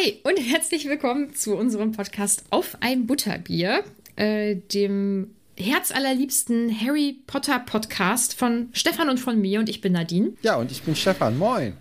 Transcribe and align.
Hi 0.00 0.18
und 0.22 0.38
herzlich 0.38 0.88
willkommen 0.88 1.34
zu 1.34 1.56
unserem 1.56 1.92
Podcast 1.92 2.44
Auf 2.50 2.76
ein 2.80 3.06
Butterbier, 3.06 3.84
äh, 4.16 4.56
dem 4.72 5.34
herzallerliebsten 5.58 6.74
Harry 6.80 7.18
Potter 7.26 7.58
Podcast 7.58 8.38
von 8.38 8.68
Stefan 8.72 9.10
und 9.10 9.18
von 9.18 9.40
mir 9.40 9.60
und 9.60 9.68
ich 9.68 9.80
bin 9.80 9.92
Nadine. 9.92 10.32
Ja, 10.42 10.56
und 10.56 10.70
ich 10.70 10.82
bin 10.82 10.96
Stefan. 10.96 11.38
Moin. 11.38 11.74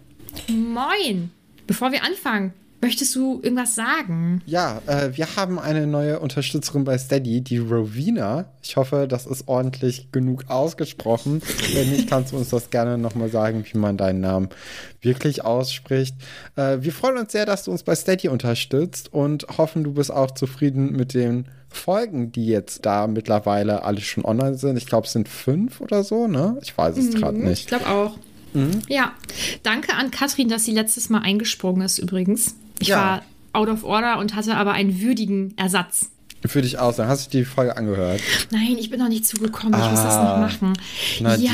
Moin! 0.47 1.31
Bevor 1.67 1.91
wir 1.91 2.03
anfangen, 2.03 2.53
möchtest 2.81 3.15
du 3.15 3.39
irgendwas 3.41 3.75
sagen? 3.75 4.41
Ja, 4.45 4.81
äh, 4.87 5.09
wir 5.15 5.35
haben 5.35 5.59
eine 5.59 5.87
neue 5.87 6.19
Unterstützerin 6.19 6.83
bei 6.83 6.97
Steady, 6.97 7.41
die 7.41 7.57
Rowena. 7.57 8.45
Ich 8.61 8.75
hoffe, 8.77 9.07
das 9.07 9.25
ist 9.25 9.47
ordentlich 9.47 10.11
genug 10.11 10.45
ausgesprochen. 10.49 11.41
Wenn 11.73 11.89
nicht, 11.91 12.09
kannst 12.09 12.31
du 12.31 12.37
uns 12.37 12.49
das 12.49 12.69
gerne 12.69 12.97
nochmal 12.97 13.29
sagen, 13.29 13.65
wie 13.71 13.77
man 13.77 13.97
deinen 13.97 14.21
Namen 14.21 14.49
wirklich 15.01 15.43
ausspricht. 15.45 16.15
Äh, 16.55 16.77
wir 16.81 16.91
freuen 16.91 17.17
uns 17.17 17.31
sehr, 17.31 17.45
dass 17.45 17.63
du 17.63 17.71
uns 17.71 17.83
bei 17.83 17.95
Steady 17.95 18.27
unterstützt 18.29 19.13
und 19.13 19.45
hoffen, 19.57 19.83
du 19.83 19.93
bist 19.93 20.11
auch 20.11 20.31
zufrieden 20.31 20.91
mit 20.93 21.13
den 21.13 21.45
Folgen, 21.71 22.31
die 22.31 22.47
jetzt 22.47 22.85
da 22.85 23.05
mittlerweile 23.07 23.83
alle 23.83 24.01
schon 24.01 24.25
online 24.25 24.57
sind. 24.57 24.77
Ich 24.77 24.87
glaube, 24.87 25.05
es 25.05 25.13
sind 25.13 25.27
fünf 25.29 25.81
oder 25.81 26.03
so, 26.03 26.27
ne? 26.27 26.57
Ich 26.63 26.75
weiß 26.77 26.97
es 26.97 27.13
gerade 27.13 27.37
Ich 27.37 27.43
nicht. 27.43 27.67
glaube 27.67 27.87
auch. 27.87 28.17
Ja, 28.87 29.11
danke 29.61 29.93
an 29.93 30.09
Katrin, 30.09 30.49
dass 30.49 30.65
sie 30.65 30.71
letztes 30.71 31.09
Mal 31.09 31.19
eingesprungen 31.19 31.83
ist 31.83 31.99
übrigens. 31.99 32.55
Ich 32.79 32.87
Ja. 32.87 32.97
war 32.97 33.21
out 33.53 33.69
of 33.69 33.83
order 33.83 34.19
und 34.19 34.35
hatte 34.35 34.55
aber 34.55 34.73
einen 34.73 34.99
würdigen 35.01 35.53
Ersatz. 35.57 36.11
Für 36.45 36.61
dich 36.61 36.77
auch 36.79 36.93
sagen. 36.93 37.09
Hast 37.09 37.33
du 37.33 37.37
die 37.39 37.45
Folge 37.45 37.75
angehört? 37.75 38.21
Nein, 38.51 38.77
ich 38.79 38.89
bin 38.89 38.99
noch 38.99 39.09
nicht 39.09 39.25
zugekommen. 39.25 39.73
Ich 39.79 39.89
muss 39.91 40.01
das 40.01 40.15
noch 40.15 40.21
Ah, 40.23 40.37
machen. 40.39 40.73
Nadine. 41.19 41.49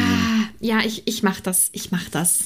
Ja, 0.61 0.77
ja, 0.79 0.85
ich, 0.85 1.03
ich 1.07 1.23
mach 1.23 1.39
das. 1.41 1.69
Ich 1.71 1.91
mach 1.91 2.07
das. 2.09 2.45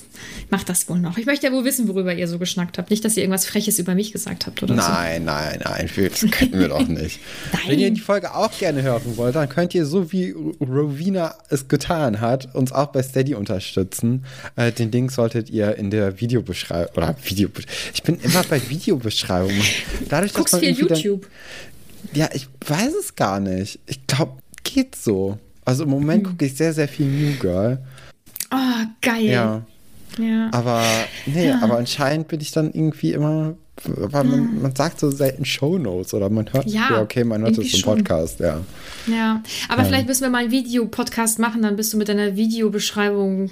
Mach 0.50 0.64
das 0.64 0.88
wohl 0.90 1.00
noch. 1.00 1.18
Ich 1.18 1.26
möchte 1.26 1.48
ja 1.48 1.54
wohl 1.54 1.64
wissen, 1.66 1.88
worüber 1.88 2.14
ihr 2.14 2.28
so 2.28 2.40
geschnackt 2.40 2.78
habt. 2.78 2.90
Nicht, 2.92 3.04
dass 3.06 3.16
ihr 3.18 3.24
irgendwas 3.24 3.46
Freches 3.46 3.78
über 3.80 3.94
mich 3.96 4.12
gesagt 4.12 4.48
habt 4.48 4.62
oder 4.64 4.74
Nein, 4.76 5.24
nein, 5.26 5.60
nein, 5.64 5.90
wir- 5.96 6.10
das 6.10 6.22
könnten 6.32 6.60
wir 6.60 6.68
doch 6.70 6.86
nicht. 6.88 7.20
Nein. 7.54 7.62
Wenn 7.68 7.80
ihr 7.80 7.92
die 7.92 8.00
Folge 8.02 8.34
auch 8.36 8.52
gerne 8.58 8.82
hören 8.82 9.16
wollt, 9.18 9.36
dann 9.36 9.48
könnt 9.50 9.74
ihr, 9.76 9.86
so 9.86 10.12
wie 10.12 10.32
Rowena 10.60 11.36
es 11.50 11.68
getan 11.68 12.20
hat, 12.22 12.54
uns 12.56 12.72
auch 12.72 12.88
bei 12.88 13.02
Steady 13.04 13.36
unterstützen. 13.36 14.26
Äh, 14.56 14.72
den 14.72 14.92
Link 14.92 15.12
solltet 15.12 15.50
ihr 15.50 15.76
in 15.78 15.90
der 15.90 16.20
Videobeschreibung, 16.20 16.96
oder 16.96 17.16
Video, 17.24 17.50
ich 17.94 18.04
bin 18.04 18.18
immer 18.20 18.44
bei 18.44 18.62
Videobeschreibungen. 18.70 19.62
Dadurch, 20.10 20.32
so. 20.32 20.40
Guckst 20.40 20.56
viel 20.58 20.70
irgendwie 20.70 20.88
dann- 20.88 20.98
YouTube. 20.98 21.28
Ja, 22.14 22.30
ich 22.34 22.48
weiß 22.66 22.94
es 23.00 23.16
gar 23.16 23.40
nicht. 23.40 23.80
Ich 23.88 24.06
glaube, 24.08 24.34
geht 24.64 24.96
so. 24.96 25.38
Also 25.66 25.84
im 25.84 25.90
Moment 25.90 26.24
Hm. 26.26 26.32
gucke 26.32 26.46
ich 26.46 26.56
sehr, 26.56 26.74
sehr 26.74 26.88
viel 26.88 27.06
New 27.08 27.38
Girl. 27.40 27.80
Oh, 28.52 28.86
geil. 29.02 29.26
Ja. 29.26 29.62
Ja. 30.18 30.50
Aber 30.52 30.84
nee, 31.28 31.52
aber 31.52 31.78
anscheinend 31.78 32.28
bin 32.28 32.42
ich 32.42 32.52
dann 32.52 32.72
irgendwie 32.74 33.14
immer, 33.14 33.54
weil 33.84 34.24
man, 34.24 34.62
man 34.62 34.76
sagt 34.76 35.00
so 35.00 35.12
selten 35.12 35.46
Shownotes 35.46 36.14
oder 36.14 36.30
man 36.30 36.52
hört, 36.52 36.66
Ja, 36.66 36.88
ja, 36.90 37.02
okay, 37.02 37.24
man 37.24 37.42
hört 37.44 37.58
es 37.60 37.74
im. 37.76 37.82
Podcast, 37.84 38.40
ja. 38.40 38.60
ja. 39.08 39.42
Aber 39.70 39.86
vielleicht 39.86 40.08
müssen 40.08 40.24
wir 40.24 40.30
mal 40.32 40.40
einen 40.44 40.52
Videopodcast 40.52 41.38
machen, 41.40 41.62
dann 41.62 41.76
bist 41.76 41.94
du 41.94 41.98
mit 41.98 42.10
deiner 42.10 42.36
Videobeschreibung 42.36 43.52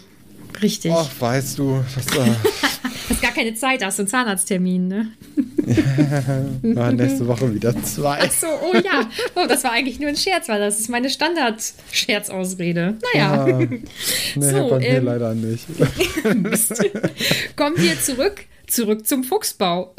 richtig. 0.62 0.92
Ach, 0.94 1.08
weißt 1.20 1.60
du, 1.60 1.84
das 1.96 2.08
äh, 2.18 2.32
Hast 3.10 3.22
gar 3.22 3.32
keine 3.32 3.54
Zeit, 3.54 3.86
hast 3.86 4.00
du 4.00 4.02
einen 4.02 4.10
Zahnarzttermin, 4.10 4.88
ne? 4.88 5.08
war 6.76 6.92
nächste 6.92 7.28
Woche 7.28 7.54
wieder 7.54 7.74
zwei. 7.84 8.20
Ach 8.22 8.32
so, 8.32 8.48
oh 8.48 8.76
ja. 8.76 9.10
Oh, 9.36 9.46
das 9.48 9.64
war 9.64 9.72
eigentlich 9.72 10.00
nur 10.00 10.10
ein 10.10 10.16
Scherz, 10.16 10.48
weil 10.50 10.60
das 10.60 10.80
ist 10.80 10.90
meine 10.90 11.10
Standard-Scherzausrede. 11.10 12.96
Naja. 13.14 13.46
Ah, 13.46 13.46
nee, 13.48 13.82
So, 14.36 14.70
bei 14.70 14.80
mir 14.80 14.88
ähm, 14.88 15.06
leider 15.06 15.34
nicht. 15.34 15.66
Kommen 17.56 17.78
wir 17.78 18.00
zurück, 18.02 18.46
zurück 18.68 19.08
zum 19.08 19.24
Fuchsbau. 19.24 19.94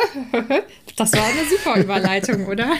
Das 0.96 1.12
war 1.12 1.24
eine 1.24 1.48
super 1.48 1.80
Überleitung, 1.80 2.46
oder? 2.46 2.70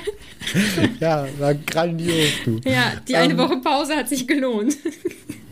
ja, 1.01 1.27
war 1.39 1.55
grandios, 1.55 2.31
du. 2.45 2.61
Ja, 2.65 2.93
die 3.07 3.17
eine 3.17 3.35
Ähm, 3.35 3.39
Woche 3.39 3.57
Pause 3.59 3.95
hat 3.97 4.09
sich 4.09 4.27
gelohnt. 4.27 4.77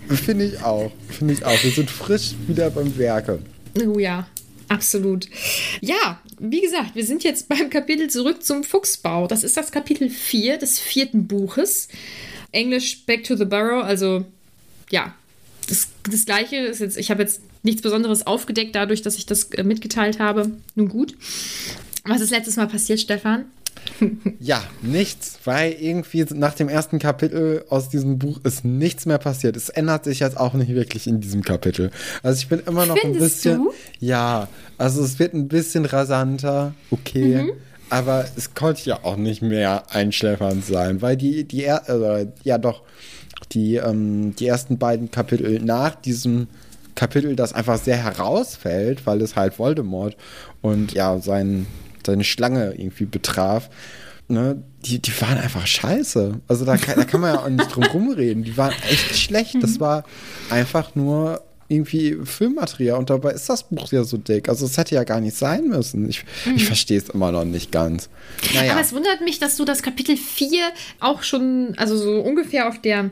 Finde 0.09 0.45
ich 0.47 0.63
auch, 0.63 0.91
finde 1.09 1.35
ich 1.35 1.45
auch. 1.45 1.63
Wir 1.63 1.71
sind 1.71 1.91
frisch 1.91 2.35
wieder 2.47 2.71
beim 2.71 2.97
Werke. 2.97 3.41
Oh 3.85 3.99
ja, 3.99 4.27
absolut. 4.69 5.29
Ja, 5.81 6.21
wie 6.39 6.61
gesagt, 6.61 6.95
wir 6.95 7.05
sind 7.05 7.25
jetzt 7.25 7.49
beim 7.49 7.71
Kapitel 7.71 8.09
zurück 8.09 8.43
zum 8.43 8.65
Fuchsbau. 8.65 9.27
Das 9.27 9.45
ist 9.45 9.57
das 9.57 9.73
Kapitel 9.73 10.11
4 10.11 10.59
des 10.59 10.79
vierten 10.79 11.27
Buches. 11.27 11.89
Englisch 12.53 13.05
Back 13.07 13.25
to 13.25 13.37
the 13.37 13.45
Burrow, 13.45 13.85
also 13.85 14.25
ja, 14.91 15.15
das, 15.69 15.89
das 16.11 16.25
gleiche 16.25 16.57
ist 16.57 16.81
jetzt, 16.81 16.97
ich 16.97 17.11
habe 17.11 17.23
jetzt 17.23 17.41
nichts 17.63 17.83
Besonderes 17.83 18.27
aufgedeckt, 18.27 18.75
dadurch, 18.75 19.03
dass 19.03 19.17
ich 19.17 19.27
das 19.27 19.45
äh, 19.53 19.65
mitgeteilt 19.65 20.19
habe. 20.21 20.53
Nun 20.75 20.89
gut. 20.89 21.17
Was 22.05 22.21
ist 22.21 22.31
letztes 22.31 22.57
Mal 22.57 22.69
passiert, 22.69 23.01
Stefan? 23.01 23.47
Ja, 24.41 24.63
nichts, 24.83 25.39
weil 25.45 25.73
irgendwie 25.73 26.25
nach 26.35 26.55
dem 26.55 26.69
ersten 26.69 26.99
Kapitel 26.99 27.65
aus 27.69 27.89
diesem 27.89 28.19
Buch 28.19 28.41
ist 28.45 28.65
nichts 28.65 29.07
mehr 29.07 29.19
passiert. 29.19 29.57
Es 29.57 29.69
ändert 29.69 30.05
sich 30.05 30.21
jetzt 30.21 30.39
auch 30.39 30.55
nicht 30.55 30.75
wirklich 30.75 31.07
in 31.07 31.21
diesem 31.21 31.43
Kapitel. 31.43 31.91
Also 32.23 32.39
ich 32.39 32.49
bin 32.49 32.61
immer 32.67 32.87
noch 32.87 32.97
ein 32.97 33.13
Findest 33.13 33.43
bisschen. 33.43 33.65
du? 33.65 33.73
Ja, 33.99 34.49
also 34.79 35.03
es 35.03 35.19
wird 35.19 35.35
ein 35.35 35.49
bisschen 35.49 35.85
rasanter, 35.85 36.75
okay. 36.91 37.45
Mhm. 37.45 37.53
Aber 37.89 38.27
es 38.37 38.55
konnte 38.55 38.83
ja 38.85 39.01
auch 39.05 39.17
nicht 39.17 39.43
mehr 39.43 39.85
einschläfernd 39.91 40.65
sein, 40.65 41.03
weil 41.03 41.17
die, 41.17 41.45
die, 41.45 41.65
er, 41.65 41.89
äh, 41.89 42.27
ja 42.43 42.59
doch, 42.59 42.83
die, 43.53 43.77
ähm, 43.77 44.35
die 44.37 44.47
ersten 44.47 44.79
beiden 44.79 45.11
Kapitel 45.11 45.61
nach 45.61 45.95
diesem 45.95 46.49
Kapitel, 46.97 47.37
das 47.37 47.53
einfach 47.53 47.79
sehr 47.79 47.99
herausfällt, 47.99 49.07
weil 49.07 49.21
es 49.21 49.37
halt 49.37 49.59
Voldemort 49.59 50.17
und 50.63 50.93
ja, 50.95 51.19
sein, 51.19 51.67
seine 52.07 52.25
Schlange 52.25 52.73
irgendwie 52.77 53.05
betraf, 53.05 53.69
ne, 54.29 54.63
die, 54.85 54.99
die 55.01 55.21
waren 55.21 55.39
einfach 55.39 55.67
scheiße. 55.67 56.41
Also 56.49 56.65
da, 56.65 56.77
kann- 56.77 56.97
da 56.97 57.05
kann 57.05 57.21
man 57.21 57.35
ja 57.35 57.41
auch 57.43 57.49
nicht 57.49 57.75
drum 57.75 57.85
rumreden. 57.93 58.43
Die 58.45 58.57
waren 58.57 58.75
echt 58.91 59.17
schlecht. 59.17 59.57
Das 59.61 59.79
war 59.81 60.05
einfach 60.51 60.95
nur 60.95 61.43
irgendwie 61.69 62.17
Filmmaterial 62.25 62.97
und 62.97 63.11
dabei 63.11 63.33
ist 63.33 63.49
das 63.49 63.65
Buch 63.69 63.91
ja 63.91 64.05
so 64.05 64.17
dick. 64.19 64.49
Also 64.49 64.67
es 64.67 64.77
hätte 64.79 64.95
ja 64.95 65.03
gar 65.03 65.21
nicht 65.21 65.37
sein 65.37 65.67
müssen. 65.67 66.09
Ich, 66.09 66.25
ich 66.55 66.65
verstehe 66.65 66.99
es 66.99 67.09
immer 67.09 67.33
noch 67.33 67.45
nicht 67.45 67.73
ganz. 67.73 68.09
Naja. 68.55 68.71
Aber 68.73 68.81
es 68.81 68.93
wundert 68.93 69.21
mich, 69.23 69.41
dass 69.41 69.57
du 69.57 69.65
das 69.65 69.83
Kapitel 69.83 70.17
4 70.17 70.49
auch 71.01 71.25
schon, 71.25 71.75
also 71.77 71.97
so 71.97 72.21
ungefähr 72.21 72.69
auf 72.69 72.81
der, 72.81 73.11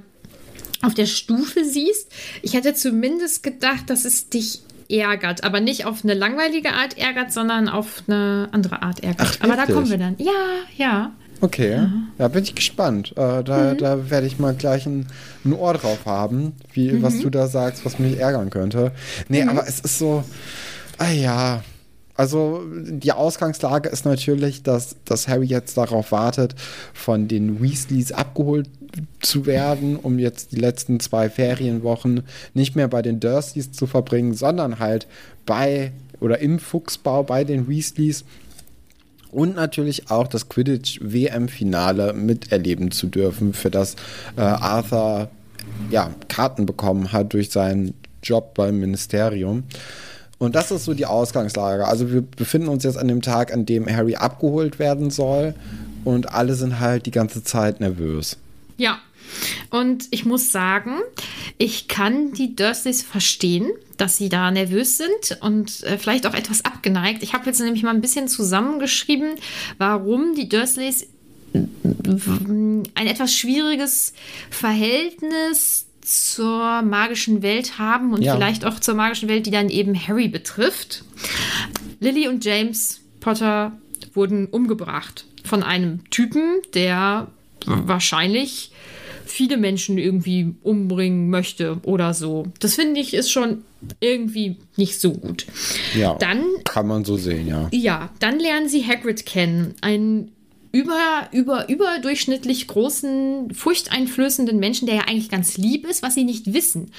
auf 0.82 0.94
der 0.94 1.06
Stufe 1.06 1.64
siehst. 1.64 2.12
Ich 2.42 2.54
hätte 2.54 2.74
zumindest 2.74 3.42
gedacht, 3.42 3.90
dass 3.90 4.04
es 4.04 4.28
dich 4.28 4.60
ärgert, 4.88 5.44
aber 5.44 5.60
nicht 5.60 5.86
auf 5.86 6.04
eine 6.04 6.14
langweilige 6.14 6.72
Art 6.72 6.98
ärgert, 6.98 7.32
sondern 7.32 7.68
auf 7.68 8.02
eine 8.06 8.48
andere 8.52 8.82
Art 8.82 9.00
ärgert. 9.00 9.38
Ach, 9.40 9.44
aber 9.44 9.56
da 9.56 9.66
kommen 9.66 9.90
wir 9.90 9.98
dann. 9.98 10.16
Ja, 10.18 10.32
ja. 10.76 11.12
Okay, 11.40 11.88
ja, 12.18 12.28
bin 12.28 12.42
ich 12.42 12.54
gespannt. 12.54 13.12
Äh, 13.16 13.42
da, 13.44 13.74
da 13.74 14.08
werde 14.10 14.26
ich 14.26 14.38
mal 14.38 14.54
gleich 14.54 14.86
ein, 14.86 15.06
ein 15.44 15.52
Ohr 15.52 15.74
drauf 15.74 16.06
haben, 16.06 16.52
wie, 16.72 17.02
was 17.02 17.20
du 17.20 17.28
da 17.28 17.48
sagst, 17.48 17.84
was 17.84 17.98
mich 17.98 18.18
ärgern 18.18 18.50
könnte. 18.50 18.92
Nee, 19.28 19.42
aber 19.42 19.66
es 19.66 19.80
ist 19.80 19.98
so, 19.98 20.24
ah 20.98 21.10
ja. 21.10 21.62
Also 22.16 22.62
die 22.72 23.12
Ausgangslage 23.12 23.88
ist 23.88 24.04
natürlich, 24.04 24.62
dass, 24.62 24.96
dass 25.04 25.26
Harry 25.26 25.46
jetzt 25.46 25.76
darauf 25.76 26.12
wartet, 26.12 26.54
von 26.92 27.26
den 27.26 27.60
Weasleys 27.60 28.12
abgeholt 28.12 28.70
zu 29.20 29.46
werden, 29.46 29.96
um 29.96 30.18
jetzt 30.18 30.52
die 30.52 30.56
letzten 30.56 31.00
zwei 31.00 31.28
Ferienwochen 31.30 32.22
nicht 32.54 32.76
mehr 32.76 32.88
bei 32.88 33.02
den 33.02 33.20
Dursleys 33.20 33.72
zu 33.72 33.86
verbringen, 33.86 34.34
sondern 34.34 34.78
halt 34.78 35.06
bei 35.46 35.92
oder 36.20 36.38
im 36.38 36.58
Fuchsbau 36.58 37.22
bei 37.22 37.44
den 37.44 37.68
Weasleys 37.68 38.24
und 39.30 39.56
natürlich 39.56 40.10
auch 40.10 40.28
das 40.28 40.48
Quidditch-WM-Finale 40.48 42.12
miterleben 42.12 42.92
zu 42.92 43.08
dürfen, 43.08 43.52
für 43.52 43.70
das 43.70 43.96
äh, 44.36 44.42
Arthur 44.42 45.28
ja, 45.90 46.10
Karten 46.28 46.66
bekommen 46.66 47.12
hat 47.12 47.32
durch 47.32 47.50
seinen 47.50 47.94
Job 48.22 48.54
beim 48.54 48.78
Ministerium. 48.78 49.64
Und 50.38 50.54
das 50.54 50.70
ist 50.70 50.84
so 50.84 50.94
die 50.94 51.06
Ausgangslage. 51.06 51.86
Also 51.86 52.12
wir 52.12 52.22
befinden 52.22 52.68
uns 52.68 52.84
jetzt 52.84 52.98
an 52.98 53.08
dem 53.08 53.22
Tag, 53.22 53.52
an 53.52 53.66
dem 53.66 53.88
Harry 53.88 54.14
abgeholt 54.14 54.78
werden 54.78 55.10
soll 55.10 55.54
und 56.04 56.32
alle 56.32 56.54
sind 56.54 56.80
halt 56.80 57.06
die 57.06 57.10
ganze 57.10 57.42
Zeit 57.42 57.80
nervös. 57.80 58.36
Ja. 58.76 59.00
Und 59.70 60.06
ich 60.10 60.24
muss 60.24 60.52
sagen, 60.52 60.98
ich 61.58 61.88
kann 61.88 62.32
die 62.32 62.54
Dursleys 62.54 63.02
verstehen, 63.02 63.70
dass 63.96 64.16
sie 64.18 64.28
da 64.28 64.50
nervös 64.50 64.96
sind 64.98 65.38
und 65.40 65.82
äh, 65.84 65.98
vielleicht 65.98 66.26
auch 66.26 66.34
etwas 66.34 66.64
abgeneigt. 66.64 67.22
Ich 67.22 67.32
habe 67.32 67.46
jetzt 67.46 67.60
nämlich 67.60 67.82
mal 67.82 67.94
ein 67.94 68.00
bisschen 68.00 68.28
zusammengeschrieben, 68.28 69.30
warum 69.78 70.34
die 70.34 70.48
Dursleys 70.48 71.08
ein 71.52 72.82
etwas 72.96 73.32
schwieriges 73.32 74.12
Verhältnis 74.50 75.86
zur 76.00 76.82
magischen 76.82 77.42
Welt 77.42 77.78
haben 77.78 78.12
und 78.12 78.22
Ja. 78.22 78.34
vielleicht 78.34 78.64
auch 78.64 78.78
zur 78.78 78.94
magischen 78.94 79.28
Welt, 79.28 79.46
die 79.46 79.50
dann 79.50 79.70
eben 79.70 79.94
Harry 80.06 80.28
betrifft. 80.28 81.04
Lily 82.00 82.28
und 82.28 82.44
James 82.44 83.00
Potter 83.20 83.72
wurden 84.12 84.46
umgebracht 84.46 85.24
von 85.44 85.62
einem 85.62 86.08
Typen, 86.10 86.60
der 86.74 87.28
wahrscheinlich 87.66 88.70
viele 89.26 89.56
Menschen 89.56 89.98
irgendwie 89.98 90.54
umbringen 90.62 91.30
möchte 91.30 91.80
oder 91.82 92.14
so. 92.14 92.46
Das 92.60 92.74
finde 92.74 93.00
ich 93.00 93.14
ist 93.14 93.30
schon 93.30 93.64
irgendwie 94.00 94.56
nicht 94.76 95.00
so 95.00 95.12
gut. 95.12 95.46
Ja, 95.96 96.14
Dann 96.16 96.44
kann 96.64 96.86
man 96.86 97.04
so 97.04 97.16
sehen, 97.16 97.46
ja. 97.46 97.68
ja, 97.72 98.10
dann 98.20 98.38
lernen 98.38 98.68
sie 98.68 98.86
Hagrid 98.86 99.26
kennen. 99.26 99.74
Einen 99.80 100.32
über, 100.72 101.28
über, 101.32 101.68
überdurchschnittlich 101.68 102.66
großen, 102.66 103.54
furchteinflößenden 103.54 104.58
Menschen, 104.58 104.86
der 104.86 104.96
ja 104.96 105.02
eigentlich 105.02 105.30
ganz 105.30 105.56
lieb 105.56 105.86
ist, 105.86 106.02
was 106.02 106.14
sie 106.14 106.24
nicht 106.24 106.52
wissen. 106.52 106.90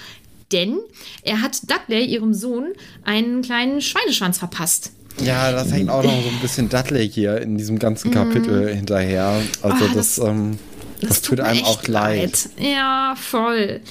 Denn 0.51 0.77
er 1.23 1.41
hat 1.41 1.69
Dudley, 1.69 2.05
ihrem 2.05 2.33
Sohn, 2.33 2.73
einen 3.03 3.41
kleinen 3.41 3.81
Schweineschwanz 3.81 4.37
verpasst. 4.37 4.93
Ja, 5.23 5.51
das 5.51 5.71
hängt 5.71 5.89
auch 5.89 6.03
noch 6.03 6.21
so 6.23 6.29
ein 6.29 6.39
bisschen 6.41 6.67
Dudley 6.69 7.09
hier 7.09 7.41
in 7.41 7.57
diesem 7.57 7.79
ganzen 7.79 8.11
Kapitel 8.11 8.73
hinterher. 8.75 9.41
Also 9.61 9.87
das, 9.93 10.15
das- 10.15 10.27
ähm, 10.27 10.57
das, 11.01 11.21
tut 11.21 11.37
mir 11.39 11.45
einem 11.45 11.63
auch 11.63 11.87
leid. 11.87 12.49
Ja, 12.57 13.15
voll. 13.17 13.81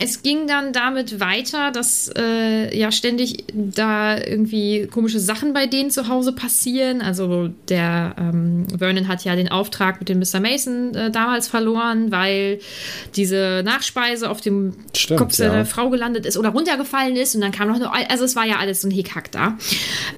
Es 0.00 0.22
ging 0.22 0.46
dann 0.46 0.72
damit 0.72 1.20
weiter, 1.20 1.70
dass 1.70 2.10
äh, 2.16 2.76
ja 2.76 2.90
ständig 2.90 3.44
da 3.52 4.18
irgendwie 4.18 4.88
komische 4.88 5.20
Sachen 5.20 5.52
bei 5.52 5.66
denen 5.66 5.90
zu 5.90 6.08
Hause 6.08 6.32
passieren. 6.32 7.00
Also 7.00 7.48
der 7.68 8.16
ähm, 8.18 8.66
Vernon 8.76 9.08
hat 9.08 9.24
ja 9.24 9.36
den 9.36 9.48
Auftrag 9.48 10.00
mit 10.00 10.08
dem 10.08 10.18
Mr. 10.18 10.40
Mason 10.40 10.94
äh, 10.94 11.10
damals 11.10 11.48
verloren, 11.48 12.10
weil 12.10 12.58
diese 13.14 13.62
Nachspeise 13.64 14.30
auf 14.30 14.40
dem 14.40 14.74
Stimmt, 14.96 15.20
Kopf 15.20 15.32
seiner 15.34 15.58
ja. 15.58 15.64
Frau 15.64 15.90
gelandet 15.90 16.26
ist 16.26 16.36
oder 16.36 16.50
runtergefallen 16.50 17.16
ist 17.16 17.34
und 17.34 17.40
dann 17.40 17.52
kam 17.52 17.68
noch 17.68 17.78
nur, 17.78 17.92
also 18.10 18.24
es 18.24 18.34
war 18.34 18.46
ja 18.46 18.56
alles 18.56 18.80
so 18.80 18.88
ein 18.88 18.90
Hickhack 18.90 19.30
da. 19.30 19.56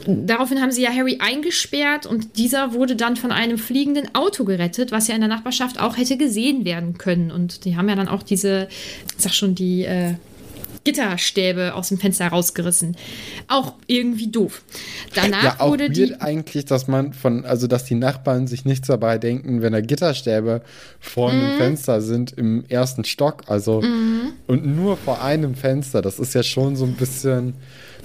Daraufhin 0.07 0.61
haben 0.61 0.73
sie 0.73 0.83
ja 0.83 0.91
Harry 0.91 1.19
eingesperrt 1.21 2.07
und 2.07 2.39
dieser 2.39 2.73
wurde 2.73 2.97
dann 2.97 3.17
von 3.17 3.33
einem 3.33 3.59
fliegenden 3.59 4.15
Auto 4.15 4.45
gerettet, 4.45 4.91
was 4.91 5.09
ja 5.09 5.15
in 5.15 5.21
der 5.21 5.29
Nachbarschaft 5.29 5.81
auch 5.81 5.97
hätte 5.97 6.16
gesehen 6.17 6.65
werden 6.65 6.99
können. 6.99 7.31
Und 7.31 7.65
die 7.65 7.77
haben 7.77 7.89
ja 7.89 7.95
dann 7.95 8.09
auch 8.09 8.23
diese, 8.23 8.69
ich 9.17 9.23
sag 9.23 9.35
schon, 9.35 9.55
die 9.55 9.85
äh, 9.85 10.15
Gitterstäbe 10.87 11.75
aus 11.75 11.89
dem 11.89 11.99
Fenster 11.99 12.29
rausgerissen. 12.29 12.97
Auch 13.49 13.75
irgendwie 13.89 14.29
doof. 14.31 14.63
Danach 15.15 15.43
Ja, 15.43 15.57
auch 15.59 15.71
wurde 15.71 15.91
die. 15.91 16.15
eigentlich, 16.21 16.65
dass 16.65 16.87
man 16.87 17.13
von, 17.13 17.45
also 17.45 17.67
dass 17.67 17.85
die 17.85 17.97
Nachbarn 17.97 18.47
sich 18.47 18.65
nichts 18.65 18.87
dabei 18.87 19.19
denken, 19.19 19.63
wenn 19.63 19.73
da 19.73 19.81
Gitterstäbe 19.81 20.63
vor 21.01 21.33
Mhm. 21.33 21.41
einem 21.41 21.57
Fenster 21.59 22.01
sind 22.01 22.33
im 22.33 22.65
ersten 22.69 23.05
Stock, 23.05 23.43
also 23.49 23.83
und 24.47 24.65
nur 24.67 24.97
vor 24.97 25.23
einem 25.23 25.57
Fenster, 25.57 26.03
das 26.03 26.19
ist 26.21 26.35
ja 26.35 26.45
schon 26.45 26.77
so 26.77 26.85
ein 26.85 26.95
bisschen, 26.95 27.55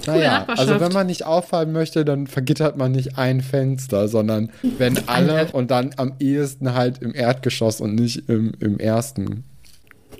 naja, 0.06 0.44
also 0.48 0.80
wenn 0.80 0.92
man 0.92 1.06
nicht 1.06 1.24
auffallen 1.24 1.70
möchte, 1.70 2.04
dann 2.04 2.26
vergittert 2.26 2.76
man 2.76 2.90
nicht 2.90 3.16
ein 3.16 3.40
Fenster, 3.42 4.08
sondern 4.08 4.50
wenn 4.78 4.98
alle 5.08 5.46
und 5.52 5.70
dann 5.70 5.90
am 5.96 6.14
ehesten 6.18 6.74
halt 6.74 7.00
im 7.00 7.14
Erdgeschoss 7.14 7.80
und 7.80 7.94
nicht 7.94 8.28
im, 8.28 8.52
im 8.58 8.78
ersten 8.80 9.44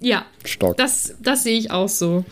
Ja, 0.02 0.26
Stock. 0.44 0.76
das, 0.76 1.14
das 1.20 1.44
sehe 1.44 1.56
ich 1.58 1.70
auch 1.70 1.88
so. 1.88 2.24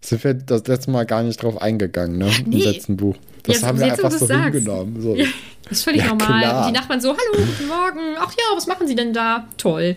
Sind 0.00 0.22
wir 0.22 0.34
das 0.34 0.66
letzte 0.66 0.90
Mal 0.90 1.06
gar 1.06 1.22
nicht 1.22 1.42
drauf 1.42 1.60
eingegangen, 1.60 2.18
ne? 2.18 2.30
Im 2.44 2.50
Nee. 2.50 2.62
letzten 2.64 2.96
Buch. 2.96 3.16
Das 3.44 3.60
Ja, 3.62 3.68
haben 3.68 3.78
wir 3.78 3.86
einfach 3.92 4.10
so 4.12 4.26
sagst. 4.26 4.54
hingenommen. 4.54 5.00
So. 5.00 5.14
Ja, 5.16 5.26
das 5.64 5.78
ist 5.78 5.84
völlig 5.84 6.02
Ja, 6.02 6.08
normal. 6.08 6.40
klar. 6.42 6.66
Und 6.66 6.72
die 6.74 6.78
Nachbarn 6.78 7.00
so, 7.00 7.08
hallo, 7.10 7.44
guten 7.46 7.68
Morgen. 7.68 8.16
Ach 8.18 8.32
ja, 8.32 8.56
was 8.56 8.66
machen 8.66 8.86
Sie 8.86 8.94
denn 8.94 9.12
da? 9.12 9.48
Toll. 9.56 9.96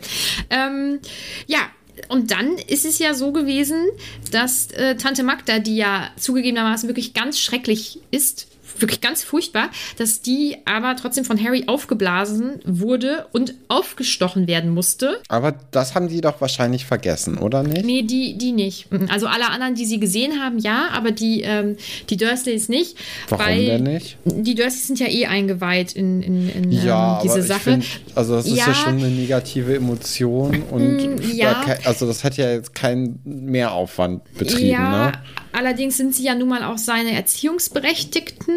Ähm, 0.50 1.00
ja, 1.48 1.60
und 2.08 2.32
dann 2.32 2.58
ist 2.68 2.86
es 2.86 2.98
ja 3.00 3.14
so 3.14 3.32
gewesen, 3.34 3.88
dass 4.32 4.72
äh, 4.72 4.96
Tante 4.96 5.24
Magda, 5.24 5.60
die 5.60 5.76
ja 5.76 6.10
zugegebenermaßen 6.18 6.88
wirklich 6.88 7.14
ganz 7.14 7.40
schrecklich 7.40 8.00
ist, 8.12 8.48
wirklich 8.82 9.02
ganz 9.02 9.24
furchtbar, 9.24 9.70
dass 9.98 10.22
die 10.22 10.58
aber 10.66 10.96
trotzdem 10.96 11.26
von 11.26 11.42
Harry 11.44 11.64
aufgeblasen 11.68 12.60
wurde 12.66 13.26
und 13.32 13.54
aufgestochen 13.68 14.48
werden 14.48 14.72
musste. 14.72 15.20
Aber 15.28 15.54
das 15.72 15.96
haben 15.96 16.08
die 16.08 16.22
doch 16.22 16.42
wahrscheinlich 16.42 16.86
vergessen, 16.86 17.38
oder 17.38 17.64
nicht? 17.64 17.86
Nee, 17.86 18.04
die, 18.04 18.38
die 18.38 18.52
nicht. 18.52 18.92
Mhm. 18.92 19.08
Also 19.12 19.28
alle 19.28 19.50
anderen, 19.50 19.76
die 19.76 19.86
sie 19.86 20.00
gesehen 20.00 20.42
haben, 20.42 20.60
ja, 20.60 20.90
aber 20.92 21.12
die, 21.12 21.42
ähm, 21.42 21.78
die 22.10 22.18
Dursleys 22.18 22.70
nicht. 22.70 22.98
Warum 23.30 23.46
denn 23.46 23.84
nicht? 23.84 24.18
Die 24.26 24.56
Dursleys 24.56 24.88
sind 24.88 25.00
ja 25.00 25.08
eh 25.08 25.26
eingeweiht 25.26 25.94
in, 25.94 26.22
in, 26.22 26.50
in 26.50 26.72
Ja, 26.72 27.16
ähm, 27.18 27.20
diese 27.24 27.34
aber 27.34 27.42
ich 27.42 27.48
Sache. 27.48 27.60
find, 27.72 27.86
also 28.16 28.36
das 28.36 28.46
ist 28.48 28.58
ja 28.58 28.68
Ja. 28.68 28.74
schon 28.74 28.98
eine 28.98 29.10
negative 29.10 29.76
Emotion 29.76 30.64
und 30.72 30.80
Mm, 31.00 31.22
ja. 31.34 31.64
da 31.66 31.76
also 31.86 32.08
das 32.08 32.24
hat 32.24 32.38
ja 32.38 32.52
jetzt 32.52 32.74
keinen 32.76 33.20
Mehraufwand 33.24 34.24
betrieben, 34.38 34.70
ja, 34.70 35.08
ne? 35.08 35.12
allerdings 35.52 35.98
sind 35.98 36.16
sie 36.16 36.24
ja 36.24 36.36
nun 36.36 36.50
mal 36.50 36.64
auch 36.64 36.78
seine 36.78 37.12
Erziehungsberechtigten. 37.14 38.54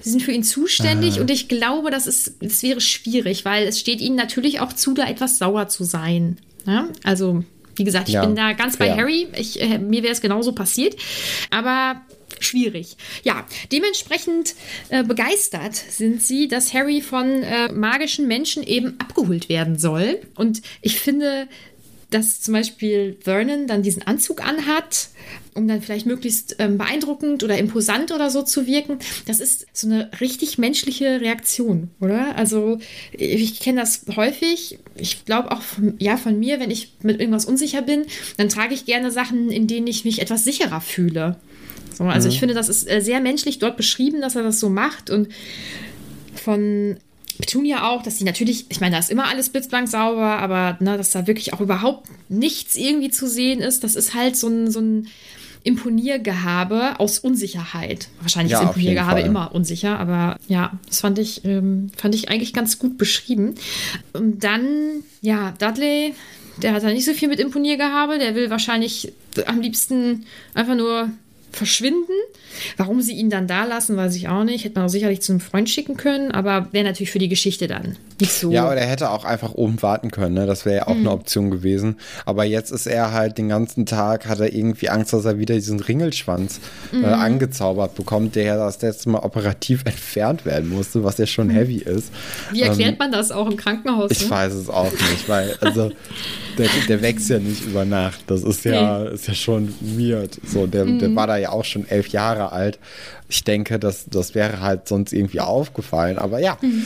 Sie 0.00 0.10
sind 0.10 0.22
für 0.22 0.32
ihn 0.32 0.42
zuständig 0.42 1.20
und 1.20 1.30
ich 1.30 1.48
glaube, 1.48 1.90
das, 1.90 2.06
ist, 2.06 2.34
das 2.40 2.62
wäre 2.62 2.80
schwierig, 2.80 3.44
weil 3.44 3.66
es 3.66 3.80
steht 3.80 4.00
ihnen 4.00 4.16
natürlich 4.16 4.60
auch 4.60 4.72
zu, 4.72 4.94
da 4.94 5.06
etwas 5.08 5.38
sauer 5.38 5.68
zu 5.68 5.84
sein. 5.84 6.38
Ja? 6.66 6.88
Also, 7.04 7.44
wie 7.76 7.84
gesagt, 7.84 8.08
ich 8.08 8.14
Ja, 8.14 8.24
bin 8.24 8.34
da 8.34 8.52
ganz 8.52 8.76
bei. 8.76 8.94
Harry. 8.94 9.28
Ich, 9.36 9.60
äh, 9.60 9.78
mir 9.78 10.02
wäre 10.02 10.12
es 10.12 10.20
genauso 10.20 10.52
passiert. 10.52 10.96
Aber 11.50 12.00
schwierig. 12.40 12.96
Ja, 13.24 13.46
dementsprechend 13.72 14.54
äh, 14.90 15.02
begeistert 15.02 15.74
sind 15.74 16.22
sie, 16.22 16.48
dass 16.48 16.74
Harry 16.74 17.00
von 17.00 17.42
äh, 17.42 17.72
magischen 17.72 18.26
Menschen 18.26 18.62
eben 18.62 18.96
abgeholt 18.98 19.48
werden 19.48 19.78
soll. 19.78 20.20
Und 20.34 20.62
ich 20.82 21.00
finde, 21.00 21.48
dass 22.10 22.40
zum 22.40 22.54
Beispiel 22.54 23.16
Vernon 23.20 23.66
dann 23.66 23.82
diesen 23.82 24.02
Anzug 24.02 24.42
anhat, 24.42 25.08
um 25.54 25.68
dann 25.68 25.82
vielleicht 25.82 26.06
möglichst 26.06 26.56
ähm, 26.58 26.78
beeindruckend 26.78 27.42
oder 27.44 27.58
imposant 27.58 28.12
oder 28.12 28.30
so 28.30 28.42
zu 28.42 28.66
wirken, 28.66 28.98
das 29.26 29.40
ist 29.40 29.66
so 29.72 29.88
eine 29.88 30.10
richtig 30.20 30.56
menschliche 30.56 31.20
Reaktion, 31.20 31.90
oder? 32.00 32.36
Also 32.36 32.78
ich 33.12 33.60
kenne 33.60 33.80
das 33.80 34.06
häufig. 34.16 34.78
Ich 34.96 35.24
glaube 35.24 35.50
auch 35.52 35.62
von, 35.62 35.94
ja, 35.98 36.16
von 36.16 36.38
mir, 36.38 36.60
wenn 36.60 36.70
ich 36.70 36.94
mit 37.02 37.20
irgendwas 37.20 37.44
unsicher 37.44 37.82
bin, 37.82 38.06
dann 38.36 38.48
trage 38.48 38.74
ich 38.74 38.86
gerne 38.86 39.10
Sachen, 39.10 39.50
in 39.50 39.66
denen 39.66 39.86
ich 39.86 40.04
mich 40.04 40.22
etwas 40.22 40.44
sicherer 40.44 40.80
fühle. 40.80 41.36
So, 41.94 42.04
also 42.04 42.28
ich 42.28 42.38
finde, 42.38 42.54
das 42.54 42.68
ist 42.68 42.88
äh, 42.88 43.00
sehr 43.00 43.20
menschlich 43.20 43.58
dort 43.58 43.76
beschrieben, 43.76 44.20
dass 44.20 44.36
er 44.36 44.44
das 44.44 44.60
so 44.60 44.70
macht 44.70 45.10
und 45.10 45.28
von 46.34 46.96
Petunia 47.38 47.88
auch, 47.88 48.02
dass 48.02 48.18
sie 48.18 48.24
natürlich, 48.24 48.66
ich 48.68 48.80
meine, 48.80 48.92
da 48.92 48.98
ist 48.98 49.10
immer 49.10 49.28
alles 49.28 49.50
blitzblank 49.50 49.88
sauber, 49.88 50.38
aber 50.38 50.76
ne, 50.80 50.96
dass 50.96 51.10
da 51.10 51.26
wirklich 51.26 51.52
auch 51.52 51.60
überhaupt 51.60 52.08
nichts 52.28 52.76
irgendwie 52.76 53.10
zu 53.10 53.28
sehen 53.28 53.60
ist, 53.60 53.84
das 53.84 53.94
ist 53.94 54.14
halt 54.14 54.36
so 54.36 54.48
ein, 54.48 54.70
so 54.70 54.80
ein 54.80 55.08
Imponiergehabe 55.64 56.98
aus 56.98 57.18
Unsicherheit. 57.18 58.08
Wahrscheinlich 58.20 58.52
Ja, 58.52 58.60
ist 58.60 58.68
Imponiergehabe 58.68 59.20
immer 59.20 59.54
unsicher, 59.54 59.98
aber 59.98 60.36
ja, 60.48 60.78
das 60.86 61.00
fand 61.00 61.18
ich, 61.18 61.44
ähm, 61.44 61.90
fand 61.96 62.14
ich 62.14 62.28
eigentlich 62.28 62.52
ganz 62.52 62.78
gut 62.78 62.96
beschrieben. 62.96 63.54
Und 64.12 64.42
dann, 64.44 65.02
ja, 65.20 65.54
Dudley, 65.58 66.14
der 66.62 66.72
hat 66.72 66.82
da 66.82 66.88
nicht 66.88 67.04
so 67.04 67.12
viel 67.12 67.28
mit 67.28 67.38
Imponiergehabe, 67.40 68.18
der 68.18 68.34
will 68.34 68.50
wahrscheinlich 68.50 69.12
am 69.46 69.60
liebsten 69.60 70.24
einfach 70.54 70.74
nur 70.74 71.10
verschwinden. 71.58 72.12
Warum 72.76 73.02
sie 73.02 73.12
ihn 73.12 73.30
dann 73.30 73.46
da 73.46 73.64
lassen, 73.64 73.96
weiß 73.96 74.16
ich 74.16 74.28
auch 74.28 74.42
nicht. 74.44 74.64
Hätte 74.64 74.76
man 74.76 74.86
auch 74.86 74.90
sicherlich 74.90 75.20
zu 75.20 75.32
einem 75.32 75.40
Freund 75.40 75.68
schicken 75.68 75.96
können, 75.96 76.32
aber 76.32 76.68
wäre 76.72 76.84
natürlich 76.84 77.10
für 77.10 77.18
die 77.18 77.28
Geschichte 77.28 77.66
dann 77.68 77.96
nicht 78.20 78.32
so. 78.32 78.50
Ja, 78.50 78.66
oder 78.66 78.76
er 78.78 78.86
hätte 78.88 79.10
auch 79.10 79.24
einfach 79.24 79.54
oben 79.54 79.80
warten 79.82 80.10
können, 80.10 80.34
ne? 80.34 80.46
Das 80.46 80.64
wäre 80.64 80.76
ja 80.78 80.86
auch 80.88 80.94
Mhm. 80.94 81.00
eine 81.00 81.10
Option 81.12 81.50
gewesen. 81.50 81.96
Aber 82.24 82.44
jetzt 82.44 82.70
ist 82.72 82.86
er 82.86 83.12
halt 83.12 83.38
den 83.38 83.48
ganzen 83.48 83.86
Tag, 83.86 84.26
hat 84.26 84.40
er 84.40 84.52
irgendwie 84.52 84.88
Angst, 84.88 85.12
dass 85.12 85.24
er 85.24 85.38
wieder 85.38 85.54
diesen 85.54 85.78
Ringelschwanz 85.78 86.60
Mhm. 86.90 87.04
äh, 87.04 87.08
angezaubert 87.08 87.94
bekommt, 87.94 88.34
der 88.34 88.44
ja 88.44 88.56
das 88.56 88.80
letzte 88.82 89.10
Mal 89.10 89.18
operativ 89.20 89.82
entfernt 89.84 90.44
werden 90.46 90.68
musste, 90.70 91.04
was 91.04 91.18
ja 91.18 91.26
schon 91.26 91.50
heavy 91.50 91.76
ist. 91.78 92.10
Mhm. 92.50 92.54
Wie 92.56 92.62
erklärt 92.62 92.98
man 92.98 93.12
das 93.12 93.30
auch 93.30 93.48
im 93.48 93.56
Krankenhaus? 93.56 94.10
Ich 94.10 94.24
ne? 94.24 94.30
weiß 94.30 94.54
es 94.54 94.68
auch 94.68 94.90
nicht, 94.90 95.28
weil 95.28 95.54
also 95.60 95.92
der, 96.58 96.68
der 96.88 97.02
wächst 97.02 97.30
ja 97.30 97.38
nicht 97.38 97.64
über 97.64 97.84
Nacht. 97.84 98.20
Das 98.26 98.42
ist 98.42 98.64
ja, 98.64 99.04
ist 99.04 99.28
ja 99.28 99.34
schon 99.34 99.72
weird. 99.80 100.38
So, 100.44 100.66
der, 100.66 100.84
Mhm. 100.84 100.98
der 100.98 101.14
war 101.16 101.26
da 101.26 101.36
ja 101.36 101.50
auch 101.50 101.64
schon 101.64 101.86
elf 101.88 102.08
Jahre 102.08 102.52
alt. 102.52 102.78
Ich 103.28 103.44
denke, 103.44 103.78
das, 103.78 104.06
das 104.10 104.34
wäre 104.34 104.60
halt 104.60 104.88
sonst 104.88 105.12
irgendwie 105.12 105.40
aufgefallen. 105.40 106.18
Aber 106.18 106.38
ja, 106.40 106.58
Mhm. 106.60 106.84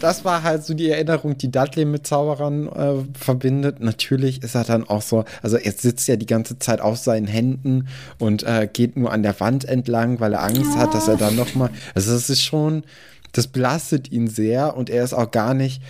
das 0.00 0.24
war 0.24 0.42
halt 0.42 0.64
so 0.64 0.74
die 0.74 0.90
Erinnerung, 0.90 1.38
die 1.38 1.50
Dudley 1.50 1.84
mit 1.86 2.06
Zauberern 2.06 2.68
äh, 2.68 3.18
verbindet. 3.18 3.80
Natürlich 3.80 4.42
ist 4.42 4.54
er 4.54 4.64
dann 4.64 4.86
auch 4.88 5.00
so, 5.02 5.24
also 5.42 5.56
er 5.56 5.72
sitzt 5.72 6.06
ja 6.08 6.16
die 6.16 6.26
ganze 6.26 6.58
Zeit 6.58 6.80
auf 6.80 6.98
seinen 6.98 7.26
Händen 7.26 7.88
und 8.18 8.42
äh, 8.42 8.68
geht 8.70 8.96
nur 8.96 9.12
an 9.12 9.22
der 9.22 9.38
Wand 9.40 9.64
entlang, 9.64 10.20
weil 10.20 10.34
er 10.34 10.42
Angst 10.42 10.76
hat, 10.76 10.92
dass 10.94 11.08
er 11.08 11.16
dann 11.16 11.34
nochmal. 11.36 11.70
Also 11.94 12.14
es 12.14 12.28
ist 12.28 12.42
schon, 12.42 12.82
das 13.32 13.46
belastet 13.46 14.12
ihn 14.12 14.28
sehr 14.28 14.76
und 14.76 14.90
er 14.90 15.02
ist 15.04 15.12
auch 15.14 15.30
gar 15.30 15.54
nicht 15.54 15.80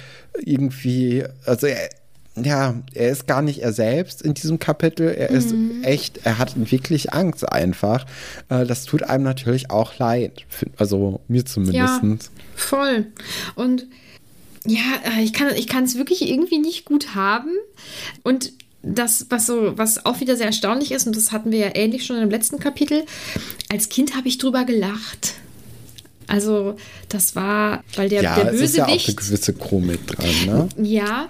irgendwie, 0.44 1.24
also 1.44 1.66
er, 1.66 1.88
ja, 2.36 2.74
er 2.92 3.10
ist 3.10 3.26
gar 3.26 3.42
nicht 3.42 3.60
er 3.62 3.72
selbst 3.72 4.22
in 4.22 4.34
diesem 4.34 4.58
Kapitel. 4.58 5.08
Er 5.08 5.30
ist 5.30 5.54
echt, 5.82 6.20
er 6.24 6.38
hat 6.38 6.70
wirklich 6.70 7.14
Angst 7.14 7.50
einfach. 7.50 8.04
Äh, 8.48 8.66
das 8.66 8.84
tut 8.84 9.02
einem 9.02 9.24
natürlich 9.24 9.70
auch 9.70 9.98
leid. 9.98 10.44
Also 10.76 11.20
mir 11.28 11.44
zumindest. 11.46 12.02
Ja, 12.02 12.16
voll. 12.54 13.06
Und 13.54 13.86
ja, 14.66 14.80
äh, 15.16 15.22
ich 15.22 15.32
kann 15.32 15.48
ich 15.54 15.70
es 15.70 15.96
wirklich 15.96 16.28
irgendwie 16.28 16.58
nicht 16.58 16.84
gut 16.84 17.14
haben. 17.14 17.50
Und 18.22 18.52
das, 18.82 19.26
was 19.30 19.46
so, 19.46 19.76
was 19.76 20.04
auch 20.04 20.20
wieder 20.20 20.36
sehr 20.36 20.46
erstaunlich 20.46 20.92
ist, 20.92 21.06
und 21.06 21.16
das 21.16 21.32
hatten 21.32 21.50
wir 21.50 21.58
ja 21.58 21.70
ähnlich 21.74 22.04
schon 22.06 22.18
im 22.18 22.30
letzten 22.30 22.58
Kapitel, 22.58 23.04
als 23.68 23.88
Kind 23.88 24.16
habe 24.16 24.28
ich 24.28 24.38
drüber 24.38 24.64
gelacht. 24.64 25.34
Also, 26.28 26.76
das 27.08 27.36
war, 27.36 27.84
weil 27.94 28.08
der, 28.08 28.22
ja, 28.22 28.34
der 28.36 28.52
ist 28.52 28.76
ja 28.76 28.84
auch 28.84 28.88
eine 28.88 28.96
Bösewicht. 28.96 29.16
gewisse 29.16 29.52
Komik 29.52 30.06
dran, 30.06 30.46
ne? 30.46 30.68
Ja, 30.76 31.28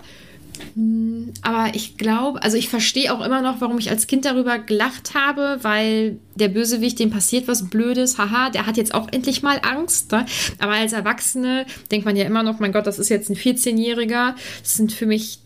aber 1.42 1.74
ich 1.74 1.96
glaube, 1.96 2.42
also 2.42 2.56
ich 2.56 2.68
verstehe 2.68 3.12
auch 3.12 3.24
immer 3.24 3.42
noch, 3.42 3.60
warum 3.60 3.78
ich 3.78 3.90
als 3.90 4.06
Kind 4.06 4.24
darüber 4.24 4.58
gelacht 4.58 5.14
habe, 5.14 5.58
weil 5.62 6.18
der 6.34 6.48
Bösewicht, 6.48 6.98
dem 6.98 7.10
passiert 7.10 7.48
was 7.48 7.68
Blödes, 7.68 8.18
haha, 8.18 8.50
der 8.50 8.66
hat 8.66 8.76
jetzt 8.76 8.94
auch 8.94 9.08
endlich 9.12 9.42
mal 9.42 9.60
Angst. 9.62 10.12
Ne? 10.12 10.26
Aber 10.58 10.72
als 10.72 10.92
Erwachsene 10.92 11.66
denkt 11.90 12.06
man 12.06 12.16
ja 12.16 12.24
immer 12.24 12.42
noch, 12.42 12.58
mein 12.58 12.72
Gott, 12.72 12.86
das 12.86 12.98
ist 12.98 13.08
jetzt 13.08 13.30
ein 13.30 13.36
14-Jähriger. 13.36 14.34
Das 14.62 14.74
sind 14.74 14.92
für 14.92 15.06
mich, 15.06 15.38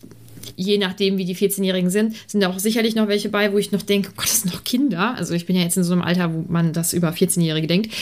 je 0.55 0.77
nachdem, 0.77 1.17
wie 1.17 1.25
die 1.25 1.35
14-Jährigen 1.35 1.89
sind, 1.89 2.15
sind 2.27 2.43
auch 2.43 2.59
sicherlich 2.59 2.95
noch 2.95 3.07
welche 3.07 3.29
bei, 3.29 3.53
wo 3.53 3.57
ich 3.57 3.71
noch 3.71 3.81
denke, 3.81 4.11
Gott, 4.15 4.25
das 4.25 4.41
sind 4.41 4.53
noch 4.53 4.63
Kinder. 4.63 5.15
Also 5.15 5.33
ich 5.33 5.45
bin 5.45 5.55
ja 5.55 5.63
jetzt 5.63 5.77
in 5.77 5.83
so 5.83 5.93
einem 5.93 6.01
Alter, 6.01 6.33
wo 6.33 6.45
man 6.49 6.73
das 6.73 6.93
über 6.93 7.09
14-Jährige 7.09 7.67
denkt. 7.67 7.93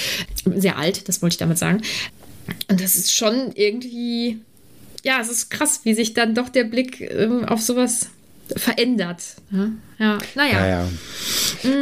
Sehr 0.56 0.78
alt, 0.78 1.08
das 1.08 1.22
wollte 1.22 1.34
ich 1.34 1.40
damit 1.40 1.58
sagen. 1.58 1.82
Und 2.68 2.82
das 2.82 2.96
ist 2.96 3.14
schon 3.14 3.52
irgendwie 3.54 4.40
ja, 5.04 5.20
es 5.20 5.30
ist 5.30 5.50
krass, 5.50 5.82
wie 5.84 5.94
sich 5.94 6.14
dann 6.14 6.36
doch 6.36 6.50
der 6.50 6.64
Blick 6.64 7.02
ähm, 7.02 7.46
auf 7.46 7.62
sowas 7.62 8.10
verändert. 8.56 9.22
Ja, 9.52 9.70
ja. 10.00 10.18
naja. 10.36 10.60
Ja, 10.60 10.68
ja. 10.68 10.86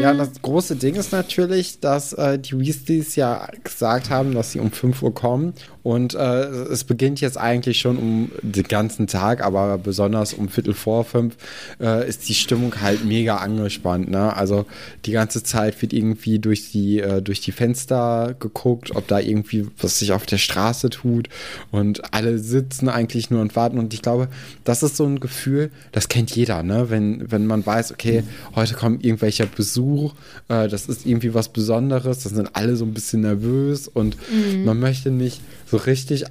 Ja, 0.01 0.13
das 0.13 0.41
große 0.41 0.75
Ding 0.75 0.95
ist 0.95 1.11
natürlich, 1.11 1.79
dass 1.79 2.13
äh, 2.13 2.39
die 2.39 2.57
Weasleys 2.57 3.15
ja 3.15 3.47
gesagt 3.63 4.09
haben, 4.09 4.33
dass 4.33 4.51
sie 4.51 4.59
um 4.59 4.71
5 4.71 5.03
Uhr 5.03 5.13
kommen. 5.13 5.53
Und 5.83 6.15
äh, 6.15 6.19
es 6.19 6.83
beginnt 6.83 7.21
jetzt 7.21 7.37
eigentlich 7.37 7.79
schon 7.79 7.97
um 7.97 8.31
den 8.41 8.63
ganzen 8.63 9.07
Tag, 9.07 9.41
aber 9.41 9.77
besonders 9.77 10.33
um 10.33 10.49
Viertel 10.49 10.73
vor 10.73 11.05
fünf 11.05 11.37
äh, 11.79 12.05
ist 12.07 12.27
die 12.27 12.33
Stimmung 12.33 12.81
halt 12.81 13.05
mega 13.05 13.37
angespannt. 13.37 14.09
Ne? 14.09 14.35
Also 14.35 14.65
die 15.05 15.13
ganze 15.13 15.43
Zeit 15.43 15.81
wird 15.81 15.93
irgendwie 15.93 16.39
durch 16.39 16.71
die, 16.71 16.99
äh, 16.99 17.21
durch 17.21 17.39
die 17.39 17.53
Fenster 17.53 18.35
geguckt, 18.37 18.95
ob 18.95 19.07
da 19.07 19.19
irgendwie 19.19 19.67
was 19.79 19.99
sich 19.99 20.11
auf 20.11 20.25
der 20.25 20.39
Straße 20.39 20.89
tut. 20.89 21.29
Und 21.71 22.13
alle 22.13 22.37
sitzen 22.37 22.89
eigentlich 22.89 23.29
nur 23.29 23.39
und 23.39 23.55
warten. 23.55 23.79
Und 23.79 23.93
ich 23.93 24.01
glaube, 24.01 24.27
das 24.65 24.83
ist 24.83 24.97
so 24.97 25.05
ein 25.05 25.21
Gefühl, 25.21 25.71
das 25.93 26.09
kennt 26.09 26.35
jeder, 26.35 26.63
ne? 26.63 26.89
wenn, 26.89 27.31
wenn 27.31 27.45
man 27.45 27.65
weiß, 27.65 27.93
okay, 27.93 28.06
heute 28.55 28.73
kommt 28.75 29.03
irgendwelcher 29.03 29.45
Besuch, 29.45 30.13
äh, 30.49 30.67
das 30.67 30.87
ist 30.87 31.05
irgendwie 31.05 31.33
was 31.33 31.49
Besonderes, 31.49 32.23
das 32.23 32.33
sind 32.33 32.49
alle 32.53 32.75
so 32.75 32.85
ein 32.85 32.93
bisschen 32.93 33.21
nervös 33.21 33.87
und 33.87 34.17
man 34.65 34.79
möchte 34.79 35.11
nicht 35.11 35.41
so 35.65 35.77
richtig 35.77 36.25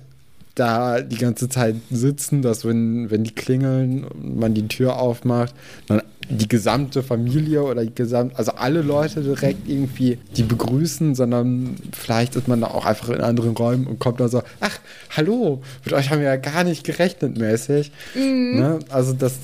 da 0.57 1.03
die 1.03 1.19
ganze 1.19 1.49
Zeit 1.49 1.77
sitzen, 1.91 2.43
dass 2.43 2.65
wenn, 2.65 3.11
wenn 3.11 3.25
die 3.25 3.35
klingeln 3.35 4.05
und 4.05 4.41
man 4.41 4.55
die 4.55 4.67
Tür 4.67 4.99
aufmacht, 4.99 5.55
dann 5.87 6.03
die 6.29 6.49
gesamte 6.49 7.03
Familie 7.03 7.63
oder 7.63 7.85
die 7.85 7.95
gesamte, 7.95 8.37
also 8.37 8.53
alle 8.53 8.83
Leute 8.83 9.21
direkt 9.21 9.69
irgendwie 9.69 10.19
die 10.37 10.43
begrüßen, 10.43 11.15
sondern 11.15 11.77
vielleicht 11.93 12.35
ist 12.37 12.49
man 12.49 12.63
da 12.63 12.69
auch 12.69 12.87
einfach 12.87 13.11
in 13.11 13.21
anderen 13.21 13.55
Räumen 13.55 13.87
und 13.87 13.99
kommt 14.01 14.19
da 14.19 14.29
so, 14.29 14.43
ach, 14.61 14.79
hallo, 15.11 15.63
mit 15.85 15.93
euch 15.95 16.11
haben 16.11 16.21
wir 16.21 16.27
ja 16.27 16.37
gar 16.37 16.65
nicht 16.65 16.85
gerechnet 16.85 17.39
mäßig. 17.39 17.93
Ne? 18.17 18.81
Also 18.89 19.13
das, 19.13 19.35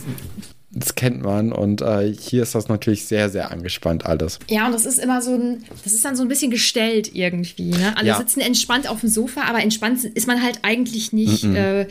das 0.74 0.94
kennt 0.94 1.22
man 1.22 1.52
und 1.52 1.82
äh, 1.82 2.12
hier 2.18 2.42
ist 2.42 2.54
das 2.54 2.68
natürlich 2.68 3.04
sehr, 3.04 3.28
sehr 3.28 3.50
angespannt 3.50 4.06
alles. 4.06 4.38
Ja, 4.48 4.66
und 4.66 4.72
das 4.72 4.86
ist 4.86 4.98
immer 4.98 5.20
so 5.20 5.34
ein, 5.34 5.64
das 5.84 5.92
ist 5.92 6.04
dann 6.04 6.16
so 6.16 6.22
ein 6.22 6.28
bisschen 6.28 6.50
gestellt 6.50 7.14
irgendwie. 7.14 7.70
Ne? 7.70 7.94
Alle 7.96 8.08
Ja. 8.08 8.18
sitzen 8.18 8.40
entspannt 8.40 8.88
auf 8.88 9.00
dem 9.00 9.08
Sofa, 9.10 9.42
aber 9.42 9.60
entspannt 9.62 10.02
ist 10.04 10.26
man 10.26 10.42
halt 10.42 10.60
eigentlich 10.62 11.12
nicht. 11.12 11.44
Äh, 11.44 11.86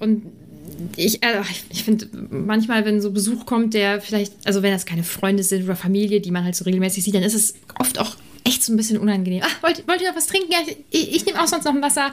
und 0.00 0.22
ich, 0.96 1.22
äh, 1.22 1.40
ich 1.70 1.84
finde 1.84 2.06
manchmal, 2.30 2.84
wenn 2.84 3.00
so 3.00 3.10
Besuch 3.10 3.46
kommt, 3.46 3.72
der 3.72 4.00
vielleicht, 4.02 4.34
also 4.44 4.62
wenn 4.62 4.72
das 4.72 4.84
keine 4.84 5.02
Freunde 5.04 5.42
sind 5.42 5.64
oder 5.64 5.76
Familie, 5.76 6.20
die 6.20 6.30
man 6.30 6.44
halt 6.44 6.54
so 6.54 6.64
regelmäßig 6.64 7.04
sieht, 7.04 7.14
dann 7.14 7.22
ist 7.22 7.34
es 7.34 7.54
oft 7.78 7.98
auch 7.98 8.16
echt 8.46 8.62
so 8.62 8.72
ein 8.72 8.76
bisschen 8.76 8.98
unangenehm. 8.98 9.42
Ach, 9.44 9.62
wollt, 9.62 9.86
wollt 9.88 10.00
ihr 10.00 10.08
noch 10.08 10.16
was 10.16 10.26
trinken? 10.26 10.50
Ja, 10.52 10.58
ich, 10.90 11.14
ich 11.16 11.26
nehme 11.26 11.42
auch 11.42 11.46
sonst 11.46 11.64
noch 11.64 11.74
ein 11.74 11.82
Wasser. 11.82 12.12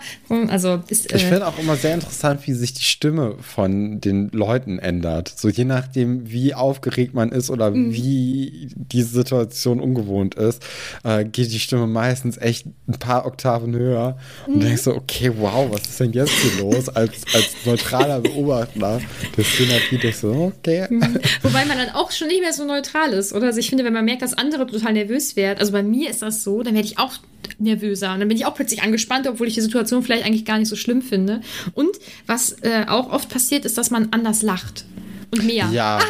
Also 0.50 0.82
ist, 0.88 1.12
äh, 1.12 1.18
Ich 1.18 1.24
finde 1.26 1.48
auch 1.48 1.58
immer 1.60 1.76
sehr 1.78 1.94
interessant, 1.94 2.46
wie 2.48 2.54
sich 2.54 2.74
die 2.74 2.84
Stimme 2.84 3.36
von 3.42 4.02
den 4.02 4.30
Leuten 4.32 4.80
ändert. 4.80 5.34
So 5.38 5.50
je 5.50 5.66
nachdem, 5.66 6.30
wie 6.32 6.54
aufgeregt 6.54 7.14
man 7.14 7.32
ist 7.32 7.50
oder 7.50 7.72
Mhm. 7.72 7.94
wie 7.94 8.70
die 8.76 9.04
Situation 9.04 9.80
ungewohnt 9.80 10.36
ist, 10.36 10.64
äh, 11.04 11.24
geht 11.26 11.52
die 11.52 11.60
Stimme 11.60 11.88
meistens 11.88 12.38
echt 12.38 12.66
ein 12.88 12.98
paar 13.00 13.26
Oktaven 13.26 13.76
höher. 13.76 14.18
Und 14.48 14.56
Mhm. 14.56 14.60
du 14.60 14.66
denkst 14.66 14.82
so, 14.84 14.96
okay, 14.96 15.32
wow, 15.38 15.70
was 15.72 15.82
ist 15.84 16.00
denn 16.00 16.14
jetzt 16.14 16.32
hier 16.42 16.62
los? 16.64 16.90
Als, 16.90 17.22
als 17.34 17.46
neutraler 17.66 18.20
Beobachter 18.22 19.02
der 19.38 19.44
Szenerie 19.44 19.98
denkst 19.98 20.22
du, 20.22 20.32
okay. 20.58 20.88
Mhm. 20.90 21.20
Wobei 21.44 21.66
man 21.66 21.78
dann 21.78 21.90
auch 21.92 22.12
schon 22.12 22.28
nicht 22.28 22.42
mehr 22.42 22.54
so 22.54 22.66
neutral 22.66 23.14
ist, 23.14 23.34
oder? 23.34 23.48
Also 23.48 23.60
ich 23.60 23.70
finde, 23.70 23.84
wenn 23.84 23.94
man 23.94 24.06
merkt, 24.06 24.22
dass 24.22 24.34
andere 24.34 24.66
total 24.66 24.94
nervös 24.94 25.36
werden, 25.36 25.60
also 25.60 25.72
bei 25.72 25.84
mir 25.84 26.10
ist 26.10 26.23
das 26.24 26.44
so, 26.44 26.64
dann 26.64 26.74
werde 26.74 26.88
ich 26.88 26.98
auch 27.00 27.14
nervöser 27.60 28.14
und 28.14 28.20
dann 28.20 28.28
bin 28.28 28.38
ich 28.38 28.46
auch 28.46 28.56
plötzlich 28.56 28.82
angespannt, 28.82 29.28
obwohl 29.28 29.48
ich 29.48 29.54
die 29.54 29.62
Situation 29.62 30.04
vielleicht 30.04 30.26
eigentlich 30.26 30.46
gar 30.46 30.58
nicht 30.58 30.70
so 30.70 30.76
schlimm 30.76 31.02
finde. 31.02 31.42
Und 31.74 31.92
was 32.26 32.54
äh, 32.62 32.86
auch 32.88 33.12
oft 33.12 33.30
passiert, 33.30 33.66
ist, 33.66 33.78
dass 33.78 33.92
man 33.92 34.10
anders 34.12 34.42
lacht. 34.42 34.86
Und 35.32 35.46
mehr. 35.46 35.70
Ja. 35.72 36.00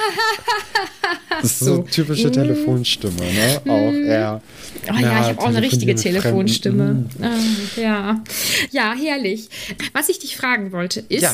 Das 1.30 1.46
ist 1.46 1.60
so, 1.60 1.78
So. 1.78 1.82
typische 1.84 2.32
Telefonstimme, 2.32 3.16
ne? 3.16 3.62
Auch 3.66 3.92
eher. 3.92 4.42
Oh 4.90 4.94
ja, 4.94 5.00
ich 5.00 5.06
habe 5.30 5.40
auch 5.40 5.48
eine 5.48 5.62
richtige. 5.62 5.96
Telefonstimme. 5.96 7.06
Ah, 7.22 7.80
ja. 7.80 8.24
ja, 8.72 8.94
herrlich. 8.94 9.50
Was 9.94 10.10
ich 10.10 10.20
dich 10.20 10.38
fragen 10.38 10.72
wollte, 10.72 11.04
ist, 11.10 11.22
Ja. 11.22 11.32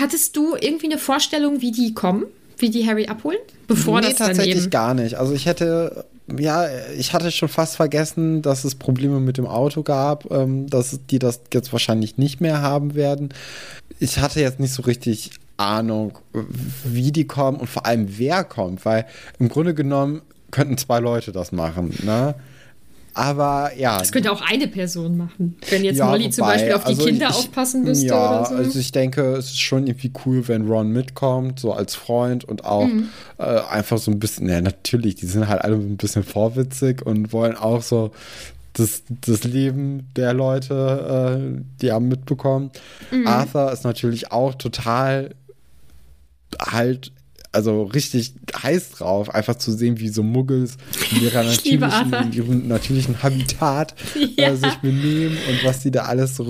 hattest 0.00 0.36
du 0.36 0.56
irgendwie 0.60 0.86
eine 0.86 0.98
Vorstellung, 0.98 1.60
wie 1.60 1.70
die 1.70 1.94
kommen? 1.94 2.24
Wie 2.58 2.70
die 2.70 2.86
Harry 2.86 3.06
abholen? 3.06 3.38
Bevor 3.66 4.00
nee, 4.00 4.08
das 4.08 4.16
dann 4.16 4.28
tatsächlich 4.28 4.62
eben... 4.64 4.70
gar 4.70 4.94
nicht. 4.94 5.14
Also 5.14 5.32
ich 5.32 5.46
hätte, 5.46 6.04
ja, 6.38 6.66
ich 6.96 7.12
hatte 7.12 7.30
schon 7.30 7.48
fast 7.48 7.76
vergessen, 7.76 8.42
dass 8.42 8.64
es 8.64 8.74
Probleme 8.74 9.20
mit 9.20 9.38
dem 9.38 9.46
Auto 9.46 9.82
gab, 9.82 10.30
ähm, 10.30 10.68
dass 10.68 10.98
die 11.10 11.18
das 11.18 11.40
jetzt 11.52 11.72
wahrscheinlich 11.72 12.18
nicht 12.18 12.40
mehr 12.40 12.62
haben 12.62 12.94
werden. 12.94 13.30
Ich 13.98 14.18
hatte 14.18 14.40
jetzt 14.40 14.60
nicht 14.60 14.72
so 14.72 14.82
richtig 14.82 15.30
Ahnung, 15.56 16.18
wie 16.84 17.12
die 17.12 17.26
kommen 17.26 17.58
und 17.58 17.68
vor 17.68 17.86
allem 17.86 18.18
wer 18.18 18.44
kommt, 18.44 18.84
weil 18.84 19.06
im 19.38 19.48
Grunde 19.48 19.74
genommen 19.74 20.22
könnten 20.50 20.76
zwei 20.76 20.98
Leute 20.98 21.32
das 21.32 21.52
machen, 21.52 21.96
ne? 22.02 22.34
Aber 23.14 23.70
ja. 23.76 23.98
Das 23.98 24.10
könnte 24.12 24.32
auch 24.32 24.40
eine 24.40 24.68
Person 24.68 25.16
machen. 25.16 25.56
Wenn 25.68 25.84
jetzt 25.84 25.98
Ja, 25.98 26.06
Molly 26.06 26.30
zum 26.30 26.44
wobei, 26.44 26.54
Beispiel 26.54 26.72
auf 26.72 26.84
die 26.84 26.88
also 26.92 27.04
Kinder 27.04 27.28
ich- 27.30 27.36
aufpassen 27.36 27.84
müsste 27.84 28.06
ja, 28.06 28.40
oder 28.40 28.46
so. 28.46 28.54
also 28.54 28.78
ich 28.78 28.92
denke, 28.92 29.22
es 29.36 29.46
ist 29.46 29.60
schon 29.60 29.86
irgendwie 29.86 30.12
cool, 30.24 30.48
wenn 30.48 30.66
Ron 30.66 30.88
mitkommt, 30.90 31.60
so 31.60 31.72
als 31.72 31.94
Freund 31.94 32.44
und 32.44 32.64
auch 32.64 32.86
Mhm. 32.86 33.08
äh, 33.38 33.42
einfach 33.42 33.98
so 33.98 34.10
ein 34.10 34.18
bisschen, 34.18 34.48
ja, 34.48 34.60
natürlich, 34.60 35.16
die 35.16 35.26
sind 35.26 35.48
halt 35.48 35.62
alle 35.62 35.76
ein 35.76 35.96
bisschen 35.98 36.24
vorwitzig 36.24 37.04
und 37.04 37.32
wollen 37.32 37.56
auch 37.56 37.82
so 37.82 38.12
das, 38.74 39.02
das 39.26 39.44
Leben 39.44 40.08
der 40.16 40.32
Leute, 40.32 41.38
äh, 41.58 41.60
die 41.82 41.92
haben 41.92 42.08
mitbekommen. 42.08 42.70
Mhm. 43.10 43.26
Arthur 43.26 43.70
ist 43.70 43.84
natürlich 43.84 44.32
auch 44.32 44.54
total 44.54 45.34
halt 46.58 47.12
also 47.52 47.84
richtig 47.84 48.34
heiß 48.62 48.90
drauf, 48.90 49.34
einfach 49.34 49.56
zu 49.56 49.72
sehen, 49.72 50.00
wie 50.00 50.08
so 50.08 50.22
Muggels 50.22 50.76
in, 51.10 51.24
natürlichen, 51.24 52.12
in 52.14 52.32
ihrem 52.32 52.68
natürlichen 52.68 53.22
Habitat 53.22 53.94
Ja. 54.36 54.48
äh, 54.50 54.56
sich 54.56 54.74
benehmen 54.76 55.36
und 55.48 55.64
was 55.64 55.80
die 55.80 55.90
da 55.90 56.04
alles 56.04 56.36
so 56.36 56.44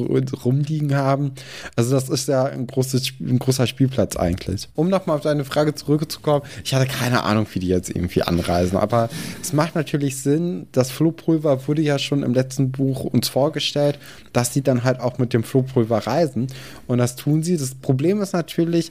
rumliegen 0.44 0.94
haben. 0.94 1.32
Also 1.76 1.92
das 1.92 2.08
ist 2.08 2.28
ja 2.28 2.44
ein, 2.44 2.66
großes, 2.66 3.12
ein 3.20 3.38
großer 3.38 3.66
Spielplatz 3.66 4.16
eigentlich. 4.16 4.68
Um 4.74 4.88
nochmal 4.88 5.16
auf 5.16 5.22
deine 5.22 5.44
Frage 5.44 5.74
zurückzukommen, 5.74 6.42
ich 6.64 6.74
hatte 6.74 6.86
keine 6.86 7.24
Ahnung, 7.24 7.46
wie 7.52 7.58
die 7.58 7.68
jetzt 7.68 7.90
irgendwie 7.90 8.22
anreisen, 8.22 8.78
aber 8.78 9.08
es 9.40 9.52
macht 9.52 9.74
natürlich 9.74 10.16
Sinn, 10.18 10.66
das 10.72 10.90
Flohpulver 10.90 11.66
wurde 11.66 11.82
ja 11.82 11.98
schon 11.98 12.22
im 12.22 12.34
letzten 12.34 12.70
Buch 12.70 13.04
uns 13.04 13.28
vorgestellt, 13.28 13.98
dass 14.32 14.50
die 14.50 14.62
dann 14.62 14.84
halt 14.84 15.00
auch 15.00 15.18
mit 15.18 15.32
dem 15.32 15.42
Flohpulver 15.42 15.98
reisen 16.06 16.46
und 16.86 16.98
das 16.98 17.16
tun 17.16 17.42
sie. 17.42 17.56
Das 17.56 17.74
Problem 17.74 18.20
ist 18.22 18.32
natürlich, 18.32 18.90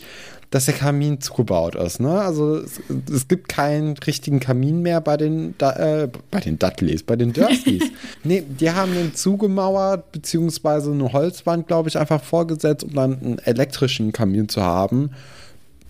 dass 0.52 0.66
der 0.66 0.74
Kamin 0.74 1.22
zugebaut 1.22 1.76
ist. 1.76 2.02
Ne? 2.02 2.12
Also 2.12 2.58
es, 2.58 2.82
es 3.12 3.28
gibt 3.30 3.48
keinen 3.48 3.98
richtigen 3.98 4.42
Kamin 4.42 4.82
mehr 4.82 5.00
bei 5.00 5.16
den, 5.16 5.56
äh, 5.60 6.10
bei 6.30 6.42
den 6.42 6.60
Dudleys, 6.60 7.04
bei 7.04 7.16
den 7.16 7.32
Dursleys. 7.32 7.84
nee, 8.26 8.44
die 8.48 8.70
haben 8.70 8.94
den 8.94 9.16
zugemauert, 9.16 10.12
beziehungsweise 10.12 10.92
eine 10.92 11.14
Holzwand, 11.14 11.68
glaube 11.68 11.88
ich, 11.88 11.98
einfach 11.98 12.22
vorgesetzt, 12.22 12.84
um 12.84 12.94
dann 12.94 13.22
einen 13.22 13.40
elektrischen 13.40 14.12
Kamin 14.12 14.50
zu 14.50 14.62
haben. 14.62 15.12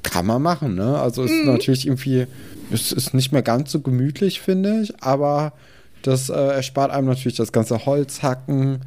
Kann 0.03 0.27
man 0.27 0.41
machen, 0.41 0.75
ne? 0.75 0.99
Also 0.99 1.23
ist 1.23 1.45
natürlich 1.45 1.85
irgendwie, 1.85 2.25
es 2.71 2.91
ist 2.91 3.13
nicht 3.13 3.31
mehr 3.31 3.43
ganz 3.43 3.71
so 3.71 3.81
gemütlich, 3.81 4.41
finde 4.41 4.81
ich, 4.81 4.93
aber 5.03 5.53
das 6.01 6.29
äh, 6.29 6.33
erspart 6.33 6.91
einem 6.91 7.07
natürlich 7.07 7.37
das 7.37 7.51
ganze 7.51 7.85
Holzhacken, 7.85 8.81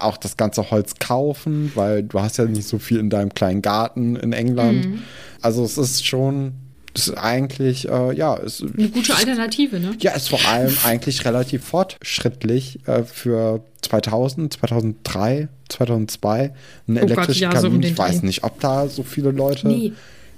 auch 0.00 0.16
das 0.16 0.36
ganze 0.36 0.70
Holz 0.70 0.94
kaufen, 0.98 1.72
weil 1.74 2.02
du 2.02 2.20
hast 2.20 2.38
ja 2.38 2.44
nicht 2.44 2.66
so 2.68 2.78
viel 2.78 2.98
in 2.98 3.10
deinem 3.10 3.34
kleinen 3.34 3.62
Garten 3.62 4.16
in 4.16 4.32
England. 4.32 5.00
Also 5.42 5.64
es 5.64 5.76
ist 5.78 6.06
schon, 6.06 6.52
es 6.94 7.08
ist 7.08 7.14
eigentlich, 7.14 7.88
äh, 7.88 8.14
ja, 8.14 8.36
es, 8.36 8.62
Eine 8.62 8.88
gute 8.88 9.14
Alternative, 9.14 9.80
ne? 9.80 9.96
ja, 10.00 10.12
ist 10.12 10.28
vor 10.28 10.44
allem 10.46 10.74
eigentlich 10.84 11.24
relativ 11.24 11.64
fortschrittlich 11.64 12.80
äh, 12.86 13.02
für 13.04 13.64
2000, 13.82 14.52
2003, 14.52 15.48
2002 15.68 16.42
ein 16.42 16.52
Oh 16.96 17.00
Gott, 17.00 17.10
elektrischer 17.10 17.52
ja, 17.52 17.60
so 17.60 17.66
um 17.66 17.72
Kamin. 17.74 17.80
den 17.82 17.92
ich 17.92 17.98
weiß 17.98 18.22
nicht, 18.22 18.44
ob 18.44 18.60
da 18.60 18.88
so 18.88 19.02
viele 19.02 19.30
Leute 19.30 19.68
Nee, 19.68 19.92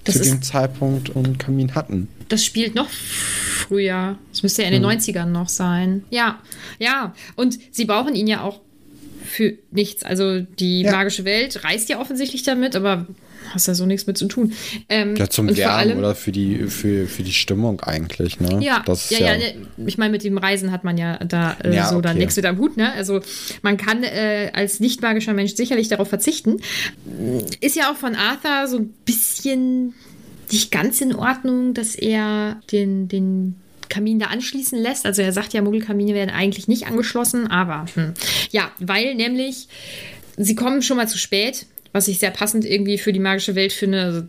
das 0.05 0.17
zu 0.19 0.25
dem 0.25 0.43
Zeitpunkt 0.43 1.15
einen 1.17 1.37
Kamin 1.39 1.75
hatten. 1.75 2.09
Das 2.29 2.45
spielt 2.45 2.75
noch 2.75 2.89
früher. 2.89 4.19
Es 4.33 4.43
müsste 4.43 4.63
ja 4.63 4.69
in 4.69 4.83
den 4.83 4.91
Hm. 4.91 4.99
90ern 4.99 5.27
noch 5.27 5.49
sein. 5.49 6.05
Ja, 6.11 6.39
ja. 6.79 7.15
Und 7.37 7.59
sie 7.73 7.85
brauchen 7.85 8.15
ihn 8.15 8.27
ja 8.27 8.43
auch 8.43 8.61
für 9.27 9.55
nichts. 9.71 10.03
Also 10.03 10.41
die 10.41 10.83
Ja. 10.83 10.93
magische 10.93 11.25
Welt 11.25 11.65
reist 11.65 11.89
ja 11.89 12.01
offensichtlich 12.01 12.43
damit, 12.43 12.75
aber 12.77 13.07
hast 13.53 13.69
ja 13.69 13.75
so 13.75 13.87
nichts 13.87 14.07
mit 14.07 14.19
zu 14.19 14.27
tun. 14.27 14.53
Ähm, 14.89 15.15
Ja, 15.17 15.29
zum 15.29 15.49
allem- 15.49 15.99
oder 15.99 16.15
für 16.15 16.33
die, 16.33 16.65
für, 16.69 17.07
für 17.07 17.23
die 17.23 17.33
Stimmung 17.33 17.81
eigentlich, 17.81 18.41
ne? 18.41 18.59
Ja, 18.61 18.83
das 18.85 19.11
ja, 19.11 19.19
ist 19.19 19.25
ja, 19.25 19.37
ne, 19.39 19.67
ich 19.87 19.99
meine, 19.99 20.11
mit 20.13 20.25
dem 20.25 20.37
Reisen 20.39 20.73
hat 20.73 20.83
man 20.85 20.99
ja 20.99 21.19
da 21.19 21.57
äh, 21.63 21.75
Ja, 21.75 21.89
so 21.89 22.01
dann 22.01 22.13
okay. 22.13 22.21
nichts 22.21 22.37
mit 22.37 22.45
am 22.45 22.59
Hut, 22.59 22.77
ne? 22.77 22.93
Also 22.93 23.21
man 23.63 23.77
kann 23.77 24.03
äh, 24.03 24.51
als 24.53 24.81
nicht 24.81 25.01
magischer 25.03 25.33
Mensch 25.33 25.55
sicherlich 25.55 25.89
darauf 25.89 26.09
verzichten. 26.09 26.57
Ist 27.61 27.77
ja 27.77 27.91
auch 27.93 27.97
von 27.97 28.15
Arthur 28.17 28.67
so 28.69 28.79
ein 28.79 28.93
bisschen 29.05 29.95
nicht 30.51 30.71
ganz 30.71 31.01
in 31.01 31.15
Ordnung, 31.15 31.75
dass 31.75 31.95
er 31.95 32.61
den, 32.73 33.09
den 33.09 33.57
Kamin 33.89 34.19
da 34.19 34.27
anschließen 34.27 34.79
lässt. 34.79 35.07
Also 35.07 35.23
er 35.23 35.33
sagt 35.33 35.53
ja, 35.53 35.63
Muggelkamine 35.63 36.15
werden 36.15 36.31
eigentlich 36.31 36.69
nicht 36.69 36.87
angeschlossen, 36.87 37.47
aber 37.47 37.87
hm. 37.95 38.15
ja, 38.51 38.71
weil 38.79 39.15
nämlich 39.15 39.69
sie 40.37 40.55
kommen 40.55 40.83
schon 40.83 40.97
mal 40.97 41.09
zu 41.09 41.19
spät, 41.19 41.67
was 41.93 42.09
ich 42.09 42.19
sehr 42.19 42.31
passend 42.31 42.65
irgendwie 42.65 42.99
für 42.99 43.13
die 43.13 43.21
magische 43.21 43.55
Welt 43.55 43.73
finde. 43.73 44.03
Also, 44.03 44.23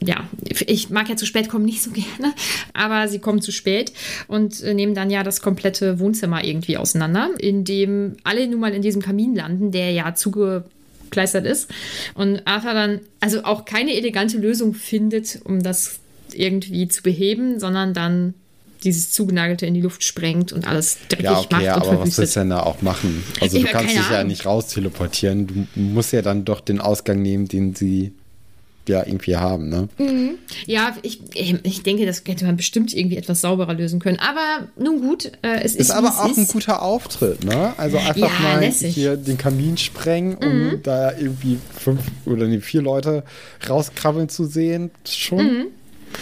ja, 0.00 0.28
ich 0.66 0.90
mag 0.90 1.08
ja 1.08 1.16
zu 1.16 1.26
spät 1.26 1.48
kommen 1.48 1.64
nicht 1.64 1.82
so 1.82 1.90
gerne, 1.92 2.32
aber 2.72 3.08
sie 3.08 3.18
kommen 3.18 3.42
zu 3.42 3.52
spät 3.52 3.92
und 4.28 4.62
äh, 4.62 4.74
nehmen 4.74 4.94
dann 4.94 5.10
ja 5.10 5.22
das 5.22 5.40
komplette 5.40 5.98
Wohnzimmer 5.98 6.44
irgendwie 6.44 6.76
auseinander, 6.76 7.30
in 7.38 7.64
dem 7.64 8.16
alle 8.24 8.46
nun 8.46 8.60
mal 8.60 8.72
in 8.72 8.82
diesem 8.82 9.02
Kamin 9.02 9.34
landen, 9.34 9.72
der 9.72 9.90
ja 9.90 10.14
zugekleistert 10.14 11.46
ist. 11.46 11.68
Und 12.14 12.46
Arthur 12.46 12.74
dann 12.74 13.00
also 13.20 13.42
auch 13.44 13.64
keine 13.64 13.94
elegante 13.94 14.38
Lösung 14.38 14.74
findet, 14.74 15.40
um 15.44 15.62
das 15.62 15.98
irgendwie 16.32 16.86
zu 16.88 17.02
beheben, 17.02 17.58
sondern 17.58 17.94
dann 17.94 18.34
dieses 18.84 19.10
Zugenagelte 19.12 19.66
in 19.66 19.74
die 19.74 19.80
Luft 19.80 20.02
sprengt 20.04 20.52
und 20.52 20.66
alles 20.66 20.98
dreckig 21.08 21.24
Ja, 21.24 21.38
okay, 21.38 21.46
macht 21.50 21.62
und 21.62 21.68
aber 21.70 21.80
was 21.80 21.86
verwüstet. 21.96 22.18
willst 22.18 22.36
du 22.36 22.40
denn 22.40 22.50
da 22.50 22.60
auch 22.62 22.82
machen? 22.82 23.24
Also 23.40 23.56
Ich 23.58 23.64
du 23.64 23.70
kannst 23.70 23.90
dich 23.96 24.08
ja 24.10 24.16
Ahnung. 24.18 24.28
nicht 24.28 24.46
raus 24.46 24.68
teleportieren. 24.68 25.46
Du 25.74 25.80
musst 25.80 26.12
ja 26.12 26.22
dann 26.22 26.44
doch 26.44 26.60
den 26.60 26.80
Ausgang 26.80 27.20
nehmen, 27.22 27.48
den 27.48 27.74
sie 27.74 28.12
ja 28.88 29.04
irgendwie 29.06 29.36
haben, 29.36 29.68
ne? 29.68 29.88
Ja, 30.64 30.96
ich, 31.02 31.20
ich 31.34 31.82
denke, 31.82 32.06
das 32.06 32.22
hätte 32.26 32.46
man 32.46 32.56
bestimmt 32.56 32.94
irgendwie 32.94 33.18
etwas 33.18 33.42
sauberer 33.42 33.74
lösen 33.74 34.00
können. 34.00 34.18
Aber 34.18 34.66
nun 34.82 35.02
gut, 35.02 35.30
äh, 35.42 35.58
es 35.62 35.72
ist, 35.72 35.80
Ist 35.80 35.90
aber 35.90 36.08
auch 36.08 36.24
ein 36.34 36.44
ist. 36.44 36.52
guter 36.52 36.80
Auftritt, 36.80 37.44
ne? 37.44 37.74
Also 37.76 37.98
einfach 37.98 38.16
Ja, 38.16 38.30
mal 38.40 38.60
lässig. 38.60 38.94
hier 38.94 39.18
den 39.18 39.36
Kamin 39.36 39.76
sprengen, 39.76 40.36
um 40.36 40.80
da 40.82 41.12
irgendwie 41.12 41.58
fünf 41.78 42.00
oder 42.24 42.46
nee, 42.46 42.60
vier 42.60 42.80
Leute 42.80 43.24
rauskrabbeln 43.68 44.30
zu 44.30 44.46
sehen. 44.46 44.90
Schon 45.06 45.66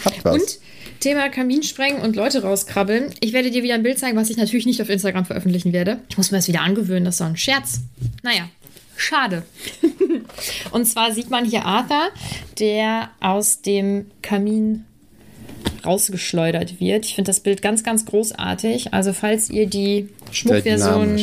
hat 0.03 0.25
was. 0.25 0.33
Und 0.35 0.59
Thema 1.07 1.29
Kaminsprengen 1.29 2.01
und 2.01 2.17
Leute 2.17 2.41
rauskrabbeln. 2.41 3.13
Ich 3.21 3.31
werde 3.31 3.49
dir 3.49 3.63
wieder 3.63 3.75
ein 3.75 3.83
Bild 3.83 3.97
zeigen, 3.97 4.17
was 4.17 4.29
ich 4.29 4.35
natürlich 4.35 4.65
nicht 4.65 4.81
auf 4.81 4.89
Instagram 4.89 5.23
veröffentlichen 5.23 5.71
werde. 5.71 6.01
Ich 6.09 6.17
muss 6.17 6.31
mir 6.31 6.37
das 6.37 6.49
wieder 6.49 6.59
angewöhnen, 6.59 7.05
das 7.05 7.13
ist 7.13 7.19
so 7.19 7.23
ein 7.23 7.37
Scherz. 7.37 7.79
Naja, 8.23 8.49
schade. 8.97 9.43
und 10.71 10.83
zwar 10.85 11.13
sieht 11.13 11.29
man 11.29 11.45
hier 11.45 11.63
Arthur, 11.63 12.09
der 12.59 13.09
aus 13.21 13.61
dem 13.61 14.07
Kamin 14.21 14.83
rausgeschleudert 15.85 16.81
wird. 16.81 17.05
Ich 17.05 17.15
finde 17.15 17.29
das 17.29 17.39
Bild 17.39 17.61
ganz, 17.61 17.85
ganz 17.85 18.05
großartig. 18.05 18.93
Also 18.93 19.13
falls 19.13 19.49
ihr 19.49 19.65
die 19.65 20.09
Schmuckversion... 20.31 21.21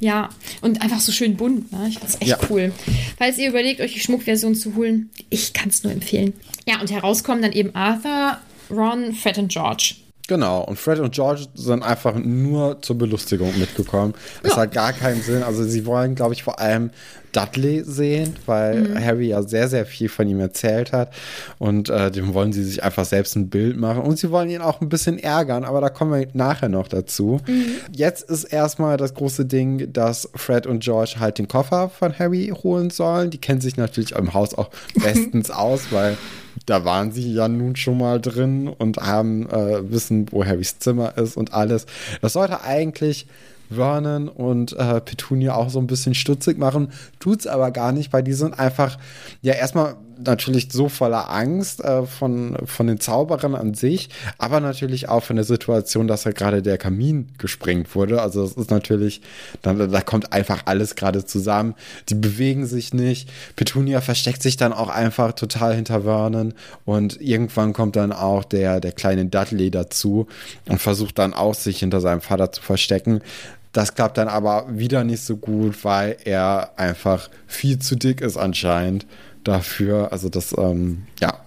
Ja, 0.00 0.28
und 0.60 0.82
einfach 0.82 1.00
so 1.00 1.10
schön 1.12 1.36
bunt. 1.36 1.72
Ne? 1.72 1.86
Ich 1.88 1.94
finde 2.00 2.08
es 2.08 2.20
echt 2.20 2.30
Ja. 2.32 2.38
cool. 2.50 2.72
Falls 3.16 3.38
ihr 3.38 3.48
überlegt, 3.48 3.80
euch 3.80 3.94
die 3.94 4.00
Schmuckversion 4.00 4.54
zu 4.56 4.74
holen, 4.74 5.08
ich 5.30 5.54
kann 5.54 5.70
es 5.70 5.84
nur 5.84 5.92
empfehlen. 5.92 6.34
Ja, 6.68 6.80
und 6.80 6.90
herauskommen 6.90 7.40
dann 7.40 7.52
eben 7.52 7.74
Arthur, 7.74 8.38
Ron, 8.72 9.12
Fred 9.12 9.38
und 9.38 9.48
George. 9.52 9.94
Genau, 10.28 10.62
und 10.62 10.78
Fred 10.78 11.00
und 11.00 11.12
George 11.12 11.46
sind 11.54 11.82
einfach 11.82 12.14
nur 12.14 12.80
zur 12.80 12.96
Belustigung 12.96 13.58
mitgekommen. 13.58 14.14
Es 14.44 14.56
hat 14.56 14.72
gar 14.72 14.92
keinen 14.92 15.20
Sinn. 15.20 15.42
Also 15.42 15.64
sie 15.64 15.84
wollen, 15.84 16.14
glaube 16.14 16.32
ich, 16.32 16.44
vor 16.44 16.60
allem 16.60 16.90
Dudley 17.32 17.82
sehen, 17.84 18.36
weil 18.46 18.82
Mhm. 18.82 19.04
Harry 19.04 19.28
ja 19.28 19.42
sehr, 19.42 19.68
sehr 19.68 19.84
viel 19.84 20.08
von 20.08 20.28
ihm 20.28 20.38
erzählt 20.38 20.92
hat. 20.92 21.12
Und 21.58 21.88
äh, 21.90 22.10
dem 22.12 22.34
wollen 22.34 22.52
sie 22.52 22.62
sich 22.62 22.84
einfach 22.84 23.04
selbst 23.04 23.34
ein 23.34 23.50
Bild 23.50 23.76
machen. 23.76 24.02
Und 24.02 24.16
sie 24.16 24.30
wollen 24.30 24.48
ihn 24.48 24.60
auch 24.60 24.80
ein 24.80 24.88
bisschen 24.88 25.18
ärgern, 25.18 25.64
aber 25.64 25.80
da 25.80 25.88
kommen 25.88 26.12
wir 26.12 26.28
nachher 26.34 26.68
noch 26.68 26.86
dazu. 26.86 27.40
Mhm. 27.48 27.64
Jetzt 27.90 28.22
ist 28.30 28.44
erstmal 28.44 28.96
das 28.98 29.14
große 29.14 29.44
Ding, 29.44 29.92
dass 29.92 30.28
Fred 30.36 30.66
und 30.68 30.84
George 30.84 31.16
halt 31.18 31.38
den 31.38 31.48
Koffer 31.48 31.88
von 31.90 32.16
Harry 32.16 32.54
holen 32.62 32.90
sollen. 32.90 33.30
Die 33.30 33.38
kennen 33.38 33.60
sich 33.60 33.76
natürlich 33.76 34.12
im 34.12 34.32
Haus 34.34 34.54
auch 34.54 34.70
bestens 34.94 35.50
aus, 35.50 35.86
weil 35.90 36.16
da 36.66 36.84
waren 36.84 37.12
sie 37.12 37.32
ja 37.32 37.48
nun 37.48 37.76
schon 37.76 37.98
mal 37.98 38.20
drin 38.20 38.68
und 38.68 38.98
haben 38.98 39.48
äh, 39.50 39.90
wissen, 39.90 40.26
wo 40.30 40.44
Harrys 40.44 40.78
Zimmer 40.78 41.16
ist 41.18 41.36
und 41.36 41.52
alles. 41.52 41.86
Das 42.20 42.34
sollte 42.34 42.62
eigentlich 42.62 43.26
Vernon 43.70 44.28
und 44.28 44.72
äh, 44.74 45.00
Petunia 45.00 45.54
auch 45.54 45.70
so 45.70 45.78
ein 45.78 45.86
bisschen 45.86 46.14
stutzig 46.14 46.58
machen, 46.58 46.92
tut's 47.18 47.46
aber 47.46 47.70
gar 47.70 47.92
nicht, 47.92 48.12
weil 48.12 48.22
die 48.22 48.34
sind 48.34 48.58
einfach 48.58 48.98
ja 49.40 49.54
erstmal 49.54 49.96
natürlich 50.26 50.68
so 50.72 50.88
voller 50.88 51.30
Angst 51.30 51.82
äh, 51.82 52.06
von, 52.06 52.56
von 52.64 52.86
den 52.86 53.00
Zauberern 53.00 53.54
an 53.54 53.74
sich, 53.74 54.08
aber 54.38 54.60
natürlich 54.60 55.08
auch 55.08 55.22
von 55.22 55.36
der 55.36 55.44
Situation, 55.44 56.08
dass 56.08 56.24
ja 56.24 56.32
gerade 56.32 56.62
der 56.62 56.78
Kamin 56.78 57.28
gesprengt 57.38 57.94
wurde. 57.94 58.22
Also 58.22 58.42
das 58.42 58.52
ist 58.52 58.70
natürlich, 58.70 59.20
da, 59.62 59.74
da 59.74 60.00
kommt 60.00 60.32
einfach 60.32 60.62
alles 60.66 60.96
gerade 60.96 61.24
zusammen. 61.24 61.74
Die 62.08 62.14
bewegen 62.14 62.66
sich 62.66 62.94
nicht. 62.94 63.28
Petunia 63.56 64.00
versteckt 64.00 64.42
sich 64.42 64.56
dann 64.56 64.72
auch 64.72 64.88
einfach 64.88 65.32
total 65.32 65.74
hinter 65.74 66.02
Vernon 66.02 66.54
und 66.84 67.20
irgendwann 67.20 67.72
kommt 67.72 67.96
dann 67.96 68.12
auch 68.12 68.44
der, 68.44 68.80
der 68.80 68.92
kleine 68.92 69.26
Dudley 69.26 69.70
dazu 69.70 70.26
und 70.68 70.80
versucht 70.80 71.18
dann 71.18 71.34
auch 71.34 71.54
sich 71.54 71.80
hinter 71.80 72.00
seinem 72.00 72.20
Vater 72.20 72.52
zu 72.52 72.62
verstecken. 72.62 73.20
Das 73.72 73.94
klappt 73.94 74.18
dann 74.18 74.28
aber 74.28 74.66
wieder 74.68 75.02
nicht 75.02 75.22
so 75.22 75.36
gut, 75.36 75.82
weil 75.84 76.16
er 76.24 76.72
einfach 76.76 77.30
viel 77.46 77.78
zu 77.78 77.96
dick 77.96 78.20
ist 78.20 78.36
anscheinend 78.36 79.06
dafür. 79.44 80.12
Also 80.12 80.28
das, 80.28 80.54
ähm, 80.58 81.02
ja, 81.20 81.38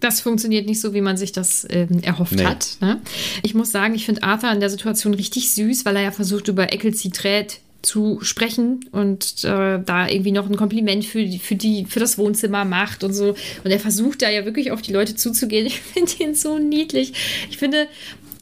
das 0.00 0.20
funktioniert 0.20 0.66
nicht 0.66 0.80
so, 0.80 0.94
wie 0.94 1.00
man 1.00 1.16
sich 1.16 1.30
das 1.32 1.66
ähm, 1.70 2.00
erhofft 2.02 2.34
Nee. 2.34 2.44
hat. 2.44 2.76
Ne? 2.80 3.00
Ich 3.42 3.54
muss 3.54 3.70
sagen, 3.70 3.94
ich 3.94 4.04
finde 4.04 4.22
Arthur 4.24 4.50
in 4.50 4.58
der 4.60 4.70
Situation 4.70 5.14
richtig 5.14 5.52
süß, 5.52 5.84
weil 5.84 5.96
er 5.96 6.02
ja 6.02 6.10
versucht, 6.10 6.48
über 6.48 6.72
Ecclesfield 6.72 7.60
zu 7.82 8.18
sprechen 8.22 8.84
und 8.92 9.42
äh, 9.44 9.80
da 9.84 10.08
irgendwie 10.08 10.30
noch 10.32 10.48
ein 10.48 10.56
Kompliment 10.56 11.04
für, 11.04 11.24
die- 11.24 11.38
für, 11.40 11.56
die, 11.56 11.84
für 11.84 11.98
das 12.00 12.16
Wohnzimmer 12.16 12.64
macht 12.64 13.02
und 13.04 13.12
so. 13.12 13.34
Und 13.64 13.70
er 13.70 13.80
versucht 13.80 14.22
da 14.22 14.30
ja 14.30 14.44
wirklich 14.44 14.70
auf 14.70 14.82
die 14.82 14.92
Leute 14.92 15.14
zuzugehen. 15.16 15.66
Ich 15.72 15.80
finde 15.80 16.12
ihn 16.20 16.34
so 16.34 16.58
niedlich. 16.58 17.12
Ich 17.50 17.58
finde, 17.58 17.86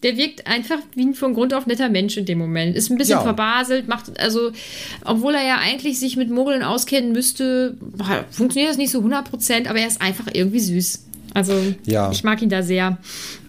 der 0.03 0.17
wirkt 0.17 0.47
einfach 0.47 0.79
wie 0.95 1.05
ein 1.07 1.15
von 1.15 1.35
Grund 1.35 1.53
auf 1.53 1.67
netter 1.67 1.89
Mensch 1.89 2.17
in 2.17 2.25
dem 2.25 2.39
Moment. 2.39 2.75
Ist 2.77 2.91
ein 2.91 2.97
bisschen 2.97 3.19
Ja. 3.19 3.23
verbaselt, 3.23 3.87
macht, 3.89 4.19
also, 4.19 4.51
obwohl 5.05 5.35
er 5.35 5.47
ja 5.47 5.59
eigentlich 5.59 5.99
sich 6.01 6.17
mit 6.17 6.31
Mogeln 6.31 6.63
auskennen 6.63 7.13
müsste, 7.13 7.77
funktioniert 8.31 8.71
das 8.71 8.79
nicht 8.79 8.91
so 8.91 9.01
100%, 9.01 9.69
aber 9.69 9.79
er 9.79 9.87
ist 9.87 10.01
einfach 10.01 10.27
irgendwie 10.33 10.61
süß. 10.61 11.05
Also, 11.35 11.53
Ja. 11.87 12.11
ich 12.11 12.25
mag 12.25 12.41
ihn 12.43 12.49
da 12.49 12.63
sehr. 12.63 12.99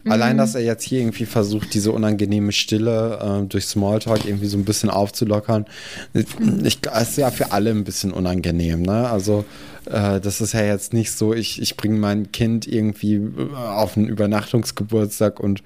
Allein, 0.08 0.38
dass 0.38 0.56
er 0.56 0.62
jetzt 0.62 0.84
hier 0.84 1.00
irgendwie 1.00 1.26
versucht, 1.26 1.74
diese 1.76 1.92
unangenehme 1.92 2.52
Stille 2.52 3.42
äh, 3.44 3.48
durch 3.48 3.66
Smalltalk 3.66 4.26
irgendwie 4.26 4.48
so 4.48 4.58
ein 4.58 4.66
bisschen 4.66 4.90
aufzulockern, 4.90 5.66
ich, 6.14 6.78
ist 7.02 7.18
ja 7.18 7.30
für 7.32 7.52
alle 7.52 7.70
ein 7.70 7.84
bisschen 7.84 8.12
unangenehm. 8.12 8.82
Ne? 8.82 9.10
Also 9.10 9.46
äh, 9.86 10.20
das 10.20 10.42
ist 10.42 10.54
ja 10.54 10.64
jetzt 10.64 10.94
nicht 10.94 11.12
so, 11.12 11.34
ich, 11.36 11.62
ich 11.62 11.78
bringe 11.78 11.98
mein 12.00 12.32
Kind 12.32 12.68
irgendwie 12.68 13.16
äh, 13.16 13.56
auf 13.56 13.96
einen 13.96 14.08
Übernachtungsgeburtstag 14.08 15.40
und 15.40 15.62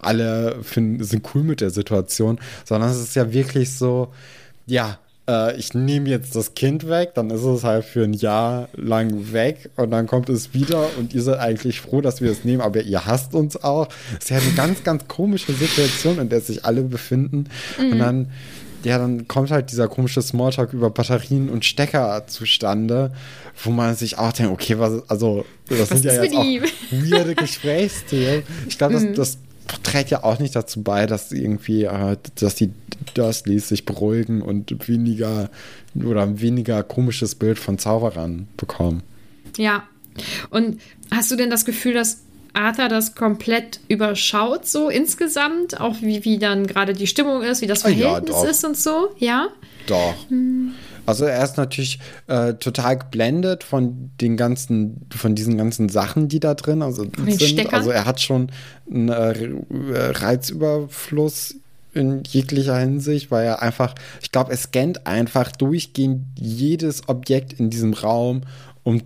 alle 0.00 0.62
finden, 0.62 1.02
sind 1.04 1.24
cool 1.34 1.42
mit 1.42 1.60
der 1.60 1.70
Situation, 1.70 2.38
sondern 2.64 2.90
es 2.90 3.00
ist 3.00 3.16
ja 3.16 3.32
wirklich 3.32 3.76
so, 3.76 4.08
ja, 4.66 4.98
äh, 5.28 5.56
ich 5.56 5.74
nehme 5.74 6.08
jetzt 6.08 6.34
das 6.34 6.54
Kind 6.54 6.88
weg, 6.88 7.12
dann 7.14 7.30
ist 7.30 7.42
es 7.42 7.62
halt 7.62 7.84
für 7.84 8.02
ein 8.02 8.14
Jahr 8.14 8.68
lang 8.74 9.32
weg 9.32 9.70
und 9.76 9.90
dann 9.90 10.06
kommt 10.06 10.28
es 10.28 10.54
wieder 10.54 10.88
und 10.98 11.14
ihr 11.14 11.22
seid 11.22 11.38
eigentlich 11.38 11.80
froh, 11.80 12.00
dass 12.00 12.20
wir 12.20 12.30
es 12.30 12.44
nehmen, 12.44 12.62
aber 12.62 12.82
ihr 12.82 13.06
hasst 13.06 13.34
uns 13.34 13.62
auch. 13.62 13.88
Das 14.14 14.24
ist 14.24 14.30
ja 14.30 14.38
eine 14.38 14.52
ganz, 14.52 14.82
ganz 14.82 15.06
komische 15.06 15.52
Situation, 15.52 16.18
in 16.18 16.28
der 16.28 16.40
sich 16.40 16.64
alle 16.64 16.82
befinden. 16.82 17.48
Und 17.78 17.98
dann, 17.98 18.32
ja, 18.84 18.98
dann 18.98 19.28
kommt 19.28 19.50
halt 19.50 19.70
dieser 19.70 19.88
komische 19.88 20.22
Smalltalk 20.22 20.72
über 20.72 20.90
Batterien 20.90 21.50
und 21.50 21.64
Stecker 21.64 22.24
zustande, 22.26 23.12
wo 23.62 23.70
man 23.70 23.94
sich 23.96 24.18
auch 24.18 24.32
denkt, 24.32 24.52
okay, 24.52 24.78
was, 24.78 25.08
also, 25.08 25.44
das 25.68 25.88
sind 25.88 26.04
ja 26.04 26.22
jetzt 26.22 26.34
auch 26.34 26.44
weirde 26.92 27.34
Gesprächsthemen. 27.36 28.44
Ich 28.68 28.78
glaube, 28.78 28.94
das, 28.94 29.04
das 29.14 29.38
trägt 29.82 30.10
ja 30.10 30.24
auch 30.24 30.38
nicht 30.38 30.56
dazu 30.56 30.82
bei, 30.82 31.06
dass 31.06 31.32
irgendwie, 31.32 31.84
äh, 31.84 32.16
dass 32.36 32.54
die 32.54 32.70
Dursleys 33.14 33.68
sich 33.68 33.84
beruhigen 33.84 34.42
und 34.42 34.88
weniger 34.88 35.50
oder 35.94 36.22
ein 36.22 36.40
weniger 36.40 36.82
komisches 36.82 37.34
Bild 37.34 37.58
von 37.58 37.78
Zauberern 37.78 38.48
bekommen. 38.56 39.02
Ja. 39.56 39.84
Und 40.50 40.80
hast 41.10 41.30
du 41.30 41.36
denn 41.36 41.50
das 41.50 41.64
Gefühl, 41.64 41.94
dass 41.94 42.22
Arthur 42.52 42.88
das 42.88 43.14
komplett 43.14 43.80
überschaut, 43.88 44.66
so 44.66 44.88
insgesamt? 44.88 45.80
Auch 45.80 45.96
wie, 46.00 46.24
wie 46.24 46.38
dann 46.38 46.66
gerade 46.66 46.92
die 46.92 47.06
Stimmung 47.06 47.42
ist, 47.42 47.62
wie 47.62 47.66
das 47.66 47.84
Ah, 47.84 47.88
ja, 47.88 48.08
Verhältnis 48.08 48.36
doch. 48.36 48.44
ist 48.44 48.64
und 48.64 48.76
so? 48.76 49.10
Ja? 49.18 49.48
Doch. 49.86 50.14
Also 51.08 51.24
er 51.24 51.42
ist 51.42 51.56
natürlich 51.56 52.00
äh, 52.26 52.52
total 52.52 52.98
geblendet 52.98 53.64
von 53.64 54.10
den 54.20 54.36
ganzen, 54.36 55.06
von 55.10 55.34
diesen 55.34 55.56
ganzen 55.56 55.88
Sachen, 55.88 56.28
die 56.28 56.38
da 56.38 56.52
drin 56.52 56.82
also 56.82 57.04
sind. 57.04 57.40
Steckern? 57.40 57.74
Also 57.74 57.88
er 57.88 58.04
hat 58.04 58.20
schon 58.20 58.50
einen 58.90 59.08
äh, 59.08 59.48
Reizüberfluss 60.10 61.54
in 61.94 62.24
jeglicher 62.24 62.76
Hinsicht, 62.76 63.30
weil 63.30 63.46
er 63.46 63.62
einfach, 63.62 63.94
ich 64.20 64.32
glaube, 64.32 64.50
er 64.50 64.58
scannt 64.58 65.06
einfach 65.06 65.50
durchgehend 65.50 66.26
jedes 66.34 67.08
Objekt 67.08 67.54
in 67.54 67.70
diesem 67.70 67.94
Raum, 67.94 68.42
um 68.84 69.00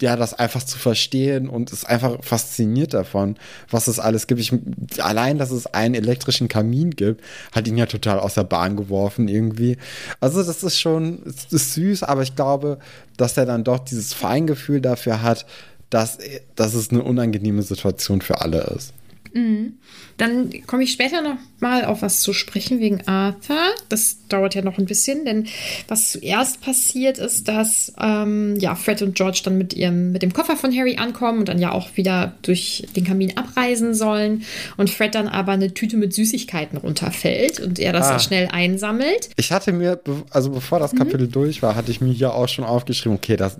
ja, 0.00 0.16
das 0.16 0.34
einfach 0.34 0.62
zu 0.62 0.78
verstehen 0.78 1.48
und 1.48 1.72
ist 1.72 1.84
einfach 1.84 2.22
fasziniert 2.22 2.94
davon, 2.94 3.36
was 3.70 3.86
es 3.86 3.98
alles 3.98 4.26
gibt. 4.26 4.40
Ich, 4.40 4.52
allein, 4.98 5.38
dass 5.38 5.50
es 5.50 5.66
einen 5.66 5.94
elektrischen 5.94 6.48
Kamin 6.48 6.90
gibt, 6.90 7.22
hat 7.52 7.68
ihn 7.68 7.76
ja 7.76 7.86
total 7.86 8.18
aus 8.18 8.34
der 8.34 8.44
Bahn 8.44 8.76
geworfen 8.76 9.28
irgendwie. 9.28 9.76
Also 10.20 10.42
das 10.42 10.62
ist 10.62 10.80
schon, 10.80 11.22
es 11.26 11.52
ist 11.52 11.74
süß, 11.74 12.02
aber 12.02 12.22
ich 12.22 12.34
glaube, 12.34 12.78
dass 13.16 13.36
er 13.36 13.46
dann 13.46 13.64
doch 13.64 13.78
dieses 13.78 14.12
Feingefühl 14.12 14.80
dafür 14.80 15.22
hat, 15.22 15.46
dass, 15.90 16.18
dass 16.56 16.74
es 16.74 16.90
eine 16.90 17.02
unangenehme 17.02 17.62
Situation 17.62 18.20
für 18.20 18.40
alle 18.40 18.62
ist. 18.76 18.92
Dann 20.16 20.50
komme 20.66 20.84
ich 20.84 20.92
später 20.92 21.20
noch 21.20 21.36
mal 21.58 21.84
auf 21.86 22.02
was 22.02 22.20
zu 22.20 22.32
sprechen 22.32 22.78
wegen 22.78 23.06
Arthur. 23.08 23.56
Das 23.88 24.18
dauert 24.28 24.54
ja 24.54 24.62
noch 24.62 24.78
ein 24.78 24.86
bisschen, 24.86 25.24
denn 25.24 25.48
was 25.88 26.12
zuerst 26.12 26.60
passiert 26.60 27.18
ist, 27.18 27.48
dass 27.48 27.92
ähm, 28.00 28.54
ja, 28.60 28.76
Fred 28.76 29.02
und 29.02 29.16
George 29.16 29.40
dann 29.44 29.58
mit, 29.58 29.74
ihrem, 29.74 30.12
mit 30.12 30.22
dem 30.22 30.32
Koffer 30.32 30.56
von 30.56 30.72
Harry 30.76 30.96
ankommen 30.98 31.40
und 31.40 31.48
dann 31.48 31.58
ja 31.58 31.72
auch 31.72 31.96
wieder 31.96 32.34
durch 32.42 32.86
den 32.94 33.04
Kamin 33.04 33.36
abreisen 33.36 33.92
sollen. 33.94 34.44
Und 34.76 34.88
Fred 34.90 35.14
dann 35.16 35.26
aber 35.26 35.52
eine 35.52 35.74
Tüte 35.74 35.96
mit 35.96 36.14
Süßigkeiten 36.14 36.78
runterfällt 36.78 37.58
und 37.58 37.78
er 37.80 37.92
das 37.92 38.06
Ah. 38.06 38.10
dann 38.10 38.20
schnell 38.20 38.48
einsammelt. 38.52 39.30
Ich 39.36 39.50
hatte 39.50 39.72
mir, 39.72 40.00
also 40.30 40.50
bevor 40.50 40.78
Mhm. 40.78 40.82
das 40.82 40.94
Kapitel 40.94 41.26
durch 41.28 41.60
war, 41.60 41.74
hatte 41.74 41.90
ich 41.90 42.00
mir 42.00 42.12
hier 42.12 42.34
auch 42.34 42.48
schon 42.48 42.64
aufgeschrieben, 42.64 43.16
okay, 43.18 43.36
das, 43.36 43.58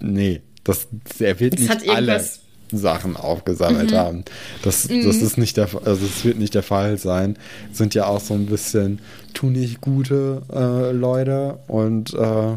nee, 0.00 0.40
das, 0.64 0.88
er 1.20 1.38
wird 1.38 1.54
Das 1.54 1.60
nicht 1.60 1.70
hat 1.70 1.88
alle 1.88 2.12
irgendwas- 2.12 2.40
Sachen 2.78 3.16
aufgesammelt 3.16 3.90
Mhm. 3.92 3.96
haben. 3.96 4.24
Das, 4.62 4.88
das 4.88 5.16
ist 5.16 5.38
nicht 5.38 5.56
der, 5.56 5.68
also 5.84 6.06
das 6.06 6.24
wird 6.24 6.38
nicht 6.38 6.54
der 6.54 6.62
Fall 6.62 6.98
sein. 6.98 7.36
Sind 7.72 7.94
ja 7.94 8.06
auch 8.06 8.20
so 8.20 8.34
ein 8.34 8.46
bisschen, 8.46 9.00
tu 9.34 9.46
nicht 9.46 9.80
gute 9.80 10.42
äh, 10.52 10.92
Leute 10.92 11.58
und 11.68 12.14
äh, 12.14 12.56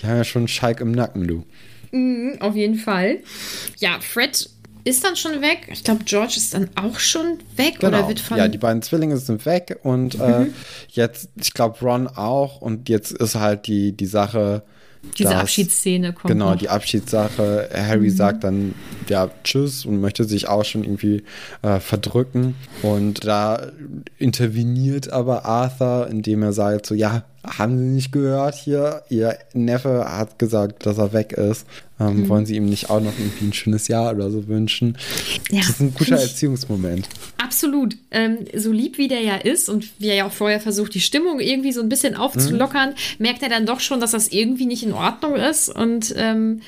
die 0.00 0.06
haben 0.06 0.16
ja 0.16 0.24
schon 0.24 0.48
Schalk 0.48 0.80
im 0.80 0.92
Nacken, 0.92 1.26
du. 1.26 1.44
Mhm, 1.92 2.36
auf 2.40 2.56
jeden 2.56 2.76
Fall. 2.76 3.18
Ja, 3.78 3.98
Fred 4.00 4.48
ist 4.84 5.04
dann 5.04 5.14
schon 5.14 5.40
weg. 5.42 5.68
Ich 5.70 5.84
glaube, 5.84 6.02
George 6.04 6.34
ist 6.38 6.54
dann 6.54 6.68
auch 6.74 6.98
schon 6.98 7.38
weg 7.56 7.76
oder 7.82 8.08
wird 8.08 8.18
von. 8.18 8.34
Genau. 8.36 8.46
ja, 8.46 8.48
die 8.48 8.58
beiden 8.58 8.82
Zwillinge 8.82 9.16
sind 9.16 9.46
weg 9.46 9.78
und 9.84 10.16
äh, 10.18 10.46
jetzt, 10.88 11.28
ich 11.40 11.54
glaube, 11.54 11.78
Ron 11.82 12.08
auch 12.08 12.60
und 12.60 12.88
jetzt 12.88 13.12
ist 13.12 13.36
halt 13.36 13.66
die, 13.66 13.92
die 13.92 14.06
Sache. 14.06 14.62
Diese 15.18 15.30
dass- 15.30 15.40
Abschiedsszene 15.42 16.12
kommt 16.12 16.32
Genau, 16.32 16.50
noch. 16.50 16.56
die 16.58 16.68
Abschiedssache. 16.68 17.68
Harry 17.74 18.08
sagt 18.10 18.44
dann 18.44 18.74
ja 19.08 19.28
Tschüss 19.44 19.84
und 19.84 20.00
möchte 20.00 20.24
sich 20.24 20.48
auch 20.48 20.64
schon 20.64 20.84
irgendwie 20.84 21.22
äh, 21.62 21.80
verdrücken. 21.80 22.54
Und 22.82 23.24
da 23.24 23.72
interveniert 24.18 25.12
aber 25.12 25.44
Arthur, 25.44 26.08
indem 26.10 26.42
er 26.42 26.52
sagt: 26.52 26.86
So, 26.86 26.94
ja, 26.94 27.24
haben 27.44 27.78
Sie 27.78 27.84
nicht 27.86 28.12
gehört 28.12 28.54
hier? 28.54 29.02
Ihr 29.08 29.36
Neffe 29.52 30.04
hat 30.08 30.38
gesagt, 30.38 30.86
dass 30.86 30.98
er 30.98 31.12
weg 31.12 31.32
ist. 31.32 31.66
Ähm, 31.98 32.28
Wollen 32.28 32.46
Sie 32.46 32.56
ihm 32.56 32.66
nicht 32.66 32.90
auch 32.90 33.00
noch 33.00 33.12
irgendwie 33.18 33.46
ein 33.46 33.52
schönes 33.52 33.88
Jahr 33.88 34.12
oder 34.14 34.30
so 34.30 34.46
wünschen? 34.48 34.96
Ja, 35.50 35.58
das 35.60 35.70
ist 35.70 35.80
ein 35.80 35.94
guter 35.94 36.16
Erziehungsmoment. 36.20 37.08
Absolut. 37.42 37.96
Ähm, 38.10 38.38
so 38.56 38.70
lieb 38.72 38.98
wie 38.98 39.08
der 39.08 39.20
ja 39.20 39.36
ist 39.36 39.68
und 39.68 39.88
wie 39.98 40.08
er 40.08 40.14
ja 40.16 40.26
auch 40.26 40.32
vorher 40.32 40.60
versucht, 40.60 40.94
die 40.94 41.00
Stimmung 41.00 41.40
irgendwie 41.40 41.72
so 41.72 41.80
ein 41.80 41.88
bisschen 41.88 42.14
aufzulockern, 42.14 42.90
Mhm. 42.90 42.94
merkt 43.18 43.42
er 43.42 43.48
dann 43.48 43.66
doch 43.66 43.80
schon, 43.80 44.00
dass 44.00 44.12
das 44.12 44.28
irgendwie 44.28 44.66
nicht 44.66 44.82
in 44.84 44.92
Ordnung 44.92 45.34
ist. 45.36 45.68
Und 45.68 46.14
ähm, 46.16 46.60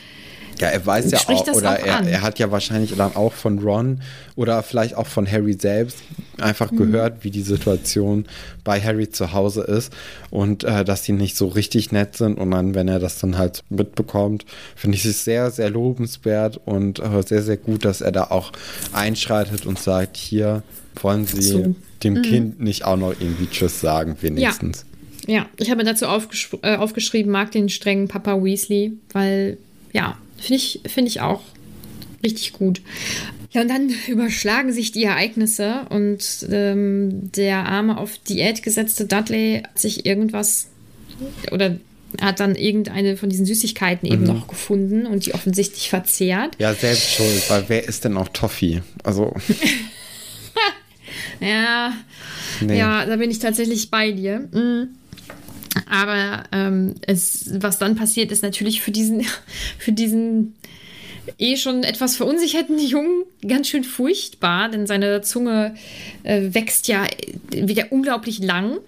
Ja, 0.61 0.69
er 0.69 0.85
weiß 0.87 1.11
ja 1.11 1.19
auch, 1.27 1.47
oder 1.55 1.73
auch 1.73 1.79
er, 1.85 2.07
er 2.07 2.23
hat 2.23 2.39
ja 2.39 2.51
wahrscheinlich 2.51 2.95
dann 2.97 3.17
auch 3.17 3.33
von 3.33 3.59
Ron 3.59 4.01
oder 4.37 4.63
vielleicht 4.63 4.97
auch 4.97 5.07
von 5.07 5.31
Harry 5.31 5.55
selbst 5.55 5.99
einfach 6.39 6.71
Mhm. 6.71 6.77
gehört, 6.77 7.25
wie 7.25 7.31
die 7.31 7.43
Situation 7.43 8.27
bei 8.65 8.81
Harry 8.81 9.09
zu 9.11 9.33
Hause 9.33 9.63
ist 9.63 9.93
und 10.31 10.65
äh, 10.65 10.85
dass 10.85 11.03
die 11.03 11.13
nicht 11.13 11.37
so 11.37 11.49
richtig 11.49 11.93
nett 11.93 12.17
sind. 12.17 12.39
Und 12.39 12.51
dann, 12.53 12.75
wenn 12.75 12.89
er 12.89 12.99
das 12.99 13.19
dann 13.19 13.37
halt 13.39 13.63
mitbekommt, 13.69 14.45
finde 14.77 14.97
ich 14.97 15.05
es 15.05 15.25
sehr, 15.25 15.51
sehr 15.51 15.71
lobenswert 15.71 16.61
und 16.65 16.99
äh, 17.01 17.23
sehr, 17.27 17.43
sehr 17.43 17.57
gut, 17.57 17.85
dass 17.85 18.01
er 18.01 18.13
da 18.13 18.25
auch 18.31 18.53
einschreitet 18.93 19.67
und 19.67 19.79
sagt, 19.79 20.17
hier 20.17 20.63
wollen 21.01 21.27
Sie 21.27 21.43
So. 21.43 21.75
dem 22.03 22.15
Mhm. 22.15 22.23
Kind 22.23 22.61
nicht 22.61 22.85
auch 22.85 22.97
noch 22.97 23.11
irgendwie 23.19 23.47
Tschüss 23.49 23.81
sagen, 23.81 24.17
wenigstens. 24.21 24.85
ja, 25.27 25.47
ich 25.59 25.71
habe 25.71 25.83
mir 25.83 25.91
dazu 25.91 26.07
aufgesch 26.07 26.51
äh, 26.63 26.77
aufgeschrieben, 26.77 27.31
mag 27.33 27.51
den 27.51 27.69
strengen 27.69 28.09
Papa 28.09 28.43
Weasley, 28.43 28.93
weil, 29.13 29.59
ja, 29.93 30.17
finde 30.39 30.57
ich, 30.57 30.81
finde 30.87 31.09
ich 31.11 31.21
auch 31.21 31.43
richtig 32.25 32.53
gut. 32.53 32.81
Ja, 33.53 33.61
und 33.63 33.69
dann 33.69 33.91
überschlagen 34.09 34.73
sich 34.73 34.93
die 34.93 35.05
Ereignisse 35.05 35.87
und 35.91 36.47
ähm, 36.51 37.31
der 37.33 37.67
arme 37.67 37.99
auf 37.99 38.19
Diät 38.19 38.63
gesetzte 38.63 39.05
Dudley 39.07 39.63
hat 39.65 39.79
sich 39.79 40.07
irgendwas 40.07 40.69
oder 41.53 41.79
hat 42.21 42.39
dann 42.41 42.55
irgendeine 42.55 43.17
von 43.17 43.29
diesen 43.29 43.45
Süßigkeiten 43.47 44.07
eben 44.11 44.23
Mhm. 44.23 44.27
noch 44.29 44.47
gefunden 44.49 45.07
und 45.07 45.27
die 45.27 45.35
offensichtlich 45.35 45.89
verzehrt. 45.91 46.57
Ja, 46.59 46.73
selbst 46.75 47.11
schuld, 47.13 47.43
weil 47.51 47.65
wer 47.69 47.89
ist 47.89 48.05
denn 48.05 48.17
auch 48.17 48.29
Toffee? 48.29 48.83
Also, 49.03 49.35
Ja, 51.41 51.93
nee. 52.61 52.79
ja, 52.79 53.05
da 53.07 53.17
bin 53.17 53.31
ich 53.31 53.39
tatsächlich 53.39 53.91
bei 53.91 54.13
dir. 54.13 54.49
Mhm. 54.53 54.91
Aber 55.89 56.45
ähm, 56.53 56.95
es, 57.07 57.51
was 57.61 57.79
dann 57.79 57.97
passiert, 57.97 58.33
ist 58.33 58.43
natürlich 58.43 58.81
für 58.83 58.91
diesen, 58.91 59.25
für 59.79 59.93
diesen 59.93 60.55
eh 61.39 61.57
schon 61.57 61.85
etwas 61.85 62.17
verunsicherten 62.17 62.79
Jungen 62.79 63.25
ganz 63.47 63.69
schön 63.69 63.85
furchtbar, 63.85 64.69
denn 64.69 64.87
seine 64.87 65.23
Zunge 65.23 65.75
äh, 66.23 66.43
wächst 66.53 66.89
ja 66.89 67.07
wieder 67.51 67.93
unglaublich 67.93 68.41
lang. 68.41 68.79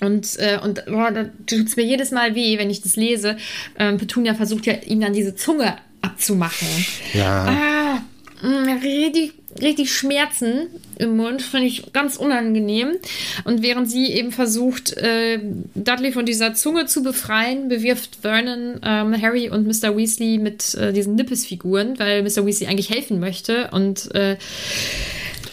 Und, 0.00 0.38
äh, 0.38 0.58
und 0.62 0.84
boah, 0.86 1.10
da 1.10 1.24
tut 1.46 1.66
es 1.66 1.76
mir 1.76 1.84
jedes 1.84 2.12
Mal 2.12 2.34
weh, 2.34 2.58
wenn 2.58 2.70
ich 2.70 2.82
das 2.82 2.94
lese. 2.94 3.36
Ähm, 3.78 3.98
Petunia 3.98 4.34
versucht 4.34 4.66
ja, 4.66 4.74
ihm 4.74 5.00
dann 5.00 5.12
diese 5.12 5.34
Zunge 5.34 5.76
abzumachen. 6.02 6.68
Ja. 7.14 7.46
Ah, 7.48 8.02
richtig, 8.42 9.32
richtig 9.60 9.92
Schmerzen 9.92 10.68
im 10.98 11.16
Mund, 11.16 11.42
finde 11.42 11.66
ich 11.66 11.92
ganz 11.92 12.16
unangenehm. 12.16 12.96
Und 13.44 13.62
während 13.62 13.90
sie 13.90 14.12
eben 14.12 14.32
versucht, 14.32 14.96
äh, 14.96 15.38
Dudley 15.74 16.12
von 16.12 16.26
dieser 16.26 16.54
Zunge 16.54 16.86
zu 16.86 17.02
befreien, 17.02 17.68
bewirft 17.68 18.18
Vernon 18.22 18.80
ähm, 18.82 19.20
Harry 19.20 19.48
und 19.50 19.66
Mr. 19.66 19.96
Weasley 19.96 20.38
mit 20.38 20.74
äh, 20.74 20.92
diesen 20.92 21.14
Nippes-Figuren, 21.14 21.98
weil 21.98 22.22
Mr. 22.22 22.46
Weasley 22.46 22.68
eigentlich 22.68 22.90
helfen 22.90 23.20
möchte. 23.20 23.70
Und 23.72 24.14
äh, 24.14 24.36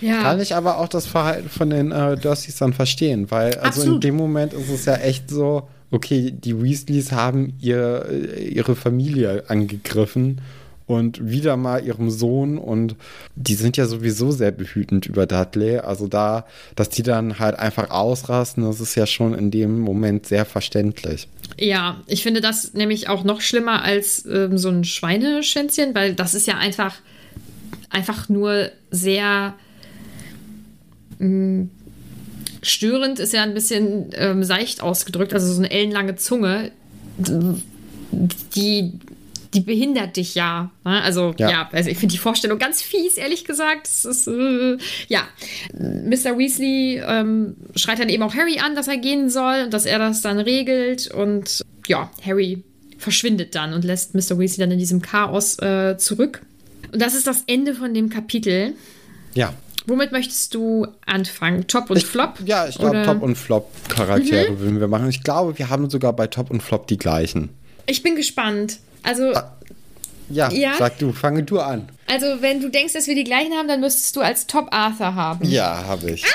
ja. 0.02 0.22
Kann 0.22 0.42
ich 0.42 0.56
aber 0.56 0.80
auch 0.80 0.90
das 0.90 1.08
Verhalten 1.08 1.50
von 1.50 1.70
den 1.70 1.92
äh, 1.92 2.18
Dursleys 2.18 2.58
dann 2.58 2.74
verstehen, 2.74 3.32
weil 3.32 3.56
also 3.56 3.82
Absolut. 3.82 3.96
in 3.96 4.02
dem 4.02 4.16
Moment 4.16 4.54
ist 4.54 4.70
es 4.70 4.86
ja 4.86 4.96
echt 4.96 5.30
so, 5.30 5.68
okay, 5.92 6.32
die 6.32 6.62
Weasleys 6.62 7.12
haben 7.12 7.54
ihr, 7.62 8.06
ihre 8.38 8.76
Familie 8.76 9.46
angegriffen 9.48 10.42
und 10.88 11.28
wieder 11.28 11.58
mal 11.58 11.84
ihrem 11.84 12.10
Sohn 12.12 12.58
und 12.58 12.96
die 13.36 13.56
sind 13.56 13.78
ja 13.78 13.88
sowieso 13.88 14.32
sehr 14.32 14.52
behütend 14.52 15.08
über 15.08 15.26
Dudley, 15.26 15.80
also 15.80 16.08
da, 16.08 16.46
dass 16.76 16.90
die 16.90 17.04
dann 17.04 17.40
halt 17.40 17.58
einfach 17.58 17.90
ausrasten, 17.90 18.64
das 18.64 18.80
ist 18.80 18.96
ja 18.96 19.08
schon 19.08 19.34
in 19.34 19.50
dem 19.52 19.80
Moment 19.80 20.28
sehr 20.28 20.46
verständlich. 20.46 21.28
Ja, 21.58 22.02
ich 22.08 22.24
finde 22.24 22.42
das 22.42 22.74
nämlich 22.74 23.10
auch 23.10 23.24
noch 23.24 23.42
schlimmer 23.42 23.82
als 23.84 24.26
ähm, 24.26 24.58
so 24.58 24.70
ein 24.70 24.84
Schweineschänzchen, 24.84 25.96
weil 25.96 26.14
das 26.14 26.36
ist 26.36 26.48
ja 26.48 26.58
einfach, 26.58 26.96
einfach 27.90 28.30
nur 28.30 28.70
sehr 28.92 29.56
mh, 31.18 31.68
störend, 32.62 33.20
ist 33.20 33.34
ja 33.34 33.44
ein 33.44 33.54
bisschen 33.54 34.10
ähm, 34.14 34.44
seicht 34.44 34.82
ausgedrückt, 34.82 35.34
also 35.34 35.52
so 35.52 35.60
eine 35.60 35.72
ellenlange 35.72 36.16
Zunge, 36.16 36.72
die, 38.56 38.94
die 39.56 39.62
behindert 39.62 40.18
dich 40.18 40.36
ja. 40.36 40.70
Ne? 40.84 41.02
Also, 41.02 41.34
ja, 41.38 41.50
Ja. 41.50 41.70
also 41.72 41.90
ich 41.90 41.98
finde 41.98 42.14
die 42.14 42.20
Vorstellung 42.20 42.60
ganz 42.60 42.82
fies, 42.82 43.18
ehrlich 43.18 43.46
gesagt. 43.46 43.88
Das 43.88 44.06
ist, 44.06 44.28
äh, 44.28 44.78
ja. 45.08 45.22
Mr. 45.74 46.38
Weasley 46.38 47.02
ähm, 47.06 47.56
schreit 47.76 48.00
dann 48.00 48.10
eben 48.10 48.22
auch 48.24 48.36
Harry 48.36 48.60
an, 48.60 48.76
dass 48.76 48.88
er 48.88 48.98
gehen 48.98 49.30
soll 49.30 49.64
und 49.66 49.74
dass 49.74 49.86
er 49.86 49.98
das 50.00 50.22
dann 50.22 50.40
regelt. 50.40 51.08
Und 51.10 51.62
ja, 51.88 52.12
Harry 52.24 52.64
verschwindet 52.98 53.56
dann 53.56 53.74
und 53.74 53.84
lässt 53.84 54.14
Mr. 54.14 54.38
Weasley 54.38 54.60
dann 54.60 54.72
in 54.72 54.80
diesem 54.80 55.02
Chaos 55.02 55.58
äh, 55.60 55.98
zurück. 55.98 56.42
Und 56.92 57.02
das 57.02 57.16
ist 57.16 57.28
das 57.28 57.44
Ende 57.48 57.74
von 57.74 57.94
dem 57.94 58.10
Kapitel. 58.10 58.74
Ja. 59.34 59.54
Womit 59.88 60.12
möchtest 60.12 60.56
du 60.56 60.88
anfangen? 61.06 61.68
Top 61.68 61.90
und 61.92 62.02
Flop? 62.02 62.40
Ja, 62.46 62.68
ich 62.68 62.78
glaube, 62.78 63.04
Top- 63.06 63.22
und 63.22 63.36
Flop-Charaktere 63.36 64.60
würden 64.60 64.80
wir 64.80 64.88
machen. 64.88 65.10
Ich 65.10 65.24
glaube, 65.24 65.58
wir 65.60 65.70
haben 65.70 65.90
sogar 65.90 66.14
bei 66.14 66.26
Top 66.28 66.50
und 66.50 66.64
Flop 66.64 66.88
die 66.88 66.98
gleichen. 66.98 67.50
Ich 67.86 68.02
bin 68.02 68.16
gespannt. 68.16 68.80
Also, 69.06 69.32
Ja, 70.30 70.52
Ja? 70.52 70.74
sag 70.80 70.98
du, 70.98 71.12
fange 71.14 71.44
du 71.44 71.60
an. 71.60 71.88
also, 72.08 72.26
wenn 72.42 72.60
du 72.60 72.70
denkst, 72.70 72.94
dass 72.94 73.06
wir 73.08 73.14
die 73.16 73.24
gleichen 73.24 73.54
haben, 73.54 73.68
dann 73.68 73.80
müsstest 73.80 74.16
du 74.16 74.22
als 74.22 74.48
Top 74.48 74.68
Arthur 74.72 75.14
haben. 75.14 75.48
Ja, 75.48 75.84
habe 75.86 76.12
ich. 76.12 76.26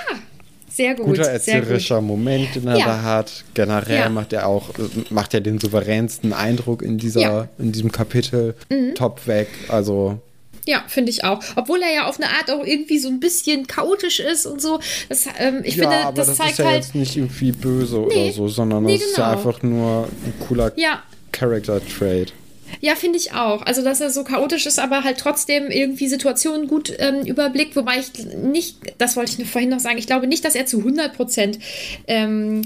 Sehr 0.72 0.94
gut. 0.94 1.06
Guter 1.06 1.24
sehr 1.24 1.33
erzählerischer 1.33 2.00
Moment, 2.00 2.54
den 2.54 2.68
er 2.68 2.76
Ja. 2.78 2.87
da 2.87 3.02
hat. 3.02 3.44
Generell 3.54 3.98
Ja. 3.98 4.09
macht 4.09 4.33
er 4.33 4.46
auch, 4.46 4.68
macht 5.11 5.35
er 5.35 5.40
den 5.40 5.59
souveränsten 5.59 6.33
Eindruck 6.33 6.83
in 6.83 6.96
dieser, 6.98 7.20
Ja. 7.20 7.48
Mhm. 7.59 7.64
in 7.66 7.72
diesem 7.72 7.90
Kapitel. 7.92 8.54
Top 8.94 9.26
weg. 9.26 9.48
Also, 9.68 10.20
Ja, 10.66 10.85
finde 10.87 11.11
ich 11.11 11.24
auch. 11.24 11.40
Obwohl 11.56 11.80
er 11.83 11.92
ja 11.92 12.06
auf 12.06 12.20
eine 12.20 12.28
Art 12.30 12.48
auch 12.50 12.64
irgendwie 12.64 12.98
so 13.00 13.09
ein 13.09 13.18
bisschen 13.18 13.66
chaotisch 13.66 14.20
ist 14.20 14.46
und 14.46 14.62
so. 14.62 14.78
Das, 15.09 15.24
ähm, 15.38 15.62
ich 15.64 15.74
finde, 15.74 15.96
aber 15.96 16.12
das, 16.16 16.28
das, 16.28 16.37
zeigt 16.37 16.50
ist 16.52 16.59
ja 16.59 16.64
halt. 16.66 16.76
jetzt 16.76 16.94
nicht 16.94 17.16
irgendwie 17.16 17.50
böse 17.50 17.98
Nee. 18.09 18.24
oder 18.26 18.33
so, 18.33 18.46
sondern 18.48 18.85
Nee, 18.85 18.98
das 18.98 19.06
ist 19.09 19.16
ja 19.18 19.33
genau. 19.35 19.48
einfach 19.48 19.62
nur 19.64 20.04
ein 20.04 20.35
cooler 20.46 20.70
Ja. 20.76 21.02
Character-Trait. 21.33 22.33
Ja, 22.80 22.94
finde 22.94 23.18
ich 23.18 23.33
auch. 23.33 23.62
Also, 23.62 23.83
dass 23.83 24.00
er 24.00 24.11
so 24.11 24.24
chaotisch 24.24 24.66
ist, 24.66 24.78
aber 24.78 25.04
halt 25.04 25.18
trotzdem 25.18 25.70
irgendwie 25.70 26.09
Situationen 26.09 26.68
gut 26.68 26.92
ähm, 26.98 27.26
überblickt. 27.26 27.76
Wobei 27.76 27.98
ich 27.98 28.24
nicht, 28.37 28.76
das 28.98 29.16
wollte 29.16 29.40
ich 29.40 29.48
vorhin 29.48 29.70
noch 29.70 29.80
sagen, 29.80 29.98
ich 29.98 30.06
glaube 30.06 30.26
nicht, 30.26 30.44
dass 30.44 30.54
er 30.54 30.66
zu 30.66 30.78
100 30.78 31.14
Prozent 31.14 31.59
ähm, 32.06 32.62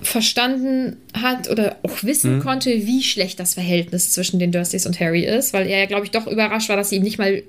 verstanden 0.00 0.96
hat 1.14 1.50
oder 1.50 1.76
auch 1.82 2.02
wissen 2.02 2.40
konnte, 2.40 2.70
wie 2.70 3.02
schlecht 3.02 3.40
das 3.40 3.54
Verhältnis 3.54 4.12
zwischen 4.12 4.38
den 4.38 4.52
Dursleys 4.52 4.86
und 4.86 5.00
Harry 5.00 5.24
ist, 5.24 5.52
weil 5.52 5.66
er 5.66 5.80
ja, 5.80 5.86
glaube 5.86 6.04
ich, 6.04 6.10
doch 6.10 6.26
überrascht 6.26 6.68
war, 6.68 6.76
dass 6.76 6.90
sie 6.90 6.96
ihm 6.96 7.02
nicht 7.02 7.18
mal 7.18 7.42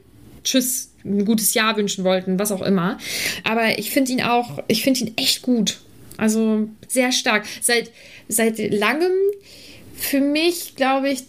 Tschüss, 0.43 0.91
ein 1.05 1.25
gutes 1.25 1.53
Jahr 1.53 1.77
wünschen 1.77 2.03
wollten, 2.03 2.39
was 2.39 2.51
auch 2.51 2.61
immer. 2.61 2.97
Aber 3.43 3.77
ich 3.77 3.91
finde 3.91 4.11
ihn 4.11 4.21
auch, 4.21 4.63
ich 4.67 4.83
finde 4.83 5.01
ihn 5.01 5.13
echt 5.17 5.41
gut. 5.41 5.79
Also 6.17 6.67
sehr 6.87 7.11
stark. 7.11 7.45
Seit, 7.61 7.91
seit 8.27 8.57
langem 8.73 9.11
für 9.95 10.19
mich, 10.19 10.75
glaube 10.75 11.09
ich, 11.09 11.23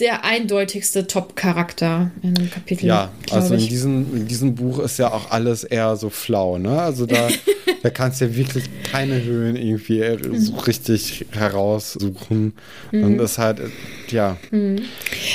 der 0.00 0.24
eindeutigste 0.24 1.06
Top-Charakter 1.06 2.10
in 2.22 2.34
dem 2.34 2.50
Kapitel. 2.50 2.86
Ja, 2.86 3.10
also 3.30 3.54
in 3.54 3.66
diesem, 3.68 4.16
in 4.16 4.28
diesem 4.28 4.54
Buch 4.54 4.78
ist 4.78 4.98
ja 4.98 5.12
auch 5.12 5.30
alles 5.30 5.64
eher 5.64 5.96
so 5.96 6.08
flau, 6.08 6.58
ne? 6.58 6.80
Also 6.80 7.06
da, 7.06 7.28
da 7.82 7.90
kannst 7.90 8.20
du 8.20 8.26
ja 8.26 8.36
wirklich 8.36 8.64
keine 8.84 9.22
Höhen 9.22 9.56
irgendwie 9.56 10.38
so 10.38 10.56
richtig 10.56 11.26
heraussuchen. 11.32 12.52
Und 12.92 13.18
das 13.18 13.38
halt, 13.38 13.60
äh, 13.60 13.64
ja. 14.10 14.36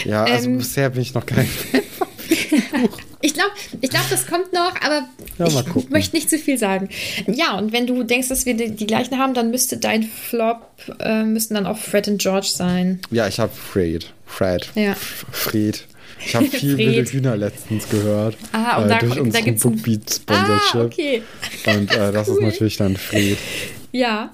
Ja, 0.05 0.23
also 0.23 0.49
Ähm, 0.49 0.57
bisher 0.57 0.89
bin 0.89 1.01
ich 1.01 1.13
noch 1.13 1.25
kein 1.25 1.45
Fan. 1.47 1.81
Ich 3.25 3.33
glaube, 3.33 3.51
ich 3.79 3.89
glaub, 3.89 4.03
das 4.09 4.27
kommt 4.27 4.51
noch, 4.51 4.73
aber 4.81 5.07
Ja, 5.39 5.47
ich 5.77 5.89
möchte 5.89 6.13
nicht 6.13 6.29
zu 6.29 6.37
viel 6.37 6.57
sagen. 6.57 6.89
Ja, 7.25 7.57
und 7.57 7.71
wenn 7.71 7.87
du 7.87 8.03
denkst, 8.03 8.27
dass 8.27 8.45
wir 8.45 8.53
die, 8.53 8.71
die 8.71 8.85
gleichen 8.85 9.17
haben, 9.17 9.33
dann 9.33 9.49
müsste 9.49 9.77
dein 9.77 10.03
Flop, 10.03 10.59
äh, 10.99 11.23
müssten 11.23 11.53
dann 11.53 11.65
auch 11.65 11.77
Fred 11.77 12.09
und 12.09 12.21
George 12.21 12.47
sein. 12.53 12.99
Ja, 13.11 13.25
ich 13.29 13.39
habe 13.39 13.53
Fred. 13.55 14.11
Fred. 14.25 14.69
Ja. 14.75 14.93
Fred. 15.31 15.85
Ich 16.25 16.35
habe 16.35 16.45
viel 16.49 16.77
wilde 16.77 17.09
Hühner 17.09 17.37
letztens 17.37 17.87
gehört. 17.87 18.35
Ah, 18.51 18.77
und 18.79 18.85
äh, 18.85 18.89
da- 18.89 18.99
durch 18.99 19.15
da 19.15 19.21
unseren 19.21 19.45
gibt's 19.45 19.65
ein- 19.65 19.71
Bookbeat-Sponsorship. 19.71 20.75
Ah, 20.75 20.83
okay. 20.83 21.23
Und 21.65 21.91
äh, 21.95 22.11
das 22.11 22.27
ist 22.27 22.35
Cool. 22.37 22.43
natürlich 22.43 22.75
dann 22.75 22.97
Fred. 22.97 23.37
Ja, 23.93 24.33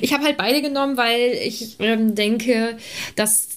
ich 0.00 0.12
habe 0.12 0.22
halt 0.24 0.36
beide 0.36 0.62
genommen, 0.62 0.96
weil 0.96 1.32
ich 1.44 1.76
ähm, 1.80 2.14
denke, 2.14 2.76
dass 3.16 3.48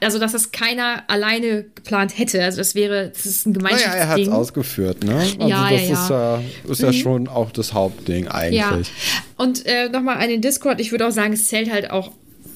also 0.00 0.18
dass 0.18 0.32
das 0.32 0.52
keiner 0.52 1.04
alleine 1.08 1.64
geplant 1.74 2.16
hätte. 2.18 2.42
Also 2.42 2.58
das 2.58 2.74
wäre, 2.74 3.08
das 3.14 3.26
ist 3.26 3.46
ein 3.46 3.52
Naja, 3.52 3.58
Gemeinschaftsding. 3.76 4.00
er 4.00 4.08
hat 4.08 4.18
es 4.20 4.28
ausgeführt, 4.28 5.04
ne? 5.04 5.14
Also 5.16 5.48
Ja, 5.48 5.70
das 5.70 5.80
ja, 5.82 5.86
Mhm. 5.86 5.92
ist 5.92 6.10
ja, 6.10 6.42
ist 6.72 6.82
ja 6.82 6.92
schon 6.92 7.28
auch 7.28 7.50
das 7.50 7.72
Hauptding 7.72 8.28
eigentlich. 8.28 8.58
Ja. 8.60 8.78
Und 9.36 9.64
äh, 9.66 9.88
nochmal 9.88 10.18
an 10.18 10.28
den 10.28 10.40
Discord, 10.42 10.80
ich 10.80 10.90
würde 10.92 11.06
auch 11.06 11.12
sagen, 11.12 11.32
es 11.32 11.48
zählt 11.48 11.70
halt 11.72 11.90
auch 11.90 12.12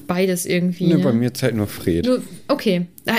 beides 0.06 0.44
irgendwie. 0.46 0.86
Nee, 0.88 0.94
ne? 0.94 0.98
bei 1.04 1.12
mir 1.12 1.32
zählt 1.34 1.54
nur 1.54 1.66
Fred. 1.68 2.04
Du, 2.06 2.22
okay. 2.48 2.86
Ja, 3.06 3.12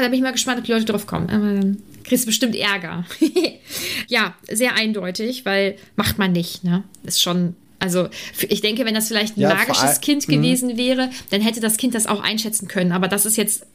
da 0.00 0.04
bin 0.08 0.14
ich 0.14 0.22
mal 0.22 0.32
gespannt, 0.32 0.58
ob 0.60 0.64
die 0.64 0.72
Leute 0.72 0.84
drauf 0.84 1.06
kommen. 1.06 1.28
Aber 1.30 1.44
dann 1.44 1.78
kriegst 2.04 2.24
du 2.24 2.26
bestimmt 2.28 2.54
Ärger. 2.54 3.04
ja, 4.08 4.34
sehr 4.48 4.74
eindeutig, 4.76 5.44
weil 5.44 5.76
macht 5.96 6.18
man 6.18 6.32
nicht, 6.32 6.62
ne? 6.64 6.84
Ist 7.04 7.20
schon. 7.20 7.56
Also, 7.78 8.08
ich 8.48 8.60
denke, 8.62 8.84
wenn 8.84 8.94
das 8.94 9.08
vielleicht 9.08 9.36
ein 9.36 9.40
Ja, 9.40 9.54
magisches 9.54 10.00
Kind 10.00 10.26
gewesen 10.28 10.76
wäre, 10.78 11.10
dann 11.30 11.40
hätte 11.40 11.60
das 11.60 11.76
Kind 11.76 11.94
das 11.94 12.06
auch 12.06 12.22
einschätzen 12.22 12.68
können. 12.68 12.92
Aber 12.92 13.06
das 13.08 13.26
ist 13.26 13.36
jetzt 13.36 13.66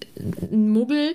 ein 0.51 0.69
Muggel. 0.71 1.13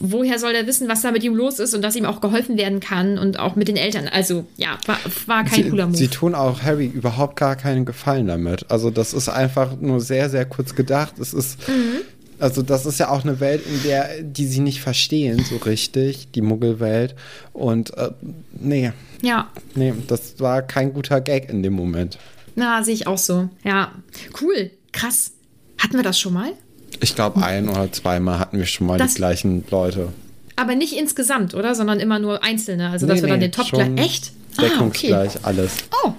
Woher 0.00 0.38
soll 0.38 0.52
der 0.52 0.66
wissen, 0.66 0.86
was 0.86 1.00
da 1.00 1.12
mit 1.12 1.24
ihm 1.24 1.34
los 1.34 1.58
ist 1.58 1.72
und 1.74 1.80
dass 1.80 1.96
ihm 1.96 2.04
auch 2.04 2.20
geholfen 2.20 2.58
werden 2.58 2.78
kann 2.80 3.16
und 3.18 3.38
auch 3.38 3.56
mit 3.56 3.68
den 3.68 3.76
Eltern? 3.78 4.06
Also, 4.06 4.44
ja, 4.58 4.78
war, 4.84 4.98
war 5.26 5.44
kein 5.44 5.64
sie, 5.64 5.70
cooler 5.70 5.86
Move. 5.86 5.96
sie 5.96 6.08
tun 6.08 6.34
auch 6.34 6.60
Harry 6.62 6.86
überhaupt 6.86 7.36
gar 7.36 7.56
keinen 7.56 7.86
Gefallen 7.86 8.26
damit. 8.26 8.70
Also 8.70 8.90
das 8.90 9.14
ist 9.14 9.30
einfach 9.30 9.80
nur 9.80 10.00
sehr, 10.00 10.28
sehr 10.28 10.44
kurz 10.44 10.74
gedacht. 10.74 11.18
Es 11.18 11.32
ist, 11.32 11.66
Mhm. 11.68 12.02
Also 12.42 12.62
das 12.62 12.84
ist 12.86 12.98
ja 12.98 13.08
auch 13.08 13.22
eine 13.24 13.40
Welt, 13.40 13.62
in 13.66 13.82
der, 13.84 14.20
die 14.22 14.46
sie 14.46 14.60
nicht 14.60 14.80
verstehen 14.80 15.44
so 15.48 15.56
richtig, 15.56 16.28
die 16.32 16.42
Muggelwelt. 16.42 17.14
Und 17.52 17.96
äh, 17.96 18.10
nee, 18.52 18.92
ja, 19.22 19.48
nee, 19.74 19.94
das 20.08 20.38
war 20.40 20.62
kein 20.62 20.92
guter 20.92 21.20
Gag 21.20 21.48
in 21.48 21.62
dem 21.62 21.72
Moment. 21.74 22.18
na, 22.56 22.82
sehe 22.82 22.94
ich 22.94 23.06
auch 23.06 23.18
so. 23.18 23.48
Ja, 23.64 23.92
cool, 24.40 24.70
krass. 24.92 25.32
Hatten 25.78 25.94
wir 25.96 26.02
das 26.02 26.18
schon 26.18 26.32
mal? 26.34 26.52
Ich 27.00 27.14
glaube, 27.14 27.42
ein 27.42 27.68
oder 27.68 27.90
zweimal 27.90 28.38
hatten 28.38 28.58
wir 28.58 28.66
schon 28.66 28.86
mal 28.86 28.98
Das- 28.98 29.12
die 29.14 29.18
gleichen 29.18 29.64
Leute. 29.70 30.12
Aber 30.56 30.74
nicht 30.74 30.92
insgesamt, 30.96 31.54
oder? 31.54 31.74
Sondern 31.74 31.98
immer 31.98 32.18
nur 32.18 32.44
einzelne. 32.44 32.90
Also, 32.90 33.06
dass 33.06 33.16
Nee, 33.16 33.22
wir 33.22 33.28
dann 33.30 33.38
nee, 33.38 33.46
den 33.48 33.52
Top 33.52 33.70
gleich. 33.70 33.96
Echt? 33.96 34.32
Ah, 34.56 34.62
okay. 34.62 34.68
Deckungsgleich 34.70 35.32
alles. 35.44 35.72
Oh, 36.04 36.12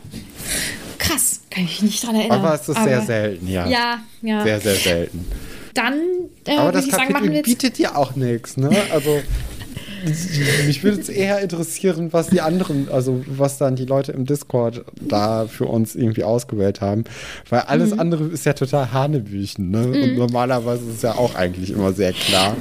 krass. 0.97 1.41
Kann 1.51 1.65
ich 1.65 1.81
mich 1.81 1.91
nicht 1.91 2.03
dran 2.07 2.15
erinnern. 2.15 2.39
Aber 2.39 2.55
es 2.55 2.67
ist 2.67 2.83
sehr 2.83 3.01
selten, 3.01 3.47
ja. 3.47 3.67
Ja, 3.67 3.99
ja. 4.23 4.43
Sehr, 4.43 4.59
sehr 4.59 4.75
selten. 4.75 5.25
Dann 5.73 5.93
äh, 6.45 6.51
Aber 6.57 6.65
würde 6.65 6.77
das 6.79 6.85
ich 6.85 6.91
sagen, 6.91 7.03
machen 7.11 7.13
Kapitel 7.13 7.29
wir 7.31 7.37
jetzt. 7.37 7.45
bietet 7.45 7.79
ja 7.79 7.95
auch 7.95 8.15
nichts, 8.15 8.57
ne? 8.57 8.69
Also 8.91 9.21
mich 10.67 10.83
würde 10.83 10.99
es 10.99 11.09
eher 11.09 11.39
interessieren, 11.39 12.11
was 12.11 12.27
die 12.27 12.41
anderen, 12.41 12.89
also 12.91 13.23
was 13.27 13.57
dann 13.57 13.75
die 13.75 13.85
Leute 13.85 14.11
im 14.11 14.25
Discord 14.25 14.83
da 15.01 15.47
für 15.47 15.65
uns 15.65 15.95
irgendwie 15.95 16.23
ausgewählt 16.23 16.81
haben, 16.81 17.05
weil 17.49 17.61
alles 17.61 17.91
Mhm. 17.91 17.99
andere 17.99 18.23
ist 18.25 18.45
ja 18.45 18.53
total 18.53 18.91
Hanebüchen, 18.91 19.71
ne? 19.71 19.87
Und 19.87 20.17
normalerweise 20.17 20.83
ist 20.89 20.97
es 20.97 21.01
ja 21.03 21.13
auch 21.15 21.35
eigentlich 21.35 21.71
immer 21.71 21.93
sehr 21.93 22.11
klar. 22.13 22.55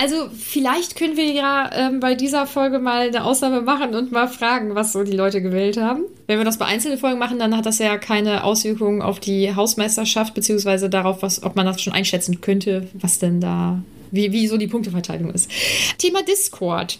Also, 0.00 0.30
vielleicht 0.30 0.96
können 0.96 1.16
wir 1.16 1.30
ja 1.30 1.70
ähm, 1.74 2.00
bei 2.00 2.14
dieser 2.14 2.46
Folge 2.46 2.78
mal 2.78 3.08
eine 3.08 3.24
Ausnahme 3.24 3.60
machen 3.60 3.94
und 3.94 4.12
mal 4.12 4.28
fragen, 4.28 4.74
was 4.74 4.92
so 4.92 5.04
die 5.04 5.12
Leute 5.12 5.42
gewählt 5.42 5.76
haben. 5.76 6.04
Wenn 6.26 6.38
wir 6.38 6.44
das 6.44 6.56
bei 6.58 6.64
einzelnen 6.64 6.98
Folgen 6.98 7.18
machen, 7.18 7.38
dann 7.38 7.56
hat 7.56 7.66
das 7.66 7.78
ja 7.78 7.98
keine 7.98 8.44
Auswirkungen 8.44 9.02
auf 9.02 9.20
die 9.20 9.54
Hausmeisterschaft, 9.54 10.32
beziehungsweise 10.32 10.88
darauf, 10.88 11.22
was, 11.22 11.42
ob 11.42 11.54
man 11.54 11.66
das 11.66 11.82
schon 11.82 11.92
einschätzen 11.92 12.40
könnte, 12.40 12.88
was 12.94 13.18
denn 13.18 13.40
da 13.40 13.82
wie, 14.10 14.32
wie 14.32 14.46
so 14.46 14.56
die 14.56 14.66
Punkteverteilung 14.66 15.30
ist. 15.32 15.50
Thema 15.98 16.22
Discord. 16.22 16.98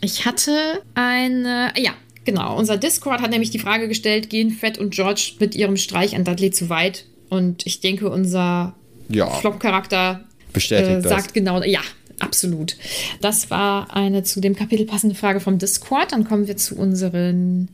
Ich 0.00 0.26
hatte 0.26 0.82
eine, 0.94 1.72
ja, 1.76 1.92
genau, 2.24 2.56
unser 2.56 2.76
Discord 2.76 3.20
hat 3.20 3.30
nämlich 3.30 3.50
die 3.50 3.58
Frage 3.58 3.88
gestellt, 3.88 4.28
gehen 4.28 4.50
Fred 4.50 4.76
und 4.78 4.92
George 4.92 5.34
mit 5.38 5.54
ihrem 5.54 5.76
Streich 5.76 6.16
an 6.16 6.24
Dudley 6.24 6.50
zu 6.50 6.68
weit? 6.68 7.06
Und 7.28 7.64
ich 7.64 7.80
denke, 7.80 8.10
unser 8.10 8.74
Ja. 9.08 9.30
Flop-Charakter 9.30 10.24
Bestätigt 10.52 10.90
äh, 10.90 11.02
das. 11.02 11.10
sagt 11.10 11.34
genau, 11.34 11.62
ja, 11.62 11.80
absolut. 12.22 12.76
Das 13.20 13.50
war 13.50 13.94
eine 13.94 14.22
zu 14.22 14.40
dem 14.40 14.54
Kapitel 14.54 14.86
passende 14.86 15.14
Frage 15.14 15.40
vom 15.40 15.58
Discord. 15.58 16.12
Dann 16.12 16.24
kommen 16.24 16.46
wir 16.46 16.56
zu 16.56 16.76
unseren 16.76 17.68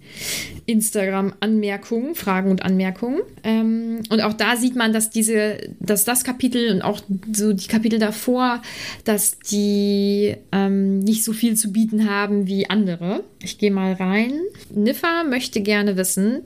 Instagram-Anmerkungen, 0.66 2.14
Fragen 2.14 2.50
und 2.50 2.62
Anmerkungen. 2.62 3.20
Ähm, 3.44 4.00
und 4.08 4.20
auch 4.20 4.32
da 4.32 4.56
sieht 4.56 4.76
man, 4.76 4.92
dass 4.92 5.10
diese, 5.10 5.58
dass 5.80 6.04
das 6.04 6.24
Kapitel 6.24 6.72
und 6.72 6.82
auch 6.82 7.00
so 7.32 7.52
die 7.52 7.66
Kapitel 7.66 7.98
davor, 7.98 8.62
dass 9.04 9.38
die 9.38 10.36
ähm, 10.52 11.00
nicht 11.00 11.24
so 11.24 11.32
viel 11.32 11.56
zu 11.56 11.72
bieten 11.72 12.08
haben 12.08 12.46
wie 12.46 12.70
andere. 12.70 13.24
Ich 13.42 13.58
gehe 13.58 13.70
mal 13.70 13.92
rein. 13.92 14.32
Niffa 14.70 15.24
möchte 15.24 15.60
gerne 15.60 15.96
wissen, 15.96 16.42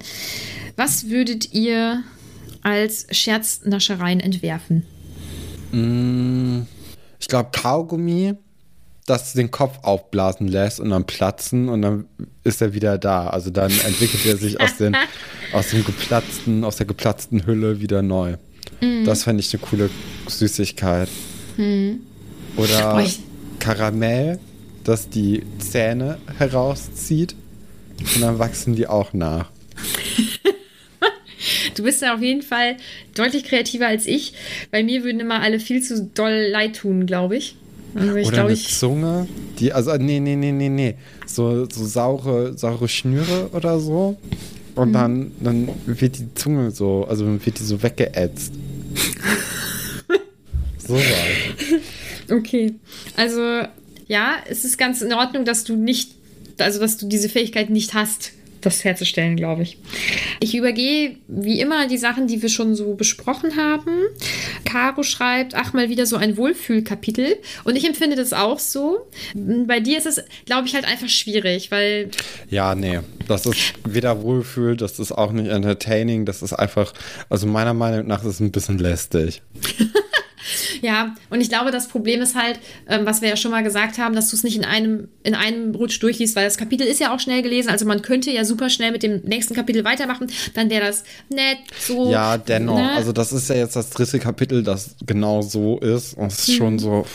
was 0.77 1.09
würdet 1.09 1.53
ihr 1.53 2.03
als 2.62 3.07
Scherznaschereien 3.11 4.21
entwerfen? 4.21 4.85
Ich 7.19 7.29
glaube, 7.29 7.51
Kaugummi, 7.53 8.35
das 9.07 9.33
den 9.33 9.51
Kopf 9.51 9.79
aufblasen 9.83 10.47
lässt 10.49 10.79
und 10.81 10.91
dann 10.91 11.05
platzen 11.07 11.69
und 11.69 11.83
dann 11.83 12.07
ist 12.45 12.61
er 12.63 12.73
wieder 12.75 12.99
da. 12.99 13.29
Also 13.29 13.51
dann 13.51 13.71
entwickelt 13.71 14.25
er 14.27 14.37
sich 14.37 14.61
aus, 14.61 14.77
den, 14.77 14.97
aus 15.53 15.71
dem 15.71 15.85
geplatzten, 15.85 16.65
aus 16.65 16.77
der 16.77 16.87
geplatzten 16.87 17.47
Hülle 17.47 17.81
wieder 17.81 18.03
neu. 18.03 18.37
Das 19.05 19.25
fände 19.25 19.41
ich 19.41 19.53
eine 19.55 19.63
coole 19.63 19.91
Süßigkeit. 20.29 21.09
Oder 22.57 22.97
Oh, 23.21 23.23
Karamell, 23.61 24.41
das 24.85 25.09
die 25.09 25.45
Zähne 25.59 26.19
herauszieht 26.39 27.37
und 28.15 28.21
dann 28.21 28.39
wachsen 28.41 28.75
die 28.75 28.89
auch 28.89 29.13
nach. 29.13 29.52
Du 31.83 31.87
bist 31.87 32.01
ja 32.01 32.14
auf 32.14 32.23
jeden 32.23 32.42
Fall 32.42 32.77
deutlich 33.16 33.42
kreativer 33.42 33.88
als 33.88 34.07
ich. 34.07 34.35
Bei 34.71 34.85
mir 34.85 35.03
würden 35.03 35.18
immer 35.18 35.40
alle 35.40 35.59
viel 35.59 35.83
zu 35.83 36.09
doll 36.14 36.47
leid 36.53 36.77
tun, 36.77 37.07
glaube 37.07 37.37
ich. 37.37 37.57
Also 37.97 38.14
ich 38.14 38.29
Oder 38.29 38.37
glaube, 38.37 38.51
eine 38.51 38.57
ich. 38.57 38.68
Zunge, 38.79 39.27
die, 39.59 39.73
also 39.73 39.92
nee, 39.97 40.21
nee, 40.21 40.37
nee, 40.37 40.53
nee, 40.53 40.68
nee. 40.68 40.95
So, 41.27 41.68
so 41.68 41.85
saure, 41.85 42.57
saure 42.57 42.87
Schnüre 42.88 43.51
oder 43.53 43.81
so. 43.81 44.16
Und 44.77 44.90
Mhm. 44.90 44.92
dann, 44.92 45.33
dann 45.40 45.68
wird 45.87 46.18
die 46.21 46.33
Zunge 46.35 46.71
so, 46.71 47.05
also 47.11 47.27
wird 47.45 47.59
die 47.59 47.64
so 47.64 47.83
weggeätzt. 47.83 48.53
so 50.87 50.95
was. 50.95 52.31
Okay. 52.31 52.75
Also, 53.16 53.40
ja, 54.07 54.37
es 54.49 54.64
ist 54.64 54.79
ganz 54.79 55.03
in 55.03 55.12
Ordnung, 55.12 55.45
dass 55.45 55.64
du 55.64 55.75
nicht, 55.75 56.12
also 56.59 56.79
dass 56.79 56.97
du 56.97 57.09
diese 57.09 57.29
Fähigkeit 57.29 57.71
nicht 57.71 57.92
hast, 57.95 58.31
das 58.62 58.85
herzustellen, 58.85 59.37
glaube 59.37 59.62
ich. 59.62 59.79
Ich 60.40 60.55
übergehe 60.55 61.16
wie 61.29 61.61
immer 61.61 61.87
die 61.87 61.98
Sachen, 61.98 62.27
die 62.27 62.42
wir 62.42 62.48
schon 62.48 62.75
so 62.75 62.94
besprochen 62.94 63.57
haben. 63.57 63.90
Caro 64.64 65.03
schreibt, 65.03 65.55
ach, 65.55 65.72
mal 65.72 65.88
wieder 65.88 66.07
so 66.07 66.16
ein 66.16 66.37
Wohlfühlkapitel. 66.37 67.37
Und 67.64 67.77
ich 67.77 67.87
empfinde 67.87 68.16
das 68.16 68.33
auch 68.33 68.59
so. 68.59 69.07
Bei 69.35 69.81
dir 69.81 69.98
ist 69.98 70.07
es, 70.07 70.25
glaube 70.46 70.66
ich, 70.66 70.75
halt 70.75 70.85
einfach 70.85 71.09
schwierig, 71.09 71.70
weil 71.70 72.11
Ja, 72.51 72.75
nee. 72.75 73.01
Das 73.29 73.46
ist 73.46 73.75
weder 73.85 74.22
Wohlfühl, 74.22 74.77
das 74.77 74.98
ist 74.98 75.12
auch 75.12 75.33
nicht 75.33 75.48
entertaining, 75.48 76.25
das 76.25 76.42
ist 76.42 76.53
einfach, 76.53 76.92
also 77.29 77.46
meiner 77.46 77.75
Meinung 77.75 78.07
nach 78.07 78.22
ist 78.22 78.29
es 78.29 78.40
ein 78.40 78.53
bisschen 78.53 78.79
lästig. 78.79 79.42
Ja, 80.83 81.15
und 81.31 81.41
ich 81.41 81.49
glaube, 81.49 81.71
das 81.71 81.89
Problem 81.89 82.21
ist 82.23 82.35
halt, 82.35 82.59
ähm, 82.89 83.07
was 83.07 83.21
wir 83.23 83.29
ja 83.29 83.37
schon 83.37 83.51
mal 83.51 83.63
gesagt 83.63 83.99
haben, 83.99 84.15
dass 84.15 84.31
du 84.31 84.37
es 84.37 84.43
nicht 84.43 84.57
in 84.57 84.65
einem, 84.65 85.09
in 85.23 85.35
einem 85.35 85.75
Rutsch 85.75 86.03
durchliest, 86.03 86.35
weil 86.37 86.45
das 86.45 86.57
Kapitel 86.57 86.87
ist 86.87 87.01
ja 87.01 87.15
auch 87.15 87.21
schnell 87.21 87.43
gelesen. 87.43 87.71
Also 87.71 87.87
man 87.87 88.03
könnte 88.03 88.31
ja 88.31 88.45
super 88.45 88.69
schnell 88.71 88.91
mit 88.93 89.03
dem 89.03 89.21
nächsten 89.23 89.55
Kapitel 89.55 89.85
weitermachen. 89.85 90.31
Dann 90.55 90.71
wäre 90.71 90.85
das 90.87 91.05
nett, 91.29 91.59
so. 91.79 92.11
Ja, 92.11 92.37
dennoch. 92.39 92.77
ne? 92.77 92.91
Also 92.93 93.13
das 93.13 93.33
ist 93.33 93.49
ja 93.49 93.57
jetzt 93.57 93.77
das 93.77 93.91
dritte 93.91 94.19
Kapitel, 94.19 94.63
das 94.63 94.97
genau 95.07 95.43
so 95.43 95.79
ist. 95.79 96.15
Und 96.15 96.33
es 96.33 96.41
ist 96.41 96.49
Mhm. 96.49 96.53
schon 96.57 96.79
so, 96.79 97.07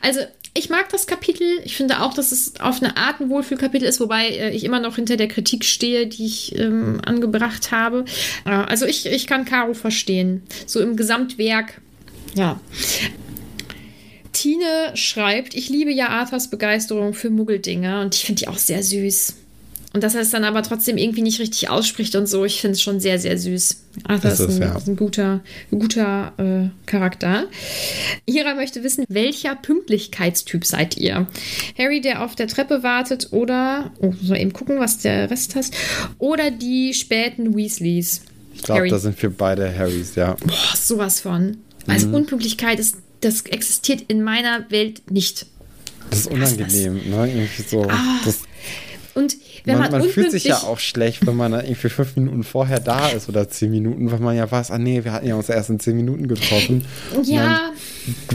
Also 0.00 0.20
ich 0.54 0.70
mag 0.70 0.88
das 0.90 1.06
Kapitel. 1.06 1.46
Ich 1.64 1.76
finde 1.76 2.00
auch, 2.00 2.14
dass 2.14 2.32
es 2.32 2.58
auf 2.60 2.82
eine 2.82 2.96
Art 2.96 3.20
ein 3.20 3.28
Wohlfühlkapitel 3.28 3.86
ist, 3.86 4.00
wobei 4.00 4.28
äh, 4.28 4.50
ich 4.50 4.64
immer 4.64 4.80
noch 4.80 4.96
hinter 4.96 5.16
der 5.18 5.28
Kritik 5.28 5.64
stehe, 5.64 6.06
die 6.06 6.24
ich 6.24 6.58
ähm, 6.58 7.00
angebracht 7.04 7.72
habe. 7.72 8.06
Äh, 8.46 8.50
also 8.50 8.86
ich, 8.86 9.04
ich 9.06 9.26
kann 9.26 9.44
Caro 9.44 9.74
verstehen. 9.74 10.42
So 10.66 10.80
im 10.80 10.96
Gesamtwerk, 10.96 11.82
ja. 12.34 12.60
Tine 14.32 14.92
schreibt, 14.94 15.54
ich 15.54 15.68
liebe 15.68 15.90
ja 15.90 16.08
Arthurs 16.08 16.48
Begeisterung 16.50 17.14
für 17.14 17.30
Muggeldinge 17.30 18.02
und 18.02 18.14
ich 18.14 18.24
finde 18.24 18.40
die 18.40 18.48
auch 18.48 18.58
sehr 18.58 18.82
süß. 18.82 19.34
Und 19.94 20.02
dass 20.02 20.14
er 20.14 20.20
es 20.20 20.28
dann 20.28 20.44
aber 20.44 20.62
trotzdem 20.62 20.98
irgendwie 20.98 21.22
nicht 21.22 21.40
richtig 21.40 21.70
ausspricht 21.70 22.14
und 22.16 22.26
so, 22.26 22.44
ich 22.44 22.60
finde 22.60 22.74
es 22.74 22.82
schon 22.82 23.00
sehr, 23.00 23.18
sehr 23.18 23.38
süß. 23.38 23.84
Arthur 24.04 24.30
Ist 24.30 24.40
ist, 24.40 24.56
ein, 24.56 24.62
ja. 24.62 24.76
ist 24.76 24.88
ein 24.88 24.96
guter, 24.96 25.40
guter 25.70 26.34
äh, 26.36 26.68
Charakter. 26.84 27.46
Ira 28.26 28.54
möchte 28.54 28.82
wissen, 28.82 29.06
welcher 29.08 29.54
Pünktlichkeitstyp 29.56 30.66
seid 30.66 30.98
ihr? 30.98 31.26
Harry, 31.78 32.02
der 32.02 32.22
auf 32.22 32.34
der 32.34 32.46
Treppe 32.46 32.82
wartet 32.82 33.28
oder, 33.30 33.90
oh, 34.00 34.12
soll 34.22 34.36
eben 34.36 34.52
gucken, 34.52 34.78
was 34.80 34.98
der 34.98 35.30
Rest 35.30 35.54
heißt, 35.54 35.74
oder 36.18 36.50
die 36.50 36.92
späten 36.92 37.56
Weasleys? 37.56 38.20
ich 38.56 38.62
glaube, 38.62 38.88
da 38.88 38.98
sind 38.98 39.20
wir 39.22 39.30
beide 39.30 39.74
Harrys, 39.76 40.14
ja. 40.14 40.36
Boah, 40.44 40.76
sowas 40.76 41.20
von. 41.20 41.58
Mhm. 41.86 41.92
Also 41.92 42.08
Unpünktlichkeit 42.08 42.78
ist, 42.78 42.96
das 43.20 43.42
existiert 43.42 44.02
in 44.08 44.22
meiner 44.22 44.70
Welt 44.70 45.10
nicht. 45.10 45.46
Das 46.10 46.20
ist 46.20 46.26
unangenehm, 46.30 46.94
ne? 47.10 47.28
Irgendwie 47.28 47.62
so. 47.62 47.86
das, 48.24 48.40
Und 49.14 49.36
wenn 49.64 49.78
man, 49.78 49.90
man, 49.90 50.00
man 50.02 50.10
fühlt 50.10 50.30
sich 50.30 50.44
ja 50.44 50.58
auch 50.58 50.78
schlecht, 50.78 51.26
wenn 51.26 51.36
man 51.36 51.52
irgendwie 51.52 51.88
fünf 51.88 52.14
Minuten 52.16 52.44
vorher 52.44 52.78
da 52.78 53.08
ist 53.08 53.28
oder 53.28 53.48
zehn 53.48 53.72
Minuten, 53.72 54.10
weil 54.12 54.20
man 54.20 54.36
ja 54.36 54.48
weiß, 54.48 54.70
ah 54.70 54.78
nee, 54.78 55.02
wir 55.02 55.12
hatten 55.12 55.26
ja 55.26 55.34
uns 55.34 55.48
erst 55.48 55.70
in 55.70 55.80
zehn 55.80 55.96
Minuten 55.96 56.28
getroffen. 56.28 56.84
Und 57.14 57.26
Ja, 57.26 57.42
dann 57.42 57.76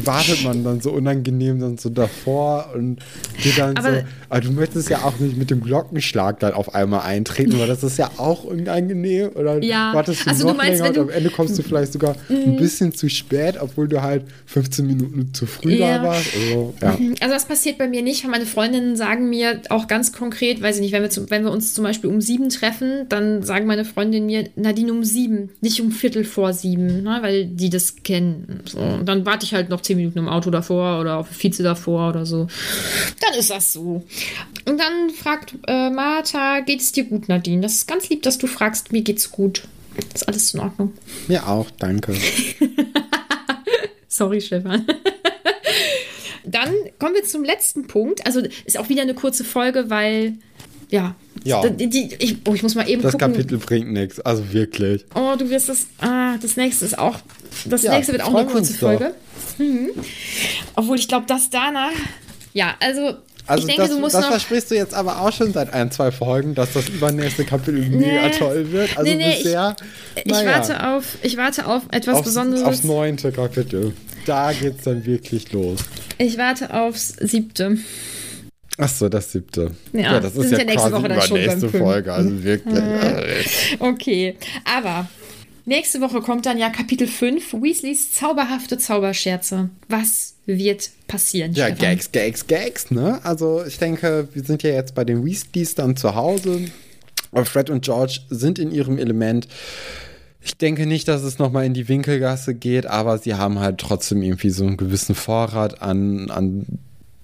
wartet 0.04 0.44
man 0.44 0.64
dann 0.64 0.82
so 0.82 0.92
unangenehm 0.92 1.60
dann 1.60 1.78
so 1.78 1.90
davor 1.90 2.72
und 2.76 3.00
geht 3.42 3.58
dann 3.58 3.78
Aber- 3.78 4.00
so. 4.00 4.04
Aber 4.30 4.40
du 4.42 4.52
möchtest 4.52 4.90
ja 4.90 5.00
auch 5.04 5.20
nicht 5.20 5.36
mit 5.38 5.50
dem 5.52 5.62
Glockenschlag 5.62 6.40
dann 6.40 6.54
auf 6.54 6.74
einmal 6.74 7.02
eintreten, 7.02 7.60
weil 7.60 7.68
das 7.68 7.84
ist 7.84 7.98
ja 7.98 8.10
auch 8.18 8.44
unangenehm. 8.46 9.30
Oder 9.36 9.62
Ja, 9.64 9.94
wartest 9.94 10.26
du 10.26 10.30
also 10.30 10.46
noch 10.48 10.52
du 10.54 10.58
meinst, 10.58 10.80
länger 10.82 10.84
wenn 10.96 11.02
und 11.02 11.08
du- 11.10 11.12
am 11.14 11.18
Ende 11.18 11.30
kommst 11.30 11.58
du 11.58 11.64
vielleicht 11.64 11.92
sogar 11.94 12.16
ein 12.30 12.56
bisschen 12.58 12.94
zu 12.94 13.10
spät, 13.10 13.56
obwohl 13.60 13.88
du 13.88 14.02
halt 14.02 14.24
15 14.46 14.88
Minuten 14.88 15.34
zu 15.34 15.46
früh 15.46 15.74
Ja. 15.76 15.98
da 15.98 16.04
warst. 16.06 16.28
Also, 16.36 16.74
ja. 16.82 16.90
Also 17.20 17.34
das 17.34 17.46
passiert 17.46 17.78
bei 17.78 17.88
mir 17.88 18.02
nicht, 18.02 18.24
weil 18.24 18.32
meine 18.32 18.46
Freundinnen 18.46 18.96
sagen 18.96 19.30
mir 19.30 19.60
auch 19.70 19.88
ganz 19.88 20.14
konkret, 20.14 20.62
weiß 20.62 20.76
ich 20.78 20.82
nicht, 20.82 20.94
wenn 20.94 21.02
wir, 21.02 21.10
zum, 21.10 21.30
wenn 21.30 21.44
wir 21.44 21.52
uns 21.52 21.74
zum 21.74 21.84
Beispiel 21.84 22.10
um 22.10 22.22
sieben 22.22 22.50
treffen, 22.50 23.06
dann 23.10 23.44
sagen 23.44 23.66
meine 23.66 23.84
Freundinnen 23.86 24.26
mir, 24.28 24.50
Nadine 24.56 24.92
um 24.94 25.04
sieben, 25.04 25.50
nicht 25.62 25.82
um 25.82 25.92
Viertel 25.92 26.24
vor 26.24 26.54
sieben, 26.54 27.04
ne, 27.04 27.18
weil 27.22 27.46
die 27.48 27.70
das 27.70 27.96
kennen. 28.04 28.62
So, 28.66 28.80
und 28.80 29.06
dann 29.10 29.26
warte 29.26 29.46
ich 29.46 29.54
halt 29.54 29.61
noch 29.70 29.82
zehn 29.82 29.98
Minuten 29.98 30.20
im 30.20 30.28
Auto 30.28 30.50
davor 30.50 31.00
oder 31.00 31.18
auf 31.18 31.28
der 31.30 31.38
Vize 31.38 31.64
davor 31.64 32.10
oder 32.10 32.26
so. 32.26 32.48
Dann 33.20 33.40
ist 33.40 33.50
das 33.50 33.74
so. 33.74 34.04
Und 34.66 34.80
dann 34.80 35.10
fragt 35.10 35.54
äh, 35.68 35.90
Martha, 35.90 36.60
geht 36.62 36.82
es 36.82 36.92
dir 36.92 37.04
gut, 37.06 37.30
Nadine? 37.30 37.62
Das 37.62 37.74
ist 37.74 37.88
ganz 37.88 38.10
lieb, 38.10 38.24
dass 38.24 38.38
du 38.38 38.48
fragst, 38.48 38.92
mir 38.92 39.02
geht's 39.02 39.32
gut. 39.32 39.64
Ist 40.14 40.28
alles 40.28 40.54
in 40.54 40.60
Ordnung. 40.62 40.94
Mir 41.28 41.48
auch, 41.48 41.70
danke. 41.80 42.14
Sorry, 44.08 44.42
Stefan. 44.42 44.86
Dann 46.46 46.74
kommen 47.00 47.16
wir 47.16 47.24
zum 47.24 47.44
letzten 47.44 47.88
Punkt. 47.88 48.26
Also 48.26 48.42
ist 48.66 48.78
auch 48.78 48.90
wieder 48.90 49.04
eine 49.04 49.14
kurze 49.14 49.44
Folge, 49.44 49.90
weil 49.90 50.34
ja, 50.90 51.16
Ja. 51.44 51.66
Die, 51.70 51.88
die, 51.90 52.16
ich, 52.20 52.38
oh, 52.48 52.54
ich 52.54 52.64
muss 52.64 52.76
mal 52.76 52.90
eben 52.90 53.02
Das 53.02 53.14
gucken. 53.14 53.32
Kapitel 53.34 53.58
bringt 53.58 53.92
nichts, 53.92 54.20
also 54.20 54.52
wirklich. 54.52 55.06
Oh, 55.16 55.36
du 55.38 55.50
wirst 55.50 55.70
das. 55.70 55.88
Ah, 56.00 56.36
das 56.42 56.58
nächste 56.58 56.84
ist 56.86 56.98
auch. 56.98 57.20
Das 57.66 57.84
Ja, 57.84 57.96
nächste 57.96 58.12
wird 58.14 58.24
auch 58.24 58.34
eine 58.34 58.46
kurze 58.50 58.72
uns 58.72 58.80
doch. 58.80 59.00
Mhm. 59.58 59.90
Obwohl 60.76 60.98
ich 60.98 61.08
glaube, 61.08 61.26
das 61.28 61.50
danach. 61.50 61.92
Ja, 62.54 62.76
also, 62.80 63.14
Also 63.48 63.62
ich 63.62 63.66
denke, 63.68 63.82
das, 63.84 63.92
du 63.92 64.00
musst 64.00 64.16
das 64.16 64.26
versprichst 64.26 64.72
du 64.72 64.76
jetzt 64.76 64.94
aber 64.94 65.22
auch 65.22 65.32
schon 65.32 65.54
seit 65.54 65.74
ein, 65.74 65.90
zwei 65.92 66.12
Folgen, 66.12 66.54
dass 66.56 66.74
das 66.74 66.90
übernächste 66.90 67.46
Kapitel 67.46 67.82
mega 67.90 68.28
Nee. 68.28 68.32
toll 68.38 68.72
wird. 68.72 68.98
Also 68.98 69.10
Nee, 69.12 69.18
nee, 69.18 69.32
ich- 69.38 69.44
bisher. 69.44 69.76
Ich 70.16 70.26
naja, 70.32 70.52
warte 70.52 70.88
auf, 70.88 71.06
ich 71.22 71.38
warte 71.38 71.66
auf 71.68 71.84
etwas 71.92 72.16
aufs, 72.16 72.26
Besonderes. 72.28 72.64
aufs 72.64 72.84
neunte 72.84 73.32
Kapitel. 73.32 73.94
Da 74.26 74.52
geht's 74.54 74.84
dann 74.84 75.06
wirklich 75.06 75.52
los. 75.52 75.80
Ich 76.18 76.38
warte 76.38 76.74
aufs 76.74 77.10
siebte. 77.20 77.78
Ach 78.78 78.90
so, 78.90 79.10
das 79.10 79.32
siebte. 79.32 79.72
Ja, 79.94 80.20
das 80.20 80.34
wir 80.36 80.44
ist 80.44 80.52
ja, 80.52 80.58
ja 80.60 80.64
nächste 80.66 80.90
quasi 80.90 80.94
Woche 81.04 81.08
dann 81.10 81.22
schon 81.22 81.38
fünften. 81.40 81.70
Folge, 81.80 82.14
also 82.14 82.44
wirklich. 82.44 82.84
Okay, 83.80 84.36
aber 84.66 85.08
nächste 85.66 86.02
Woche 86.02 86.22
kommt 86.22 86.46
dann 86.46 86.58
ja 86.58 86.70
Kapitel 86.70 87.08
5, 87.08 87.54
Weasleys 87.54 88.14
zauberhafte 88.14 88.78
Zauberscherze. 88.78 89.70
Was 89.88 90.36
wird 90.46 90.90
passieren? 91.08 91.54
Ja, 91.54 91.68
Stefan? 91.68 91.82
Gags, 91.82 92.12
Gags, 92.12 92.48
Gags, 92.48 92.92
ne? 92.92 93.20
Also 93.24 93.64
ich 93.66 93.78
denke, 93.78 94.28
wir 94.34 94.44
sind 94.44 94.64
ja 94.64 94.72
jetzt 94.72 94.96
bei 94.96 95.04
den 95.04 95.26
Weasleys 95.26 95.76
dann 95.76 95.96
zu 95.96 96.16
Hause. 96.16 96.66
Fred 97.44 97.70
und 97.70 97.86
George 97.86 98.20
sind 98.30 98.60
in 98.60 98.72
ihrem 98.72 98.98
Element. 98.98 99.48
Ich 100.42 100.58
denke 100.58 100.86
nicht, 100.86 101.08
dass 101.08 101.22
es 101.24 101.38
nochmal 101.40 101.66
in 101.66 101.74
die 101.74 101.88
Winkelgasse 101.88 102.56
geht, 102.56 102.88
aber 102.88 103.18
sie 103.20 103.36
haben 103.36 103.60
halt 103.60 103.78
trotzdem 103.78 104.24
irgendwie 104.24 104.50
so 104.50 104.66
einen 104.66 104.76
gewissen 104.76 105.16
Vorrat 105.16 105.82
an, 105.82 106.30
an 106.32 106.66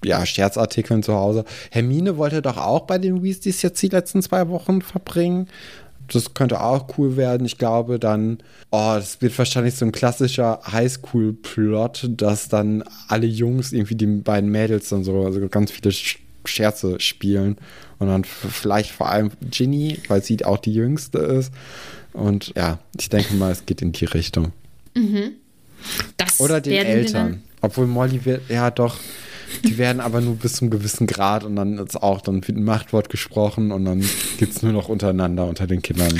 ja, 0.04 0.24
Scherzartikeln 0.24 1.02
zu 1.02 1.14
Hause. 1.14 1.44
Hermine 1.70 2.16
wollte 2.16 2.42
doch 2.42 2.56
auch 2.56 2.82
bei 2.82 2.98
den 2.98 3.22
Weasleys 3.22 3.62
jetzt 3.62 3.82
die 3.82 3.88
letzten 3.88 4.22
zwei 4.22 4.48
Wochen 4.48 4.82
verbringen. 4.82 5.48
Das 6.12 6.34
könnte 6.34 6.60
auch 6.60 6.98
cool 6.98 7.16
werden. 7.16 7.46
Ich 7.46 7.58
glaube 7.58 7.98
dann, 7.98 8.38
oh, 8.70 8.94
das 8.94 9.20
wird 9.20 9.36
wahrscheinlich 9.38 9.74
so 9.74 9.84
ein 9.84 9.92
klassischer 9.92 10.60
Highschool-Plot, 10.70 12.08
dass 12.10 12.48
dann 12.48 12.82
alle 13.08 13.26
Jungs 13.26 13.72
irgendwie 13.72 13.94
die 13.94 14.06
beiden 14.06 14.50
Mädels 14.50 14.88
dann 14.88 15.04
so, 15.04 15.30
so 15.30 15.48
ganz 15.48 15.70
viele 15.70 15.92
Scherze 16.44 16.98
spielen. 17.00 17.56
Und 17.98 18.08
dann 18.08 18.24
vielleicht 18.24 18.90
vor 18.90 19.10
allem 19.10 19.32
Ginny, 19.50 20.00
weil 20.08 20.22
sie 20.22 20.44
auch 20.44 20.58
die 20.58 20.72
Jüngste 20.72 21.18
ist. 21.18 21.52
Und 22.12 22.52
ja, 22.56 22.78
ich 22.98 23.08
denke 23.08 23.34
mal, 23.34 23.52
es 23.52 23.66
geht 23.66 23.82
in 23.82 23.92
die 23.92 24.04
Richtung. 24.04 24.52
Mhm. 24.94 25.32
Das 26.16 26.40
Oder 26.40 26.60
den 26.60 26.84
Eltern. 26.84 27.42
Obwohl 27.60 27.86
Molly 27.86 28.24
wird, 28.24 28.48
ja 28.48 28.70
doch, 28.70 28.96
die 29.64 29.78
werden 29.78 30.00
aber 30.00 30.20
nur 30.20 30.36
bis 30.36 30.54
zum 30.54 30.70
gewissen 30.70 31.06
Grad 31.06 31.44
und 31.44 31.56
dann 31.56 31.78
ist 31.78 31.96
auch, 31.96 32.20
dann 32.20 32.46
wird 32.46 32.56
ein 32.58 32.64
Machtwort 32.64 33.08
gesprochen 33.08 33.72
und 33.72 33.84
dann 33.84 34.04
gibt 34.38 34.56
es 34.56 34.62
nur 34.62 34.72
noch 34.72 34.88
untereinander 34.88 35.46
unter 35.46 35.66
den 35.66 35.82
Kindern. 35.82 36.18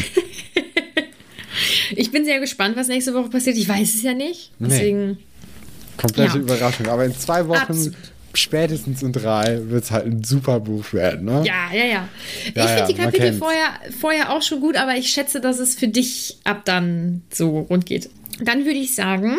Ich 1.97 2.11
bin 2.11 2.25
sehr 2.25 2.41
gespannt, 2.41 2.77
was 2.77 2.89
nächste 2.89 3.15
Woche 3.15 3.31
passiert. 3.31 3.57
Ich 3.57 3.69
weiß 3.69 3.95
es 3.95 4.03
ja 4.03 4.15
nicht. 4.15 4.53
Nee. 4.59 4.69
Deswegen. 4.69 5.19
Komplette 5.97 6.37
Ja. 6.37 6.43
Überraschung. 6.43 6.87
Aber 6.87 7.05
in 7.05 7.17
zwei 7.17 7.47
Wochen, 7.49 7.59
Absolut. 7.59 7.97
spätestens 8.35 9.03
in 9.03 9.13
drei, 9.13 9.61
wird 9.69 9.85
es 9.85 9.91
halt 9.91 10.07
ein 10.07 10.23
super 10.23 10.61
Buch 10.61 10.93
werden, 10.93 11.25
ne? 11.25 11.43
Ja, 11.45 11.73
ja, 11.73 11.85
ja. 11.85 11.87
Ja, 11.87 12.09
ich 12.47 12.55
ja, 12.57 12.67
finde 12.69 12.93
die 12.93 13.01
Kapitel 13.01 13.33
vorher, 13.33 13.81
vorher 13.99 14.33
auch 14.33 14.43
schon 14.43 14.61
gut, 14.61 14.77
aber 14.77 14.95
ich 14.97 15.09
schätze, 15.11 15.41
dass 15.41 15.59
es 15.59 15.75
für 15.75 15.89
dich 15.89 16.37
ab 16.45 16.65
dann 16.65 17.23
so 17.33 17.61
rund 17.61 17.87
geht. 17.87 18.11
Dann 18.41 18.65
würde 18.65 18.79
ich 18.79 18.95
sagen, 18.95 19.37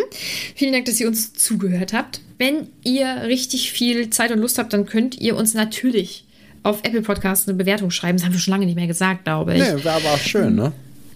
vielen 0.55 0.73
Dank, 0.73 0.85
dass 0.85 0.99
ihr 0.99 1.07
uns 1.07 1.33
zugehört 1.33 1.93
habt. 1.93 2.21
Wenn 2.37 2.67
ihr 2.83 3.23
richtig 3.23 3.71
viel 3.71 4.09
Zeit 4.09 4.31
und 4.31 4.39
Lust 4.39 4.57
habt, 4.57 4.73
dann 4.73 4.85
könnt 4.85 5.19
ihr 5.19 5.35
uns 5.35 5.53
natürlich 5.53 6.25
auf 6.63 6.79
Apple 6.83 7.01
Podcasts 7.01 7.47
eine 7.47 7.57
Bewertung 7.57 7.91
schreiben. 7.91 8.17
Das 8.17 8.25
haben 8.25 8.33
wir 8.33 8.39
schon 8.39 8.51
lange 8.51 8.65
nicht 8.65 8.75
mehr 8.75 8.87
gesagt, 8.87 9.23
glaube 9.23 9.55
ich. 9.55 9.61
Nee, 9.61 9.83
wäre 9.83 9.91
aber 9.91 10.13
auch 10.13 10.19
schön, 10.19 10.55
ne? 10.55 10.71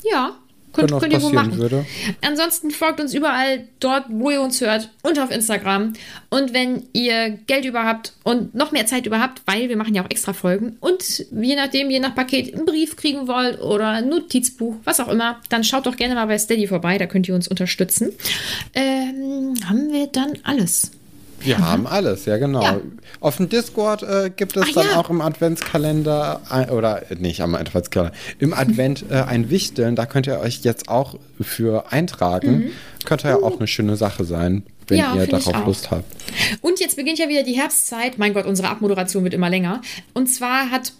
Ja, 0.09 0.37
könnt, 0.73 0.91
was 0.91 1.01
könnt 1.01 1.13
ihr 1.13 1.21
wohl 1.21 1.33
machen. 1.33 1.57
würde. 1.57 1.85
Ansonsten 2.21 2.71
folgt 2.71 2.99
uns 2.99 3.13
überall 3.13 3.67
dort, 3.79 4.05
wo 4.09 4.31
ihr 4.31 4.41
uns 4.41 4.59
hört 4.61 4.89
und 5.03 5.19
auf 5.19 5.31
Instagram. 5.31 5.93
Und 6.29 6.53
wenn 6.53 6.83
ihr 6.93 7.29
Geld 7.47 7.65
über 7.65 7.85
habt 7.85 8.13
und 8.23 8.55
noch 8.55 8.71
mehr 8.71 8.85
Zeit 8.85 9.05
über 9.05 9.19
habt, 9.19 9.41
weil 9.45 9.69
wir 9.69 9.77
machen 9.77 9.93
ja 9.95 10.03
auch 10.03 10.09
extra 10.09 10.33
Folgen 10.33 10.77
und 10.79 11.25
je 11.31 11.55
nachdem, 11.55 11.89
je 11.89 11.99
nach 11.99 12.15
Paket 12.15 12.53
einen 12.53 12.65
Brief 12.65 12.95
kriegen 12.95 13.27
wollt 13.27 13.61
oder 13.61 13.89
ein 13.89 14.09
Notizbuch, 14.09 14.75
was 14.83 14.99
auch 14.99 15.07
immer, 15.07 15.39
dann 15.49 15.63
schaut 15.63 15.85
doch 15.85 15.95
gerne 15.95 16.15
mal 16.15 16.25
bei 16.25 16.37
Steady 16.37 16.67
vorbei, 16.67 16.97
da 16.97 17.05
könnt 17.05 17.27
ihr 17.27 17.35
uns 17.35 17.47
unterstützen. 17.47 18.11
Ähm, 18.73 19.53
haben 19.67 19.91
wir 19.91 20.07
dann 20.07 20.33
alles? 20.43 20.91
Wir 21.43 21.59
haben 21.59 21.87
alles, 21.87 22.25
ja 22.25 22.37
genau. 22.37 22.61
Ja. 22.61 22.81
Auf 23.19 23.37
dem 23.37 23.49
Discord 23.49 24.03
äh, 24.03 24.31
gibt 24.35 24.55
es 24.57 24.63
Ah, 24.69 24.81
dann 24.81 24.87
ja. 24.87 24.97
auch 24.99 25.09
im 25.09 25.21
Adventskalender, 25.21 26.41
ein, 26.49 26.69
oder 26.69 27.11
äh, 27.11 27.15
nicht 27.15 27.41
am 27.41 27.55
Adventskalender, 27.55 28.15
im 28.39 28.53
Advent 28.63 29.05
äh, 29.09 29.15
ein 29.21 29.49
Wichteln. 29.49 29.95
Da 29.95 30.05
könnt 30.05 30.27
ihr 30.27 30.39
euch 30.39 30.61
jetzt 30.63 30.89
auch 30.89 31.15
für 31.41 31.91
eintragen. 31.91 32.71
Könnte 33.05 33.27
ja 33.27 33.35
auch 33.37 33.57
eine 33.57 33.67
schöne 33.67 33.95
Sache 33.97 34.23
sein, 34.25 34.63
wenn 34.87 34.97
Mhm. 34.97 35.03
Ja, 35.03 35.15
ihr 35.15 35.27
darauf. 35.27 35.65
Lust 35.65 35.91
habt. 35.91 36.03
Und 36.61 36.79
jetzt 36.79 36.95
beginnt 36.95 37.19
ja 37.19 37.27
wieder 37.29 37.43
die 37.43 37.53
Herbstzeit. 37.53 38.17
Mein 38.17 38.33
Gott, 38.33 38.45
unsere 38.45 38.69
Abmoderation 38.69 39.23
wird 39.23 39.33
immer 39.33 39.49
länger. 39.49 39.81
Und 40.13 40.27
zwar 40.27 40.71
hat 40.71 40.93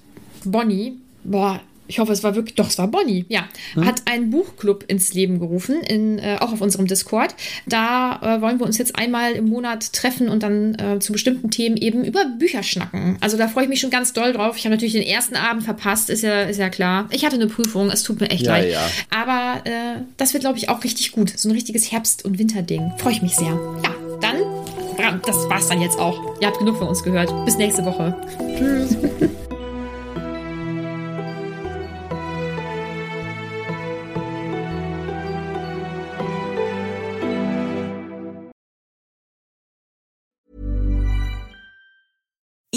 Bonnie, 0.45 0.93
boah, 1.23 1.59
ich 1.87 1.99
hoffe, 1.99 2.11
es 2.13 2.23
war 2.23 2.35
wirklich, 2.35 2.55
doch, 2.55 2.67
es 2.69 2.77
war 2.77 2.87
Bonnie, 2.87 3.25
ja, 3.29 3.43
hat 3.83 4.03
einen 4.05 4.29
Buchclub 4.29 4.85
ins 4.87 5.13
Leben 5.13 5.39
gerufen, 5.39 5.81
in, 5.81 6.17
äh, 6.19 6.37
auch 6.39 6.53
auf 6.53 6.61
unserem 6.61 6.87
Discord. 6.87 7.35
Da 7.67 8.19
äh, 8.37 8.41
wollen 8.41 8.59
wir 8.59 8.65
uns 8.65 8.77
jetzt 8.77 8.97
einmal 8.97 9.33
im 9.33 9.45
Monat 9.49 9.91
treffen 9.93 10.29
und 10.29 10.43
dann 10.43 10.75
äh, 10.75 10.99
zu 10.99 11.11
bestimmten 11.11 11.51
Themen 11.51 11.75
eben 11.77 12.03
über 12.05 12.25
Bücher 12.39 12.63
schnacken. 12.63 13.17
Also 13.21 13.37
da 13.37 13.47
freue 13.47 13.63
ich 13.65 13.69
mich 13.69 13.79
schon 13.81 13.89
ganz 13.89 14.13
doll 14.13 14.33
drauf. 14.33 14.55
Ich 14.57 14.65
habe 14.65 14.73
natürlich 14.75 14.93
den 14.93 15.03
ersten 15.03 15.35
Abend 15.35 15.63
verpasst, 15.63 16.09
ist 16.09 16.21
ja, 16.23 16.43
ist 16.43 16.57
ja 16.57 16.69
klar. 16.69 17.07
Ich 17.11 17.25
hatte 17.25 17.35
eine 17.35 17.47
Prüfung, 17.47 17.89
es 17.89 18.03
tut 18.03 18.21
mir 18.21 18.29
echt 18.29 18.45
Ja, 18.45 18.53
leid. 18.57 18.71
ja. 18.71 18.81
Aber 19.09 19.61
äh, 19.69 20.01
das 20.17 20.33
wird, 20.33 20.43
glaube 20.43 20.57
ich, 20.57 20.69
auch 20.69 20.83
richtig 20.83 21.11
gut. 21.11 21.33
So 21.37 21.49
ein 21.49 21.51
richtiges 21.51 21.91
Herbst- 21.91 22.23
und 22.25 22.39
Winterding. 22.39 22.93
Freue 22.97 23.13
ich 23.13 23.21
mich 23.21 23.35
sehr. 23.35 23.47
Ja, 23.83 23.95
dann, 24.21 25.21
das 25.25 25.35
war's 25.49 25.67
dann 25.67 25.81
jetzt 25.81 25.99
auch. 25.99 26.39
Ihr 26.39 26.47
habt 26.47 26.59
genug 26.59 26.77
von 26.77 26.87
uns 26.87 27.03
gehört. 27.03 27.33
Bis 27.45 27.57
nächste 27.57 27.83
Woche. 27.85 28.15